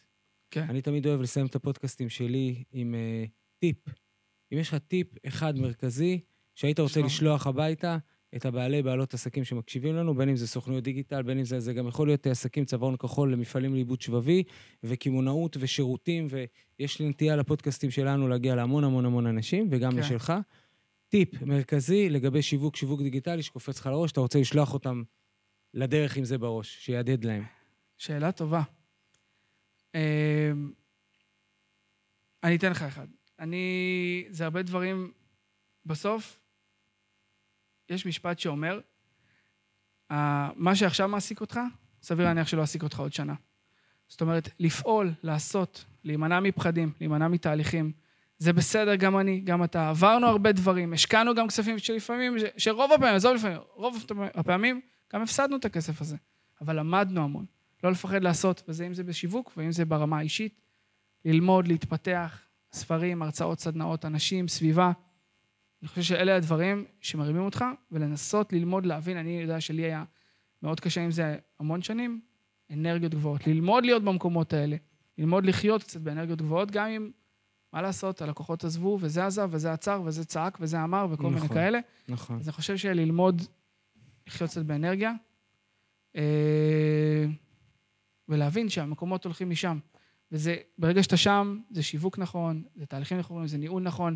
כן. 0.52 0.66
אני 0.70 0.82
תמיד 0.82 1.08
אוהב 1.08 1.22
לסיים 1.22 1.46
את 1.46 1.56
הפודקאסטים 1.56 2.10
שלי 2.10 2.64
עם 2.72 2.96
אה, 2.96 3.26
טיפ. 3.60 3.78
אם 4.54 4.58
יש 4.58 4.70
לך 4.70 4.76
טיפ 4.76 5.08
אחד 5.28 5.60
מרכזי 5.60 6.20
שהיית 6.56 6.80
רוצה. 6.80 7.02
לשלוח 7.02 7.48
הביתה 7.48 7.98
את 8.36 8.46
הבעלי, 8.46 8.84
בעלות 8.84 9.14
עסקים 9.14 9.44
שמקשיבים 9.44 9.96
לנו, 9.96 10.16
בין 10.16 10.30
אם 10.30 10.36
זה 10.36 10.48
סוכנויות 10.48 10.84
דיגיטל, 10.84 11.22
בין 11.22 11.38
אם 11.38 11.46
זה, 11.46 11.60
זה 11.60 11.74
גם 11.74 11.88
יכול 11.88 12.08
להיות 12.08 12.28
עסקים 12.28 12.66
צווארון 12.66 12.98
כחול 12.98 13.34
למפעלים 13.34 13.74
לעיבוד 13.74 14.02
שבבי, 14.02 14.44
וקמעונאות 14.84 15.58
ושירותים, 15.60 16.28
ויש 16.30 17.00
לי 17.00 17.10
נטייה 17.10 17.36
לפודקאסטים 17.36 17.92
שלנו 17.92 18.28
להגיע 18.28 18.56
להמון 18.56 18.84
המון 18.84 19.06
המון 19.06 19.28
אנשים, 19.28 19.68
וגם 19.72 19.92
כן. 19.92 19.98
לשלך. 19.98 20.34
טיפ 21.08 21.42
מרכזי 21.42 22.10
לגבי 22.10 22.42
שיווק, 22.42 22.76
שיווק 22.76 23.02
דיגיטלי 23.02 23.44
שקופץ 23.44 23.80
לך 23.80 23.86
לראש, 23.86 24.12
אתה 24.12 24.22
רוצה 24.22 24.40
לשלוח 24.40 24.74
אותם 24.74 25.04
לדרך 25.74 26.18
עם 26.18 26.24
זה 26.24 26.38
בראש, 26.38 26.86
שיהדהד 26.86 27.26
להם. 27.26 27.44
שאלה 27.98 28.32
טובה. 28.32 28.62
אה, 29.96 30.52
אני 32.44 32.56
אתן 32.56 32.72
לך 32.72 32.82
אחד. 32.82 33.08
אני... 33.40 34.26
זה 34.30 34.44
הרבה 34.44 34.62
דברים... 34.62 35.12
בסוף, 35.86 36.39
יש 37.90 38.06
משפט 38.06 38.40
שאומר, 38.40 38.80
"ה- 40.12 40.50
מה 40.56 40.76
שעכשיו 40.76 41.08
מעסיק 41.08 41.42
אותך, 41.42 41.60
סביר 42.02 42.26
להניח 42.26 42.48
שלא 42.48 42.62
יעסיק 42.62 42.84
אותך 42.84 43.00
עוד 43.00 43.14
שנה. 43.14 43.34
זאת 44.08 44.22
אומרת, 44.22 44.50
לפעול, 44.60 45.12
לעשות, 45.24 45.86
להימנע 46.04 46.40
מפחדים, 46.40 46.92
להימנע 47.00 47.28
מתהליכים. 47.28 47.92
זה 48.38 48.54
בסדר, 48.54 48.96
גם 48.96 49.18
אני, 49.18 49.40
גם 49.40 49.64
אתה. 49.64 49.90
עברנו 49.90 50.28
הרבה 50.28 50.52
דברים, 50.52 50.94
השקענו 50.94 51.36
גם 51.36 51.48
כספים 51.48 51.80
שלפעמים, 51.80 52.36
שרוב 52.58 52.92
הפעמים, 52.92 53.16
עזוב 53.16 53.36
לפעמים, 53.36 53.58
רוב 53.74 54.06
הפעמים 54.34 54.82
גם 55.14 55.22
הפסדנו 55.22 55.56
את 55.58 55.66
הכסף 55.66 56.02
הזה, 56.02 56.18
אבל 56.62 56.80
למדנו 56.80 57.24
המון. 57.24 57.46
לא 57.84 57.92
לפחד 57.92 58.24
לעשות, 58.24 58.64
וזה 58.68 58.88
אם 58.88 58.94
זה 58.94 59.04
בשיווק 59.04 59.54
ואם 59.58 59.72
זה 59.72 59.86
ברמה 59.86 60.18
האישית. 60.18 60.62
ללמוד, 61.26 61.68
להתפתח, 61.68 62.42
ספרים, 62.74 63.22
הרצאות, 63.22 63.60
סדנאות, 63.60 64.06
אנשים, 64.06 64.48
סביבה. 64.48 64.92
אני 65.82 65.88
חושב 65.88 66.02
שאלה 66.02 66.36
הדברים 66.36 66.86
שמרימים 67.02 67.42
אותך, 67.42 67.66
ולנסות 67.92 68.54
ללמוד, 68.54 68.86
להבין. 68.86 69.18
אני 69.18 69.42
יודע 69.42 69.62
שלי 69.62 69.82
היה 69.82 70.04
מאוד 70.64 70.80
קשה 70.80 71.02
עם 71.02 71.12
זה 71.12 71.38
המון 71.60 71.82
שנים, 71.82 72.22
אנרגיות 72.72 73.14
גבוהות. 73.14 73.48
ללמוד 73.48 73.86
להיות 73.86 74.04
במקומות 74.04 74.54
האלה, 74.54 74.76
ללמוד 75.18 75.46
לחיות 75.46 75.84
קצת 75.84 76.02
באנרגיות 76.02 76.42
גבוהות, 76.42 76.72
גם 76.72 76.88
אם, 76.88 77.12
מה 77.74 77.82
לעשות, 77.82 78.22
הלקוחות 78.22 78.64
עזבו, 78.64 78.98
וזה 79.02 79.26
עזב, 79.26 79.50
וזה 79.52 79.74
עצר, 79.74 80.02
וזה 80.06 80.26
צעק, 80.26 80.58
וזה 80.62 80.84
אמר, 80.84 81.08
וכל 81.12 81.24
מיני 81.24 81.36
נכון. 81.36 81.48
כאלה. 81.58 81.80
נכון. 82.08 82.40
אז 82.40 82.48
אני 82.48 82.54
חושב 82.54 82.78
שללמוד 82.78 83.42
לחיות 84.28 84.50
קצת 84.50 84.62
באנרגיה, 84.62 85.14
אה, 86.16 87.26
ולהבין 88.30 88.70
שהמקומות 88.70 89.26
הולכים 89.26 89.50
משם. 89.50 89.80
וזה, 90.32 90.56
ברגע 90.78 91.04
שאתה 91.04 91.18
שם, 91.18 91.60
זה 91.72 91.84
שיווק 91.84 92.18
נכון, 92.18 92.64
זה 92.76 92.86
תהליכים 92.86 93.18
נכונים, 93.18 93.48
זה 93.48 93.58
ניהול 93.58 93.84
נכון. 93.84 94.16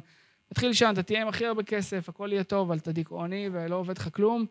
תתחיל 0.54 0.74
שם, 0.74 0.90
אתה 0.94 1.04
תהיה 1.04 1.22
עם 1.22 1.28
הכי 1.28 1.46
הרבה 1.46 1.64
כסף, 1.64 2.10
הכל 2.10 2.30
יהיה 2.32 2.44
טוב, 2.44 2.72
אבל 2.72 2.78
אתה 2.78 2.92
דיכאוני 2.92 3.50
ולא 3.52 3.76
עובד 3.76 3.98
לך 3.98 4.10
כלום, 4.16 4.46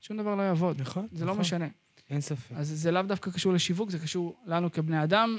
שום 0.00 0.16
דבר 0.16 0.34
לא 0.34 0.42
יעבוד. 0.42 0.80
נכון. 0.80 1.06
זה 1.12 1.24
לא 1.24 1.30
נכון. 1.30 1.40
משנה. 1.40 1.68
אין 2.10 2.20
ספק. 2.20 2.54
אז 2.56 2.68
זה 2.68 2.90
לאו 2.90 3.02
דווקא 3.02 3.30
קשור 3.30 3.52
לשיווק, 3.52 3.90
זה 3.90 3.98
קשור 3.98 4.36
לנו 4.46 4.72
כבני 4.72 5.02
אדם, 5.02 5.38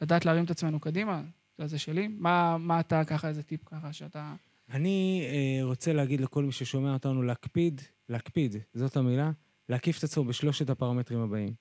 לדעת 0.00 0.24
להרים 0.24 0.44
את 0.44 0.50
עצמנו 0.50 0.80
קדימה, 0.80 1.22
זה 1.64 1.78
שלי. 1.78 2.08
מה, 2.08 2.58
מה 2.58 2.80
אתה, 2.80 3.04
ככה, 3.04 3.28
איזה 3.28 3.42
טיפ 3.42 3.64
ככה, 3.64 3.92
שאתה... 3.92 4.34
אני 4.70 5.26
אה, 5.32 5.64
רוצה 5.64 5.92
להגיד 5.92 6.20
לכל 6.20 6.44
מי 6.44 6.52
ששומע 6.52 6.92
אותנו 6.92 7.22
להקפיד, 7.22 7.80
להקפיד, 8.08 8.56
זאת 8.74 8.96
המילה, 8.96 9.30
להקיף 9.68 9.98
את 9.98 10.04
עצמו 10.04 10.24
בשלושת 10.24 10.70
הפרמטרים 10.70 11.20
הבאים. 11.20 11.54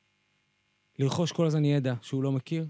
לרכוש 1.00 1.32
כל 1.32 1.46
הזמן 1.46 1.66
ידע 1.66 1.94
שהוא 2.02 2.24
לא 2.24 2.32
מכיר, 2.32 2.68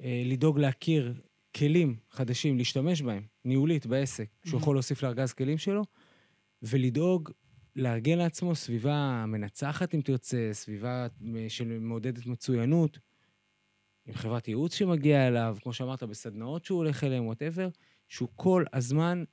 אה, 0.00 0.22
לדאוג 0.24 0.58
להכיר 0.58 1.14
כלים 1.56 1.96
חדשים, 2.10 2.58
להשתמש 2.58 3.02
בהם, 3.02 3.22
ניהולית, 3.44 3.86
בעסק, 3.86 4.28
שהוא 4.44 4.58
Mhm. 4.58 4.62
יכול 4.62 4.76
להוסיף 4.76 5.02
לארגז 5.02 5.32
כלים 5.32 5.58
שלו, 5.58 5.82
ולדאוג 6.62 7.30
לארגן 7.76 8.18
לעצמו 8.18 8.54
סביבה 8.54 9.24
מנצחת, 9.28 9.94
אם 9.94 10.00
תרצה, 10.00 10.48
סביבה 10.52 11.06
אה, 11.36 11.48
שמעודדת 11.48 12.26
מצוינות, 12.26 12.98
עם 14.06 14.14
חברת 14.14 14.48
ייעוץ 14.48 14.74
שמגיעה 14.74 15.28
אליו, 15.28 15.56
כמו 15.62 15.72
שאמרת, 15.72 16.02
בסדנאות 16.02 16.64
שהוא 16.64 16.78
הולך 16.78 17.04
אליהן, 17.04 17.22
whatever, 17.22 17.68
שהוא 18.08 18.28
כל 18.36 18.64
הזמן 18.72 19.24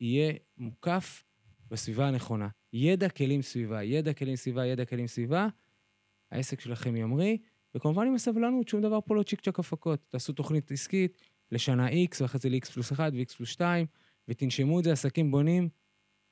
יהיה 0.00 0.32
מוקף 0.58 1.24
בסביבה 1.70 2.08
הנכונה. 2.08 2.48
ידע, 2.72 3.08
כלים, 3.08 3.42
סביבה. 3.42 3.82
ידע, 3.82 4.12
כלים, 4.12 4.36
סביבה, 4.36 4.66
ידע, 4.66 4.84
כלים, 4.84 5.06
סביבה. 5.06 5.48
העסק 6.30 6.60
שלכם 6.60 6.96
ימריא, 6.96 7.36
וכמובן 7.74 8.06
עם 8.06 8.14
הסבלנות, 8.14 8.68
שום 8.68 8.82
דבר 8.82 8.98
פה 9.06 9.16
לא 9.16 9.22
צ'יק 9.22 9.40
צ'ק 9.40 9.58
הפקות. 9.58 10.00
תעשו 10.08 10.32
תוכנית 10.32 10.70
עסקית 10.72 11.20
לשנה 11.52 11.88
X, 11.88 12.16
ואחרי 12.20 12.40
זה 12.40 12.48
ל-X 12.48 12.72
פלוס 12.72 12.92
1 12.92 13.12
ו-X 13.14 13.36
פלוס 13.36 13.48
2, 13.48 13.86
ותנשמו 14.28 14.78
את 14.78 14.84
זה, 14.84 14.92
עסקים 14.92 15.30
בונים 15.30 15.68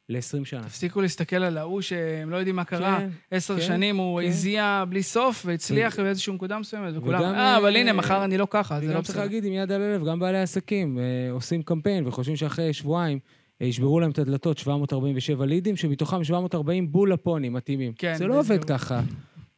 ל-20 0.08 0.44
שנה. 0.44 0.62
תפסיקו 0.62 1.00
להסתכל 1.00 1.36
על 1.36 1.58
ההוא 1.58 1.80
שהם 1.80 2.30
לא 2.30 2.36
יודעים 2.36 2.56
מה 2.56 2.64
קרה. 2.64 2.98
כן, 2.98 3.08
עשר 3.30 3.54
כן, 3.56 3.66
שנים 3.66 3.96
הוא 3.96 4.20
כן. 4.20 4.26
הזיע 4.26 4.84
בלי 4.88 5.02
סוף 5.02 5.42
והצליח 5.46 6.00
באיזושהי 6.00 6.32
נקודה 6.32 6.58
מסוימת, 6.58 6.94
וכולם, 6.96 7.20
וגם, 7.20 7.34
אה, 7.34 7.56
אבל 7.56 7.76
אה, 7.76 7.80
הנה, 7.80 7.92
מחר 7.92 8.24
אני 8.24 8.38
לא 8.38 8.46
ככה, 8.50 8.80
זה 8.80 8.86
לא 8.86 8.90
וגם 8.90 9.02
צריך 9.02 9.10
בסדר. 9.10 9.22
להגיד 9.22 9.44
עם 9.44 9.52
יד 9.52 9.72
על 9.72 9.82
הלב, 9.82 10.04
גם 10.08 10.18
בעלי 10.18 10.40
עסקים 10.40 10.98
אה, 10.98 11.30
עושים 11.30 11.62
קמפיין 11.62 12.06
וחושבים 12.06 12.36
שאחרי 12.36 12.72
שבועיים 12.72 13.18
אה, 13.62 13.66
ישברו 13.66 14.00
להם 14.00 14.10
את 14.10 14.18
הדלתות 14.18 14.58
747 14.58 15.46
לידים, 15.46 15.76
שמתוכם 15.76 16.24
740 16.24 16.92
בול 16.92 17.12
לפוני 17.12 17.48
מתאימים. 17.48 17.92
כן, 17.92 18.14
זה 18.14 18.26
לא 18.26 18.38
עובד. 18.38 18.64
ככה. 18.64 19.00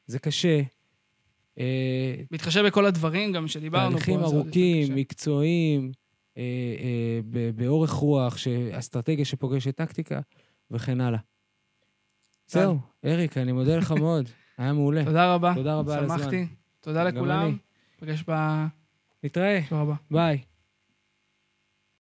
זה 0.06 0.18
קשה. 0.18 0.60
אה, 1.58 2.14
מתחשב 2.30 2.62
בכל 2.66 2.86
הדברים 2.86 3.32
גם 3.32 3.48
שדיברנו 3.48 3.98
פה. 3.98 4.04
תהליכים 4.04 4.20
ארוכים. 4.20 4.94
מקצועיים, 4.94 5.92
אה, 6.36 6.42
אה, 6.80 7.20
ב- 7.30 7.50
באורך 7.56 7.90
רוח, 7.90 8.36
אסטרטגיה 8.72 9.24
שפוגשת 9.24 9.76
טקטיקה, 9.76 10.20
וכן 10.70 11.00
הלאה. 11.00 11.18
זהו, 12.46 12.78
אריק, 13.04 13.36
אני 13.36 13.52
מודה 13.52 13.76
לך 13.76 13.90
מאוד, 14.00 14.28
היה 14.58 14.72
מעולה. 14.72 15.04
תודה 15.04 15.34
רבה. 15.34 15.52
תודה 15.54 15.78
רבה 15.78 15.98
על 15.98 16.04
הזמן. 16.04 16.18
שמחתי. 16.18 16.46
תודה 16.80 17.04
לכולם. 17.04 17.56
נפגש 18.02 18.18
בשבוע 18.18 18.66
נתראה, 19.24 19.60
הבא. 19.70 19.94
ביי. 20.10 20.38